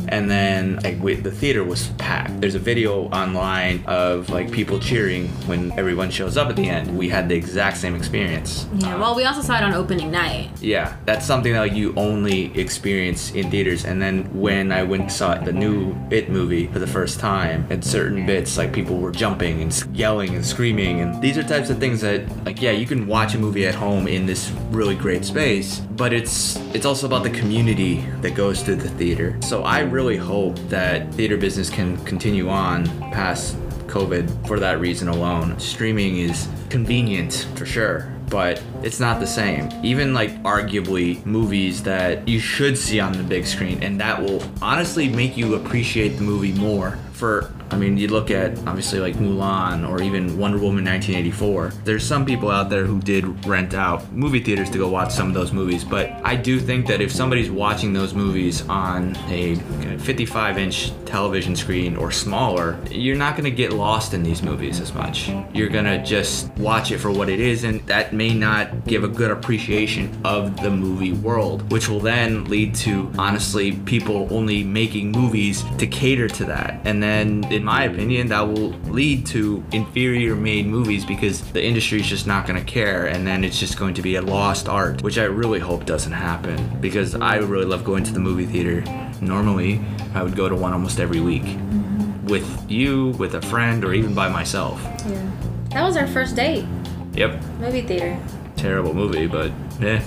And 0.08 0.30
then 0.30 0.76
like 0.82 1.00
we, 1.00 1.14
the 1.14 1.30
theater 1.30 1.64
was 1.64 1.88
packed. 1.98 2.40
There's 2.40 2.54
a 2.54 2.60
video 2.60 3.08
online 3.10 3.84
of 3.86 4.28
like 4.30 4.50
people 4.50 4.78
cheering 4.78 5.28
when 5.46 5.72
everyone 5.78 6.10
shows 6.10 6.36
up 6.36 6.48
at 6.48 6.56
the 6.56 6.68
end. 6.68 6.96
We 6.96 7.08
had 7.08 7.28
the 7.28 7.34
exact 7.34 7.76
same 7.76 7.94
experience. 7.94 8.66
Yeah, 8.74 8.94
um, 8.94 9.00
well, 9.00 9.14
we 9.14 9.24
also 9.24 9.42
saw 9.42 9.56
it 9.56 9.64
on 9.64 9.74
opening 9.74 10.10
night. 10.10 10.50
Yeah, 10.60 10.96
that's 11.04 11.26
something 11.26 11.52
that 11.52 11.60
like, 11.60 11.74
you 11.74 11.94
only 11.96 12.56
experience 12.58 13.32
in 13.32 13.50
theaters. 13.50 13.84
And 13.84 14.00
then 14.00 14.24
when 14.38 14.72
I 14.72 14.82
went 14.82 15.02
and 15.02 15.12
saw 15.12 15.34
the 15.34 15.52
new 15.52 15.96
It 16.10 16.30
movie 16.30 16.66
for 16.66 16.78
the 16.78 16.86
first 16.86 17.20
time, 17.20 17.66
at 17.70 17.84
certain 17.84 18.26
bits, 18.26 18.58
like 18.58 18.72
people 18.72 18.98
were 18.98 19.12
jumping 19.12 19.62
and 19.62 19.96
yelling 19.96 20.34
and 20.34 20.44
screaming. 20.44 21.00
And 21.00 21.20
these 21.22 21.38
are 21.38 21.42
types 21.42 21.70
of 21.70 21.78
things 21.78 22.00
that, 22.00 22.44
like, 22.44 22.60
yeah, 22.60 22.72
you 22.72 22.86
can 22.86 23.06
watch 23.06 23.34
a 23.34 23.38
movie 23.38 23.66
at 23.66 23.74
home 23.74 24.08
in 24.08 24.26
this 24.26 24.50
really 24.70 24.94
great 24.94 25.24
space, 25.24 25.80
but 25.80 26.12
it's 26.12 26.56
it's 26.74 26.86
also 26.86 27.06
about 27.06 27.22
the 27.22 27.30
community 27.30 28.04
that 28.22 28.34
goes 28.34 28.62
to 28.62 28.74
the 28.74 28.88
theater. 28.90 29.36
So 29.42 29.62
I 29.64 29.82
really 29.90 30.16
hope 30.16 30.56
that 30.68 31.12
theater 31.14 31.36
business 31.36 31.68
can 31.70 31.96
continue 32.04 32.48
on 32.48 32.86
past 33.12 33.56
COVID 33.86 34.46
for 34.46 34.60
that 34.60 34.80
reason 34.80 35.08
alone. 35.08 35.58
Streaming 35.58 36.18
is 36.18 36.48
convenient 36.68 37.48
for 37.56 37.66
sure, 37.66 38.12
but 38.28 38.62
it's 38.82 39.00
not 39.00 39.18
the 39.18 39.26
same. 39.26 39.68
Even 39.82 40.14
like 40.14 40.30
arguably 40.42 41.24
movies 41.26 41.82
that 41.82 42.26
you 42.28 42.38
should 42.38 42.78
see 42.78 43.00
on 43.00 43.12
the 43.12 43.22
big 43.22 43.44
screen, 43.44 43.82
and 43.82 44.00
that 44.00 44.22
will 44.22 44.42
honestly 44.62 45.08
make 45.08 45.36
you 45.36 45.54
appreciate 45.56 46.10
the 46.10 46.22
movie 46.22 46.52
more. 46.52 46.98
For 47.12 47.52
I 47.70 47.76
mean, 47.76 47.96
you 47.96 48.08
look 48.08 48.30
at 48.30 48.58
obviously 48.66 48.98
like 49.00 49.14
Mulan 49.16 49.88
or 49.88 50.02
even 50.02 50.36
Wonder 50.38 50.58
Woman 50.58 50.84
1984. 50.84 51.72
There's 51.84 52.04
some 52.04 52.24
people 52.24 52.50
out 52.50 52.68
there 52.68 52.84
who 52.84 53.00
did 53.00 53.46
rent 53.46 53.74
out 53.74 54.12
movie 54.12 54.40
theaters 54.40 54.70
to 54.70 54.78
go 54.78 54.88
watch 54.88 55.12
some 55.12 55.28
of 55.28 55.34
those 55.34 55.52
movies, 55.52 55.84
but 55.84 56.10
I 56.24 56.36
do 56.36 56.58
think 56.58 56.86
that 56.88 57.00
if 57.00 57.12
somebody's 57.12 57.50
watching 57.50 57.92
those 57.92 58.12
movies 58.14 58.68
on 58.68 59.16
a 59.28 59.54
55 59.98 60.58
inch 60.58 60.92
television 61.04 61.54
screen 61.54 61.96
or 61.96 62.10
smaller, 62.10 62.78
you're 62.90 63.16
not 63.16 63.36
gonna 63.36 63.50
get 63.50 63.72
lost 63.72 64.14
in 64.14 64.22
these 64.22 64.42
movies 64.42 64.80
as 64.80 64.92
much. 64.94 65.30
You're 65.52 65.68
gonna 65.68 66.04
just 66.04 66.50
watch 66.56 66.90
it 66.90 66.98
for 66.98 67.10
what 67.10 67.28
it 67.28 67.40
is, 67.40 67.64
and 67.64 67.80
that 67.86 68.12
may 68.12 68.34
not 68.34 68.86
give 68.86 69.04
a 69.04 69.08
good 69.08 69.30
appreciation 69.30 70.20
of 70.24 70.60
the 70.60 70.70
movie 70.70 71.12
world, 71.12 71.70
which 71.70 71.88
will 71.88 72.00
then 72.00 72.44
lead 72.44 72.74
to 72.76 73.10
honestly 73.18 73.72
people 73.72 74.28
only 74.30 74.64
making 74.64 75.12
movies 75.12 75.64
to 75.78 75.86
cater 75.86 76.28
to 76.28 76.44
that. 76.44 76.80
And 76.84 77.02
then, 77.02 77.44
in 77.60 77.66
my 77.66 77.84
opinion, 77.84 78.28
that 78.28 78.40
will 78.40 78.70
lead 78.88 79.26
to 79.26 79.62
inferior 79.70 80.34
made 80.34 80.66
movies 80.66 81.04
because 81.04 81.42
the 81.52 81.62
industry 81.62 82.00
is 82.00 82.06
just 82.06 82.26
not 82.26 82.46
gonna 82.46 82.64
care, 82.64 83.04
and 83.04 83.26
then 83.26 83.44
it's 83.44 83.60
just 83.60 83.78
going 83.78 83.92
to 83.92 84.00
be 84.00 84.14
a 84.14 84.22
lost 84.22 84.66
art, 84.66 85.02
which 85.02 85.18
I 85.18 85.24
really 85.24 85.58
hope 85.58 85.84
doesn't 85.84 86.12
happen 86.12 86.80
because 86.80 87.14
I 87.14 87.36
really 87.36 87.66
love 87.66 87.84
going 87.84 88.02
to 88.04 88.12
the 88.14 88.18
movie 88.18 88.46
theater. 88.46 88.82
Normally, 89.20 89.78
I 90.14 90.22
would 90.22 90.34
go 90.34 90.48
to 90.48 90.56
one 90.56 90.72
almost 90.72 91.00
every 91.00 91.20
week 91.20 91.42
mm-hmm. 91.42 92.28
with 92.28 92.48
you, 92.70 93.08
with 93.18 93.34
a 93.34 93.42
friend, 93.42 93.84
or 93.84 93.92
even 93.92 94.14
by 94.14 94.30
myself. 94.30 94.80
Yeah. 95.06 95.30
That 95.72 95.82
was 95.82 95.98
our 95.98 96.06
first 96.06 96.34
date. 96.36 96.64
Yep, 97.12 97.44
Movie 97.58 97.82
theater. 97.82 98.18
terrible 98.56 98.94
movie, 98.94 99.26
but 99.26 99.52
yeah. 99.78 100.02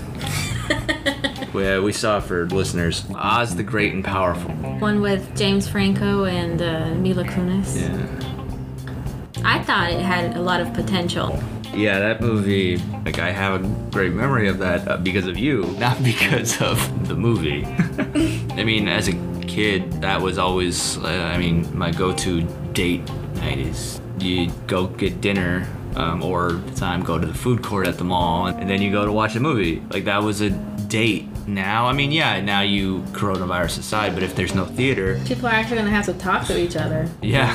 yeah, 1.60 1.80
we 1.80 1.93
saw 1.93 2.20
for 2.20 2.47
listeners. 2.47 3.06
Oz 3.16 3.56
the 3.56 3.64
Great 3.64 3.93
and 3.93 4.04
Powerful. 4.04 4.51
One 4.80 5.01
with 5.01 5.36
James 5.38 5.68
Franco 5.68 6.26
and 6.26 6.62
uh, 6.62 6.95
Mila 6.95 7.24
Kunis. 7.24 7.80
Yeah. 7.80 8.34
I 9.45 9.62
thought 9.64 9.91
it 9.91 9.99
had 9.99 10.38
a 10.38 10.41
lot 10.41 10.62
of 10.62 10.74
potential. 10.74 11.38
Yeah, 11.74 11.99
that 11.99 12.22
movie, 12.22 12.78
like, 13.04 13.20
I 13.20 13.32
have 13.32 13.64
a 13.64 13.68
great 13.91 14.14
memory 14.14 14.47
of 14.47 14.60
that 14.60 14.88
uh, 14.88 14.97
because 14.97 15.28
of 15.28 15.38
you, 15.38 15.64
not 15.80 16.01
because 16.04 16.62
of 16.62 17.08
the 17.08 17.16
movie. 17.16 17.66
I 18.56 18.64
mean, 18.64 18.88
as 18.88 19.08
a 19.08 19.14
kid, 19.41 19.91
that 20.01 20.22
was 20.22 20.38
always, 20.38 20.97
uh, 20.97 21.08
I 21.08 21.38
mean, 21.38 21.76
my 21.78 21.91
go 21.91 22.14
to 22.14 22.41
date 22.74 23.08
night 23.36 23.60
is 23.60 23.99
you 24.20 24.49
go 24.68 24.88
get 24.88 25.22
dinner. 25.22 25.68
Um, 25.95 26.24
or 26.24 26.54
the 26.54 26.74
time 26.74 27.04
go 27.04 27.20
to 27.20 27.28
the 27.28 27.36
food 27.36 27.62
court 27.62 27.86
at 27.86 27.99
the 27.99 28.04
mall 28.04 28.47
and 28.47 28.68
then 28.68 28.82
you 28.82 28.91
go 28.91 29.06
to 29.06 29.12
watch 29.12 29.36
a 29.36 29.39
movie 29.39 29.80
like 29.91 30.06
that 30.06 30.24
was 30.24 30.41
a 30.41 30.49
date 30.49 31.28
now 31.48 31.86
i 31.86 31.94
mean 31.94 32.12
yeah 32.12 32.39
now 32.41 32.62
you 32.62 33.00
coronavirus 33.12 33.80
aside 33.80 34.14
but 34.14 34.24
if 34.24 34.36
there's 34.36 34.56
no 34.56 34.66
theater 34.66 35.20
People 35.26 35.48
are 35.48 35.52
actually 35.52 35.78
gonna 35.78 35.89
have 35.89 36.06
to 36.06 36.14
talk 36.14 36.46
to 36.48 36.58
each 36.60 36.76
other. 36.76 37.08
yeah. 37.22 37.54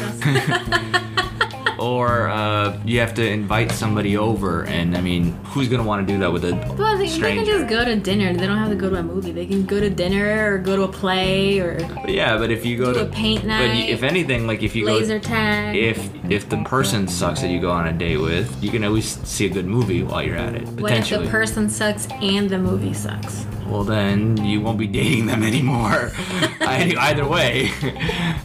or 1.78 2.28
uh, 2.28 2.76
you 2.84 2.98
have 2.98 3.14
to 3.14 3.24
invite 3.24 3.70
somebody 3.70 4.16
over, 4.16 4.64
and 4.64 4.96
I 4.96 5.00
mean, 5.00 5.32
who's 5.44 5.68
gonna 5.68 5.84
want 5.84 6.06
to 6.06 6.12
do 6.12 6.18
that 6.18 6.32
with 6.32 6.44
a 6.44 6.56
Well, 6.76 6.98
they, 6.98 7.06
they 7.08 7.36
can 7.36 7.44
just 7.44 7.68
go 7.68 7.84
to 7.84 7.94
dinner. 7.94 8.34
They 8.34 8.46
don't 8.46 8.58
have 8.58 8.70
to 8.70 8.74
go 8.74 8.90
to 8.90 8.96
a 8.96 9.02
movie. 9.02 9.30
They 9.30 9.46
can 9.46 9.64
go 9.64 9.78
to 9.78 9.88
dinner 9.88 10.54
or 10.54 10.58
go 10.58 10.74
to 10.74 10.82
a 10.82 10.88
play 10.88 11.60
or 11.60 11.78
yeah, 12.08 12.36
but 12.36 12.50
if 12.50 12.66
you 12.66 12.76
go 12.76 12.92
to 12.92 13.02
a 13.02 13.06
paint 13.06 13.42
but 13.42 13.48
night, 13.48 13.88
if 13.88 14.02
anything, 14.02 14.46
like 14.46 14.62
if 14.64 14.74
you 14.74 14.86
laser 14.86 15.20
go, 15.20 15.28
tag. 15.28 15.76
if 15.76 16.10
if 16.28 16.48
the 16.48 16.62
person 16.64 17.06
sucks 17.06 17.42
that 17.42 17.48
you 17.50 17.60
go 17.60 17.70
on 17.70 17.86
a 17.86 17.92
date 17.92 18.16
with, 18.18 18.62
you 18.62 18.70
can 18.70 18.82
at 18.82 18.90
least 18.90 19.24
see 19.26 19.46
a 19.46 19.50
good 19.50 19.66
movie 19.66 20.02
while 20.02 20.22
you're 20.22 20.36
at 20.36 20.56
it. 20.56 20.66
what 20.68 20.92
if 20.92 21.08
the 21.08 21.28
person 21.28 21.68
sucks 21.70 22.08
and 22.20 22.50
the 22.50 22.58
movie 22.58 22.92
sucks? 22.92 23.46
Well, 23.68 23.84
then 23.84 24.36
you 24.44 24.60
won't 24.60 24.78
be 24.78 24.86
dating 24.86 25.26
them 25.26 25.42
anymore. 25.52 26.12
I- 26.60 26.94
Either 26.98 27.26
way, 27.26 27.70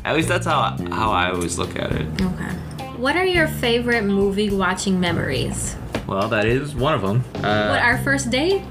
at 0.05 0.15
least 0.15 0.27
that's 0.27 0.45
how 0.45 0.75
how 0.91 1.11
I 1.11 1.31
always 1.31 1.57
look 1.57 1.75
at 1.77 1.91
it. 1.91 2.07
Okay. 2.21 2.51
What 2.97 3.15
are 3.15 3.25
your 3.25 3.47
favorite 3.47 4.03
movie 4.03 4.49
watching 4.49 4.99
memories? 4.99 5.75
Well, 6.07 6.27
that 6.29 6.45
is 6.45 6.73
one 6.75 6.93
of 6.93 7.01
them. 7.01 7.23
Uh, 7.35 7.67
what, 7.69 7.81
our 7.81 7.97
first 8.03 8.29
date? 8.29 8.61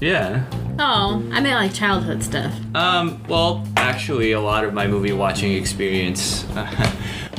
yeah. 0.00 0.44
Oh, 0.82 1.16
I 1.30 1.40
meant 1.40 1.56
like 1.60 1.74
childhood 1.74 2.22
stuff. 2.22 2.54
Um, 2.74 3.22
well, 3.28 3.66
actually, 3.76 4.32
a 4.32 4.40
lot 4.40 4.64
of 4.64 4.72
my 4.72 4.86
movie 4.86 5.12
watching 5.12 5.52
experience, 5.52 6.46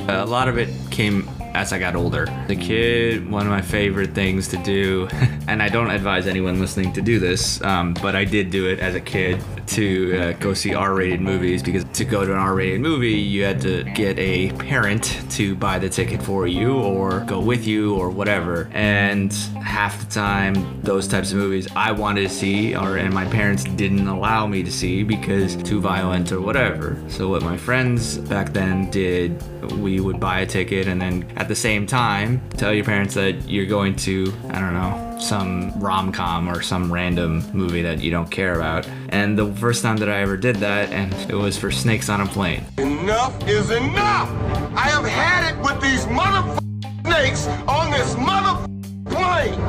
a 0.08 0.26
lot 0.28 0.48
of 0.48 0.60
it 0.60 0.70
came 0.92 1.28
as 1.54 1.74
I 1.74 1.80
got 1.80 1.96
older. 1.96 2.26
The 2.48 2.56
kid, 2.56 3.30
one 3.30 3.46
of 3.46 3.52
my 3.52 3.62
favorite 3.62 4.14
things 4.14 4.48
to 4.50 4.58
do, 4.58 5.08
and 5.48 5.62
I 5.62 5.70
don't 5.70 5.92
advise 5.92 6.28
anyone 6.28 6.60
listening 6.60 6.94
to 6.94 7.02
do 7.02 7.20
this, 7.20 7.62
um, 7.64 7.94
but 7.96 8.16
I 8.16 8.26
did 8.26 8.50
do 8.52 8.68
it 8.68 8.80
as 8.80 8.96
a 8.96 9.02
kid 9.02 9.42
to 9.68 10.18
uh, 10.18 10.32
go 10.34 10.54
see 10.54 10.74
R-rated 10.74 11.22
movies 11.22 11.64
because 11.64 11.86
to 11.86 12.06
go 12.06 12.26
to 12.26 12.32
an 12.32 12.38
R-rated 12.38 12.82
movie, 12.82 13.12
you 13.12 13.44
had 13.44 13.62
to 13.62 13.84
get 13.96 14.20
a 14.20 14.52
parent 14.54 15.22
to 15.32 15.56
buy 15.56 15.80
the 15.80 15.90
ticket 15.90 16.22
for 16.22 16.48
you 16.48 16.74
or 16.74 17.22
go 17.22 17.40
with 17.40 17.66
you 17.66 17.96
or 17.96 18.10
whatever. 18.10 18.70
And 18.74 19.32
half 19.64 20.00
the 20.00 20.12
time, 20.12 20.82
those 20.82 21.08
types 21.08 21.32
of 21.32 21.38
movies 21.38 21.68
I 21.76 21.92
wanted 21.92 22.24
to 22.24 22.30
see, 22.30 22.76
or 22.76 22.98
and 22.98 23.14
my 23.14 23.26
parents 23.26 23.64
didn't 23.64 24.08
allow 24.08 24.46
me 24.46 24.64
to 24.64 24.72
see 24.72 25.04
because 25.04 25.56
too 25.56 25.80
violent 25.80 26.32
or 26.32 26.42
whatever. 26.42 27.02
So 27.08 27.30
what 27.30 27.42
my 27.42 27.58
friends 27.58 28.18
back 28.18 28.52
then 28.54 28.90
did, 28.90 29.42
we 29.80 30.00
would 30.00 30.20
buy 30.20 30.42
a 30.42 30.46
ticket 30.46 30.88
and 30.88 31.02
then 31.02 31.26
at 31.42 31.48
the 31.48 31.56
same 31.56 31.88
time 31.88 32.40
tell 32.52 32.72
your 32.72 32.86
parents 32.86 33.16
that 33.16 33.50
you're 33.50 33.66
going 33.66 33.96
to, 33.96 34.32
I 34.50 34.60
don't 34.60 34.76
know, 34.76 35.18
some 35.20 35.72
rom-com 35.80 36.48
or 36.48 36.62
some 36.62 36.94
random 36.94 37.44
movie 37.52 37.82
that 37.82 38.00
you 38.00 38.12
don't 38.12 38.30
care 38.30 38.54
about. 38.54 38.88
And 39.10 39.36
the 39.36 39.52
first 39.56 39.82
time 39.82 39.98
that 39.98 40.10
I 40.10 40.22
ever 40.22 40.38
did 40.38 40.58
that, 40.58 40.92
and 40.92 41.12
it 41.32 41.34
was 41.34 41.58
for 41.58 41.72
Snakes 41.72 42.10
on 42.10 42.22
a 42.22 42.28
Plane. 42.28 42.64
Enough 42.78 43.48
is 43.48 43.72
enough! 43.72 44.30
I 44.76 44.90
have 44.90 45.04
had 45.04 45.52
it 45.52 45.60
with 45.64 45.82
these 45.82 46.06
mother 46.06 46.60
snakes 47.06 47.48
on 47.68 47.90
this 47.90 48.16
mother 48.18 48.68
plane! 49.06 49.60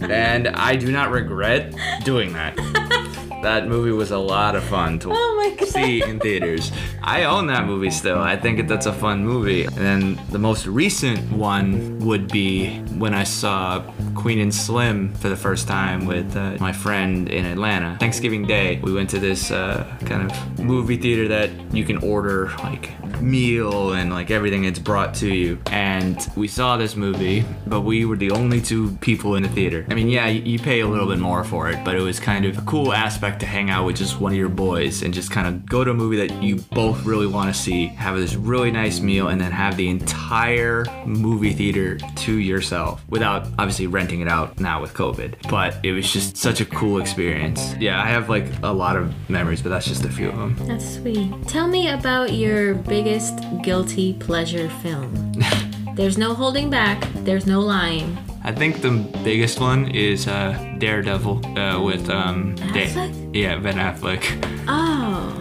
and 0.10 0.48
I 0.48 0.74
do 0.74 0.90
not 0.90 1.12
regret 1.12 1.76
doing 2.02 2.32
that. 2.32 2.56
That 3.42 3.68
movie 3.68 3.92
was 3.92 4.10
a 4.10 4.18
lot 4.18 4.56
of 4.56 4.64
fun 4.64 4.98
to 5.00 5.10
Oh 5.12 5.28
see 5.68 6.02
in 6.02 6.18
theaters. 6.18 6.72
I 7.02 7.24
own 7.24 7.46
that 7.48 7.66
movie 7.66 7.90
still. 7.90 8.18
I 8.18 8.36
think 8.36 8.66
that's 8.68 8.86
a 8.86 8.92
fun 8.92 9.24
movie. 9.24 9.64
And 9.64 9.76
then 9.76 10.20
the 10.30 10.38
most 10.38 10.66
recent 10.66 11.30
one 11.32 11.98
would 12.00 12.28
be 12.28 12.78
when 12.98 13.14
I 13.14 13.24
saw 13.24 13.82
Queen 14.14 14.40
and 14.40 14.54
Slim 14.54 15.12
for 15.14 15.28
the 15.28 15.36
first 15.36 15.68
time 15.68 16.06
with 16.06 16.36
uh, 16.36 16.56
my 16.60 16.72
friend 16.72 17.28
in 17.28 17.44
Atlanta. 17.44 17.96
Thanksgiving 18.00 18.46
Day, 18.46 18.80
we 18.82 18.92
went 18.92 19.10
to 19.10 19.18
this 19.18 19.50
uh, 19.50 19.84
kind 20.04 20.30
of 20.30 20.58
movie 20.58 20.96
theater 20.96 21.28
that 21.28 21.50
you 21.72 21.84
can 21.84 21.98
order 21.98 22.50
like 22.58 22.94
meal 23.20 23.92
and 23.92 24.10
like 24.10 24.30
everything 24.30 24.64
it's 24.64 24.78
brought 24.78 25.14
to 25.14 25.32
you. 25.32 25.58
And 25.66 26.18
we 26.36 26.48
saw 26.48 26.76
this 26.76 26.96
movie, 26.96 27.44
but 27.66 27.82
we 27.82 28.04
were 28.04 28.16
the 28.16 28.30
only 28.30 28.60
two 28.60 28.92
people 29.00 29.36
in 29.36 29.42
the 29.42 29.48
theater. 29.48 29.86
I 29.88 29.94
mean, 29.94 30.08
yeah, 30.08 30.26
you 30.26 30.58
pay 30.58 30.80
a 30.80 30.86
little 30.86 31.08
bit 31.08 31.18
more 31.18 31.44
for 31.44 31.70
it, 31.70 31.84
but 31.84 31.94
it 31.94 32.00
was 32.00 32.20
kind 32.20 32.44
of 32.44 32.58
a 32.58 32.62
cool 32.62 32.92
aspect 32.92 33.27
perfect 33.28 33.40
to 33.40 33.46
hang 33.46 33.68
out 33.68 33.84
with 33.84 33.96
just 33.96 34.20
one 34.20 34.32
of 34.32 34.38
your 34.38 34.48
boys 34.48 35.02
and 35.02 35.12
just 35.12 35.30
kind 35.30 35.46
of 35.46 35.66
go 35.66 35.84
to 35.84 35.90
a 35.90 35.94
movie 35.94 36.16
that 36.16 36.42
you 36.42 36.56
both 36.56 37.04
really 37.04 37.26
want 37.26 37.54
to 37.54 37.60
see, 37.60 37.88
have 37.88 38.16
this 38.16 38.34
really 38.34 38.70
nice 38.70 39.00
meal, 39.00 39.28
and 39.28 39.38
then 39.40 39.52
have 39.52 39.76
the 39.76 39.88
entire 39.88 40.86
movie 41.04 41.52
theater 41.52 41.98
to 42.16 42.38
yourself 42.38 43.04
without 43.08 43.46
obviously 43.58 43.86
renting 43.86 44.20
it 44.20 44.28
out 44.28 44.58
now 44.58 44.80
with 44.80 44.94
COVID. 44.94 45.50
But 45.50 45.76
it 45.82 45.92
was 45.92 46.10
just 46.10 46.36
such 46.36 46.60
a 46.60 46.64
cool 46.64 47.00
experience. 47.00 47.74
Yeah, 47.78 48.02
I 48.02 48.06
have 48.06 48.30
like 48.30 48.46
a 48.62 48.72
lot 48.72 48.96
of 48.96 49.12
memories, 49.28 49.60
but 49.60 49.68
that's 49.68 49.86
just 49.86 50.04
a 50.04 50.10
few 50.10 50.30
of 50.30 50.36
them. 50.36 50.56
That's 50.66 50.96
sweet. 50.96 51.30
Tell 51.46 51.68
me 51.68 51.88
about 51.88 52.32
your 52.32 52.74
biggest 52.74 53.40
guilty 53.62 54.14
pleasure 54.14 54.70
film. 54.82 55.32
There's 55.94 56.16
no 56.16 56.32
holding 56.32 56.70
back, 56.70 57.02
there's 57.24 57.44
no 57.44 57.58
lying. 57.58 58.16
I 58.44 58.52
think 58.52 58.80
the 58.80 58.90
biggest 59.24 59.60
one 59.60 59.90
is 59.90 60.26
uh, 60.28 60.56
Daredevil 60.78 61.58
uh, 61.58 61.80
with 61.82 62.08
um, 62.08 62.54
Da- 62.72 63.10
yeah 63.32 63.58
Ben 63.58 63.76
Affleck. 63.76 64.22
Oh, 64.68 65.34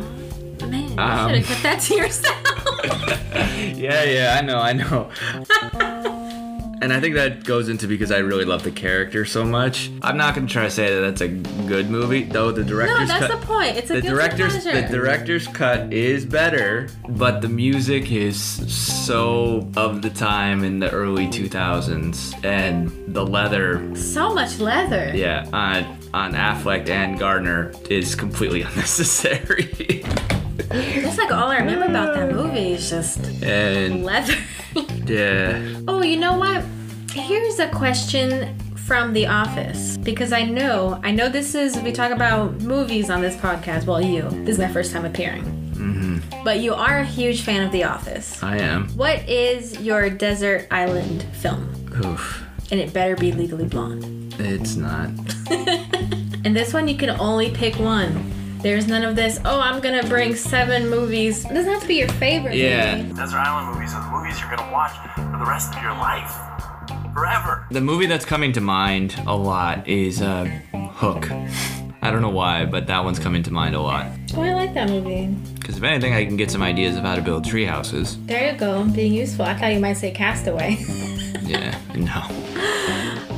man. 0.67 0.97
Um, 0.99 1.33
you 1.35 1.43
should 1.43 1.45
have 1.45 1.61
kept 1.61 1.63
that 1.63 1.81
to 1.81 1.95
yourself. 1.95 2.37
yeah, 3.77 4.03
yeah, 4.03 4.37
I 4.37 4.41
know, 4.41 4.59
I 4.59 4.73
know. 4.73 6.33
and 6.81 6.93
I 6.93 6.99
think 6.99 7.15
that 7.15 7.43
goes 7.43 7.69
into 7.69 7.87
because 7.87 8.11
I 8.11 8.19
really 8.19 8.45
love 8.45 8.63
the 8.63 8.71
character 8.71 9.25
so 9.25 9.43
much. 9.43 9.89
I'm 10.01 10.17
not 10.17 10.35
gonna 10.35 10.47
try 10.47 10.63
to 10.63 10.71
say 10.71 10.93
that 10.93 11.01
that's 11.01 11.21
a 11.21 11.27
good 11.27 11.89
movie, 11.89 12.23
though. 12.23 12.51
The 12.51 12.63
director's 12.63 13.09
cut. 13.09 13.19
no, 13.19 13.19
that's 13.19 13.33
cut, 13.33 13.41
the 13.41 13.47
point. 13.47 13.77
It's 13.77 13.89
a 13.89 13.95
the 13.95 14.01
director's 14.01 14.61
pleasure. 14.61 14.81
the 14.81 14.87
director's 14.87 15.47
cut 15.47 15.91
is 15.93 16.25
better, 16.25 16.89
but 17.09 17.41
the 17.41 17.49
music 17.49 18.11
is 18.11 18.41
so 18.73 19.69
of 19.75 20.01
the 20.01 20.09
time 20.09 20.63
in 20.63 20.79
the 20.79 20.89
early 20.91 21.27
2000s, 21.27 22.43
and 22.45 22.91
the 23.13 23.25
leather, 23.25 23.95
so 23.95 24.33
much 24.33 24.59
leather. 24.59 25.11
yeah, 25.15 25.47
on 25.53 25.97
on 26.13 26.33
Affleck 26.33 26.89
and 26.89 27.17
Garner 27.19 27.71
is 27.89 28.15
completely 28.15 28.61
unnecessary. 28.69 30.03
That's 30.69 31.17
like 31.17 31.31
all 31.31 31.49
I 31.49 31.57
remember 31.59 31.85
about 31.85 32.13
that 32.15 32.31
movie 32.31 32.73
is 32.73 32.89
just 32.89 33.19
and 33.43 34.03
leather. 34.03 34.35
yeah, 35.05 35.79
oh, 35.87 36.01
you 36.03 36.17
know 36.17 36.37
what? 36.37 36.63
Here's 37.11 37.59
a 37.59 37.69
question 37.69 38.57
from 38.75 39.13
The 39.13 39.27
Office 39.27 39.97
because 39.97 40.31
I 40.31 40.43
know 40.43 40.99
I 41.03 41.11
know 41.11 41.29
this 41.29 41.55
is 41.55 41.77
we 41.79 41.91
talk 41.91 42.11
about 42.11 42.61
movies 42.61 43.09
on 43.09 43.21
this 43.21 43.35
podcast. 43.35 43.85
Well, 43.85 44.01
you 44.01 44.21
this 44.45 44.55
is 44.55 44.59
my 44.59 44.67
first 44.67 44.91
time 44.91 45.05
appearing, 45.05 45.43
hmm 45.43 46.17
but 46.43 46.59
you 46.59 46.73
are 46.73 46.99
a 46.99 47.05
huge 47.05 47.41
fan 47.41 47.63
of 47.65 47.71
The 47.71 47.83
Office. 47.83 48.41
I 48.43 48.57
am. 48.57 48.87
What 48.89 49.27
is 49.27 49.79
your 49.81 50.09
desert 50.09 50.67
island 50.71 51.23
film? 51.33 51.69
Oof, 52.05 52.41
And 52.71 52.79
it 52.79 52.93
better 52.93 53.15
be 53.15 53.31
Legally 53.33 53.65
Blonde. 53.65 54.33
it's 54.39 54.75
not. 54.75 55.09
And 56.45 56.55
this 56.55 56.73
one, 56.73 56.87
you 56.87 56.95
can 56.95 57.09
only 57.19 57.49
pick 57.51 57.75
one. 57.77 58.31
There's 58.61 58.87
none 58.87 59.03
of 59.03 59.15
this. 59.15 59.39
Oh, 59.45 59.59
I'm 59.59 59.79
gonna 59.81 60.03
bring 60.07 60.35
seven 60.35 60.89
movies. 60.89 61.45
It 61.45 61.53
doesn't 61.53 61.71
have 61.71 61.81
to 61.81 61.87
be 61.87 61.95
your 61.95 62.09
favorite. 62.09 62.55
Yeah. 62.55 62.97
movie. 62.97 63.13
Desert 63.13 63.37
Island 63.37 63.75
movies 63.75 63.93
are 63.93 64.03
the 64.03 64.09
movies 64.17 64.39
you're 64.39 64.49
gonna 64.55 64.71
watch 64.71 64.91
for 65.15 65.21
the 65.21 65.45
rest 65.49 65.75
of 65.75 65.81
your 65.81 65.91
life. 65.93 66.33
Forever. 67.13 67.65
The 67.71 67.81
movie 67.81 68.05
that's 68.05 68.25
coming 68.25 68.51
to 68.53 68.61
mind 68.61 69.19
a 69.25 69.35
lot 69.35 69.87
is 69.87 70.21
uh, 70.21 70.45
Hook. 70.73 71.29
I 72.01 72.11
don't 72.11 72.21
know 72.21 72.29
why, 72.29 72.65
but 72.65 72.87
that 72.87 73.03
one's 73.03 73.19
coming 73.19 73.43
to 73.43 73.51
mind 73.51 73.75
a 73.75 73.81
lot. 73.81 74.07
Oh, 74.35 74.41
I 74.41 74.53
like 74.53 74.73
that 74.75 74.89
movie. 74.89 75.27
Because 75.55 75.77
if 75.77 75.83
anything, 75.83 76.13
I 76.13 76.25
can 76.25 76.37
get 76.37 76.49
some 76.51 76.61
ideas 76.61 76.95
of 76.95 77.03
how 77.03 77.15
to 77.15 77.21
build 77.21 77.43
tree 77.45 77.65
houses. 77.65 78.17
There 78.25 78.51
you 78.51 78.57
go, 78.57 78.83
being 78.85 79.13
useful. 79.13 79.45
I 79.45 79.55
thought 79.55 79.73
you 79.73 79.79
might 79.79 79.93
say 79.93 80.11
Castaway. 80.11 80.77
Yeah, 81.47 81.79
no. 81.95 82.11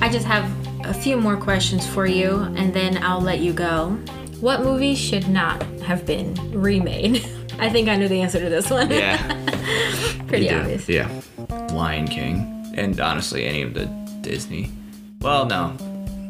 I 0.01 0.09
just 0.11 0.25
have 0.25 0.49
a 0.83 0.93
few 0.95 1.15
more 1.15 1.37
questions 1.37 1.85
for 1.85 2.07
you, 2.07 2.39
and 2.55 2.73
then 2.73 2.97
I'll 3.03 3.21
let 3.21 3.37
you 3.39 3.53
go. 3.53 3.99
What 4.41 4.61
movie 4.61 4.95
should 4.95 5.27
not 5.27 5.61
have 5.81 6.05
been 6.05 6.33
remade? 6.53 7.25
I 7.59 7.69
think 7.69 7.89
I 7.89 7.97
knew 7.97 8.07
the 8.07 8.21
answer 8.21 8.39
to 8.39 8.49
this 8.49 8.69
one. 8.69 8.89
Yeah. 8.89 9.17
Pretty 10.27 10.49
obvious. 10.49 10.87
Yeah. 10.87 11.09
Lion 11.73 12.07
King. 12.07 12.73
And 12.75 12.97
honestly, 13.01 13.45
any 13.45 13.61
of 13.63 13.73
the 13.73 13.85
Disney. 14.21 14.71
Well, 15.19 15.45
no. 15.45 15.75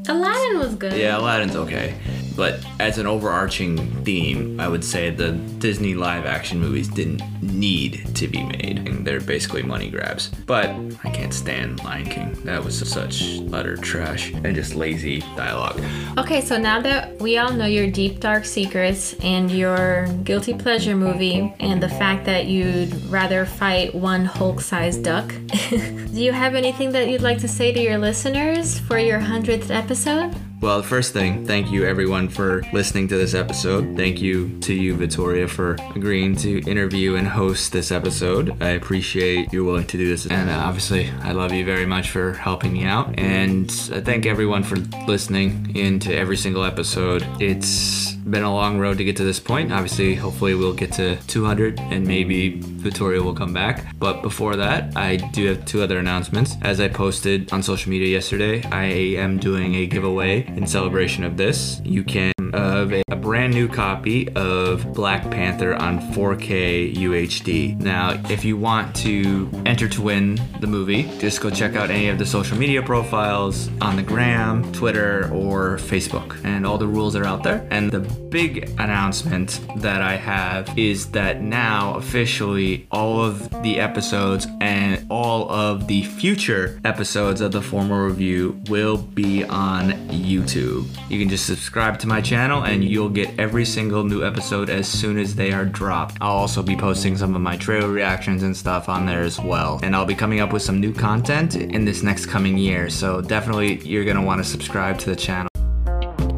Aladdin 0.07 0.57
was 0.60 0.74
good. 0.74 0.93
Yeah, 0.93 1.20
Aladdin's 1.20 1.55
okay. 1.55 1.95
But 2.40 2.66
as 2.80 2.98
an 2.98 3.06
overarching 3.06 3.76
theme, 4.06 4.62
I 4.62 4.70
would 4.70 4.86
say 4.86 5.10
the 5.10 5.34
Disney 5.34 5.94
live 5.94 6.26
action 6.26 6.58
movies 6.58 6.88
didn't 6.88 7.22
need 7.44 8.16
to 8.16 8.30
be 8.30 8.42
made. 8.42 8.88
And 8.88 9.06
they're 9.06 9.20
basically 9.20 9.62
money 9.62 9.90
grabs. 9.90 10.30
But 10.46 10.70
I 11.04 11.10
can't 11.10 11.34
stand 11.34 11.84
Lion 11.84 12.06
King. 12.06 12.32
That 12.46 12.64
was 12.64 12.80
such 12.90 13.42
utter 13.52 13.76
trash 13.76 14.32
and 14.32 14.56
just 14.56 14.74
lazy 14.74 15.20
dialogue. 15.36 15.84
Okay, 16.18 16.40
so 16.40 16.58
now 16.58 16.80
that 16.80 17.20
we 17.20 17.38
all 17.38 17.52
know 17.52 17.66
your 17.66 17.92
deep 17.92 18.22
dark 18.22 18.46
secrets 18.46 19.16
and 19.16 19.52
your 19.52 20.08
guilty 20.24 20.54
pleasure 20.54 20.96
movie 20.96 21.54
and 21.60 21.84
the 21.84 21.90
fact 21.90 22.24
that 22.24 22.46
you'd 22.46 22.94
rather 23.08 23.46
fight 23.46 23.94
one 23.94 24.24
Hulk 24.24 24.62
sized 24.62 25.04
duck, 25.04 25.28
do 25.70 26.24
you 26.24 26.32
have 26.32 26.56
anything 26.56 26.94
that 26.94 27.10
you'd 27.10 27.22
like 27.22 27.40
to 27.40 27.50
say 27.50 27.74
to 27.74 27.82
your 27.82 27.98
listeners 27.98 28.80
for 28.80 28.98
your 28.98 29.20
100th 29.20 29.70
episode? 29.70 30.34
Well, 30.62 30.82
first 30.84 31.14
thing, 31.14 31.45
thank 31.45 31.72
you 31.72 31.86
everyone 31.86 32.28
for 32.28 32.64
listening 32.74 33.07
to 33.07 33.18
this 33.18 33.34
episode. 33.34 33.95
Thank 33.95 34.22
you 34.22 34.60
to 34.60 34.74
you, 34.74 34.93
Victoria, 34.93 35.47
for 35.47 35.78
agreeing 35.95 36.36
to 36.38 36.60
interview 36.70 37.16
and 37.16 37.26
host 37.26 37.72
this 37.72 37.93
episode. 37.93 38.62
I 38.62 38.72
appreciate 38.72 39.53
you 39.53 39.64
willing 39.64 39.88
to 39.88 39.97
do 39.97 40.10
this. 40.10 40.26
And 40.26 40.49
uh, 40.49 40.53
obviously, 40.53 41.10
I 41.22 41.32
love 41.32 41.53
you 41.53 41.64
very 41.64 41.86
much 41.86 42.10
for 42.10 42.34
helping 42.34 42.74
me 42.74 42.84
out. 42.84 43.18
And 43.18 43.72
I 43.93 44.01
thank 44.01 44.26
everyone 44.26 44.64
for 44.64 44.76
listening 45.07 45.74
into 45.78 46.14
every 46.14 46.36
single 46.36 46.66
episode. 46.66 47.26
It's 47.39 48.18
been 48.30 48.43
a 48.43 48.53
long 48.53 48.80
road 48.80 48.97
to 48.97 49.03
get 49.03 49.17
to 49.17 49.23
this 49.23 49.39
point. 49.39 49.71
Obviously, 49.71 50.15
hopefully, 50.15 50.55
we'll 50.55 50.73
get 50.73 50.91
to 50.93 51.15
200 51.27 51.80
and 51.80 52.05
maybe 52.05 52.59
Victoria 52.59 53.21
will 53.21 53.34
come 53.34 53.53
back. 53.53 53.86
But 53.97 54.21
before 54.21 54.55
that, 54.55 54.95
I 54.95 55.17
do 55.17 55.47
have 55.47 55.65
two 55.65 55.82
other 55.82 55.99
announcements. 55.99 56.55
As 56.61 56.80
I 56.80 56.88
posted 56.88 57.51
on 57.51 57.63
social 57.63 57.89
media 57.89 58.07
yesterday, 58.07 58.63
I 58.71 58.86
am 58.86 59.38
doing 59.38 59.75
a 59.75 59.88
giveaway 59.88 60.45
in 60.47 60.67
celebration 60.67 61.23
of 61.23 61.38
this. 61.38 61.82
You 61.84 62.03
can 62.03 62.32
of 62.54 62.91
a, 62.91 63.04
a 63.12 63.16
brand 63.16 63.54
new 63.54 63.68
copy 63.68 64.28
of 64.30 64.91
Black 64.93 65.30
Panther 65.30 65.76
on 65.76 66.00
4K 66.14 66.95
UHD. 66.95 67.80
Now, 67.80 68.20
if 68.30 68.43
you 68.43 68.58
want 68.58 68.95
to 68.97 69.50
enter 69.66 69.88
to 69.88 70.02
win 70.02 70.39
the 70.60 70.68
movie, 70.68 71.04
just 71.20 71.39
go 71.39 71.52
check 71.52 71.76
out 71.76 71.91
any 71.91 72.10
of 72.10 72.18
the 72.18 72.26
social 72.26 72.58
media 72.58 72.82
profiles 72.82 73.70
on 73.82 73.95
the 73.95 74.02
gram, 74.02 74.72
Twitter, 74.72 75.32
or 75.32 75.78
Facebook. 75.78 76.43
And 76.43 76.66
all 76.66 76.80
the 76.80 76.88
rules 76.88 77.16
are 77.16 77.26
out 77.26 77.43
there. 77.43 77.68
And 77.70 77.91
the 77.91 78.00
big 78.00 78.70
announcement 78.80 79.60
that 79.78 80.02
I 80.02 80.16
have 80.16 80.76
is 80.78 81.12
that 81.12 81.41
now 81.41 81.93
officially 81.95 82.88
all 82.91 83.22
of 83.22 83.50
the 83.62 83.80
episodes 83.80 84.47
and 84.60 85.06
all 85.12 85.50
of 85.52 85.88
the 85.88 86.02
future 86.02 86.80
episodes 86.84 87.41
of 87.41 87.52
the 87.52 87.62
formal 87.62 88.00
review 88.00 88.60
will 88.70 88.97
be 88.97 89.43
on 89.43 89.91
YouTube. 90.10 90.88
You 91.10 91.20
can 91.20 91.30
just 91.30 91.45
subscribe 91.45 92.00
to 92.00 92.08
my 92.08 92.22
channel 92.22 92.39
and 92.40 92.84
you'll 92.84 93.10
get 93.10 93.38
every 93.38 93.66
single 93.66 94.04
new 94.04 94.24
episode 94.24 94.70
as 94.70 94.88
soon 94.88 95.18
as 95.18 95.36
they 95.36 95.52
are 95.52 95.66
dropped. 95.66 96.18
I'll 96.22 96.38
also 96.38 96.64
be 96.64 96.76
posting 96.76 97.18
some 97.18 97.36
of 97.36 97.42
my 97.42 97.58
trailer 97.58 97.90
reactions 97.90 98.44
and 98.44 98.56
stuff 98.56 98.88
on 98.88 99.06
there 99.06 99.24
as 99.24 99.40
well. 99.40 99.80
And 99.84 99.96
I'll 99.96 100.06
be 100.06 100.16
coming 100.16 100.40
up 100.40 100.54
with 100.54 100.62
some 100.62 100.80
new 100.80 100.94
content 100.94 101.56
in 101.56 101.84
this 101.84 102.02
next 102.02 102.28
coming 102.28 102.58
year. 102.58 102.90
So 102.90 103.22
definitely 103.22 103.80
you're 103.82 104.06
want 104.22 104.44
to 104.44 104.50
subscribe 104.50 104.98
to 105.00 105.10
the 105.10 105.16
channel. 105.16 105.50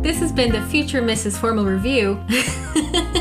This 0.02 0.20
has 0.20 0.32
been 0.32 0.52
the 0.52 0.64
future 0.64 1.02
Mrs. 1.02 1.38
Formal 1.38 1.66
Review. 1.66 2.20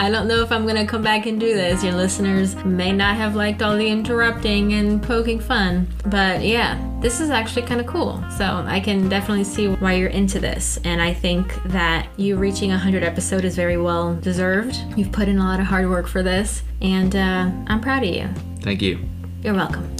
I 0.00 0.08
don't 0.08 0.26
know 0.26 0.42
if 0.42 0.50
I'm 0.50 0.66
gonna 0.66 0.86
come 0.86 1.02
back 1.02 1.26
and 1.26 1.38
do 1.38 1.54
this. 1.54 1.84
Your 1.84 1.92
listeners 1.92 2.56
may 2.64 2.90
not 2.90 3.16
have 3.16 3.36
liked 3.36 3.60
all 3.60 3.76
the 3.76 3.86
interrupting 3.86 4.72
and 4.72 5.02
poking 5.02 5.38
fun, 5.38 5.88
but 6.06 6.42
yeah, 6.42 6.82
this 7.02 7.20
is 7.20 7.28
actually 7.28 7.66
kind 7.66 7.82
of 7.82 7.86
cool. 7.86 8.24
So 8.38 8.64
I 8.66 8.80
can 8.80 9.10
definitely 9.10 9.44
see 9.44 9.68
why 9.68 9.92
you're 9.92 10.08
into 10.08 10.40
this, 10.40 10.78
and 10.84 11.02
I 11.02 11.12
think 11.12 11.52
that 11.64 12.08
you 12.16 12.38
reaching 12.38 12.70
100 12.70 13.02
episode 13.02 13.44
is 13.44 13.54
very 13.54 13.76
well 13.76 14.14
deserved. 14.14 14.74
You've 14.96 15.12
put 15.12 15.28
in 15.28 15.36
a 15.36 15.44
lot 15.44 15.60
of 15.60 15.66
hard 15.66 15.90
work 15.90 16.06
for 16.06 16.22
this, 16.22 16.62
and 16.80 17.14
uh, 17.14 17.50
I'm 17.66 17.82
proud 17.82 18.02
of 18.02 18.08
you. 18.08 18.26
Thank 18.62 18.80
you. 18.80 19.06
You're 19.42 19.52
welcome. 19.52 19.94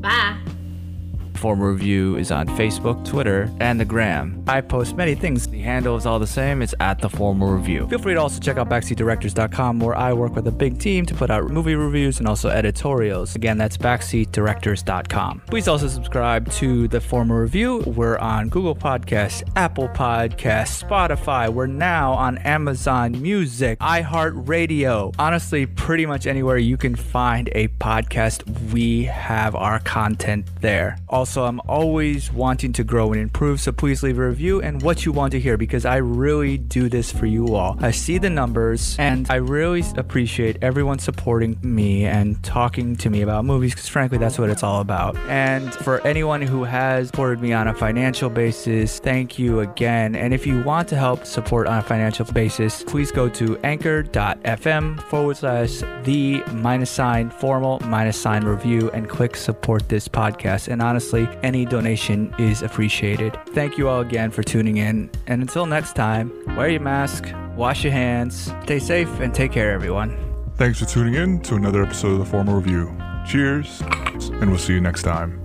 Bye. 0.00 0.38
Formal 1.44 1.66
Review 1.66 2.16
is 2.16 2.30
on 2.30 2.46
Facebook, 2.46 3.04
Twitter, 3.04 3.50
and 3.60 3.78
the 3.78 3.84
Gram. 3.84 4.42
I 4.48 4.62
post 4.62 4.96
many 4.96 5.14
things. 5.14 5.46
The 5.46 5.60
handle 5.60 5.94
is 5.94 6.06
all 6.06 6.18
the 6.18 6.26
same. 6.26 6.62
It's 6.62 6.74
at 6.80 7.00
the 7.00 7.10
Formal 7.10 7.50
Review. 7.50 7.86
Feel 7.86 7.98
free 7.98 8.14
to 8.14 8.20
also 8.20 8.40
check 8.40 8.56
out 8.56 8.70
backseatdirectors.com 8.70 9.78
where 9.78 9.94
I 9.94 10.14
work 10.14 10.34
with 10.36 10.46
a 10.46 10.50
big 10.50 10.78
team 10.78 11.04
to 11.04 11.14
put 11.14 11.30
out 11.30 11.50
movie 11.50 11.74
reviews 11.74 12.18
and 12.18 12.26
also 12.26 12.48
editorials. 12.48 13.34
Again, 13.34 13.58
that's 13.58 13.76
backseatdirectors.com. 13.76 15.42
Please 15.46 15.68
also 15.68 15.86
subscribe 15.86 16.50
to 16.52 16.88
the 16.88 16.98
Formal 16.98 17.36
Review. 17.36 17.80
We're 17.88 18.16
on 18.16 18.48
Google 18.48 18.74
Podcasts, 18.74 19.46
Apple 19.54 19.90
Podcasts, 19.90 20.82
Spotify. 20.82 21.52
We're 21.52 21.66
now 21.66 22.14
on 22.14 22.38
Amazon 22.38 23.20
Music, 23.20 23.78
iHeartRadio. 23.80 25.14
Honestly, 25.18 25.66
pretty 25.66 26.06
much 26.06 26.26
anywhere 26.26 26.56
you 26.56 26.78
can 26.78 26.96
find 26.96 27.50
a 27.52 27.68
podcast, 27.68 28.72
we 28.72 29.04
have 29.04 29.54
our 29.54 29.78
content 29.80 30.46
there. 30.62 30.96
Also, 31.10 31.33
Also, 31.34 31.48
I'm 31.48 31.60
always 31.66 32.32
wanting 32.32 32.72
to 32.74 32.84
grow 32.84 33.10
and 33.10 33.20
improve, 33.20 33.60
so 33.60 33.72
please 33.72 34.04
leave 34.04 34.20
a 34.20 34.28
review 34.28 34.62
and 34.62 34.80
what 34.82 35.04
you 35.04 35.10
want 35.10 35.32
to 35.32 35.40
hear 35.40 35.56
because 35.56 35.84
I 35.84 35.96
really 35.96 36.58
do 36.58 36.88
this 36.88 37.10
for 37.10 37.26
you 37.26 37.56
all. 37.56 37.76
I 37.80 37.90
see 37.90 38.18
the 38.18 38.30
numbers 38.30 38.94
and 39.00 39.28
I 39.28 39.36
really 39.36 39.82
appreciate 39.96 40.58
everyone 40.62 41.00
supporting 41.00 41.58
me 41.60 42.04
and 42.04 42.40
talking 42.44 42.94
to 42.94 43.10
me 43.10 43.22
about 43.22 43.44
movies 43.44 43.72
because, 43.72 43.88
frankly, 43.88 44.16
that's 44.16 44.38
what 44.38 44.48
it's 44.48 44.62
all 44.62 44.80
about. 44.80 45.16
And 45.26 45.74
for 45.74 46.00
anyone 46.06 46.40
who 46.40 46.62
has 46.62 47.08
supported 47.08 47.40
me 47.40 47.52
on 47.52 47.66
a 47.66 47.74
financial 47.74 48.30
basis, 48.30 49.00
thank 49.00 49.36
you 49.36 49.58
again. 49.58 50.14
And 50.14 50.32
if 50.32 50.46
you 50.46 50.62
want 50.62 50.86
to 50.90 50.96
help 50.96 51.26
support 51.26 51.66
on 51.66 51.78
a 51.78 51.82
financial 51.82 52.26
basis, 52.26 52.84
please 52.84 53.10
go 53.10 53.28
to 53.30 53.58
anchor.fm 53.64 55.00
forward 55.10 55.38
slash 55.38 55.82
the 56.04 56.44
minus 56.52 56.90
sign 56.90 57.28
formal 57.30 57.80
minus 57.86 58.20
sign 58.20 58.44
review 58.44 58.88
and 58.92 59.08
click 59.08 59.34
support 59.34 59.88
this 59.88 60.06
podcast. 60.06 60.68
And 60.68 60.80
honestly, 60.80 61.23
any 61.42 61.64
donation 61.64 62.34
is 62.38 62.62
appreciated. 62.62 63.38
Thank 63.48 63.78
you 63.78 63.88
all 63.88 64.00
again 64.00 64.30
for 64.30 64.42
tuning 64.42 64.78
in. 64.78 65.10
And 65.26 65.42
until 65.42 65.66
next 65.66 65.94
time, 65.94 66.32
wear 66.56 66.68
your 66.68 66.80
mask, 66.80 67.32
wash 67.56 67.84
your 67.84 67.92
hands, 67.92 68.52
stay 68.64 68.78
safe, 68.78 69.20
and 69.20 69.34
take 69.34 69.52
care, 69.52 69.72
everyone. 69.72 70.16
Thanks 70.56 70.78
for 70.78 70.86
tuning 70.86 71.14
in 71.14 71.40
to 71.42 71.56
another 71.56 71.82
episode 71.82 72.12
of 72.12 72.18
the 72.18 72.24
Formal 72.24 72.54
Review. 72.54 72.96
Cheers, 73.26 73.80
and 73.80 74.50
we'll 74.50 74.58
see 74.58 74.74
you 74.74 74.80
next 74.80 75.02
time. 75.02 75.43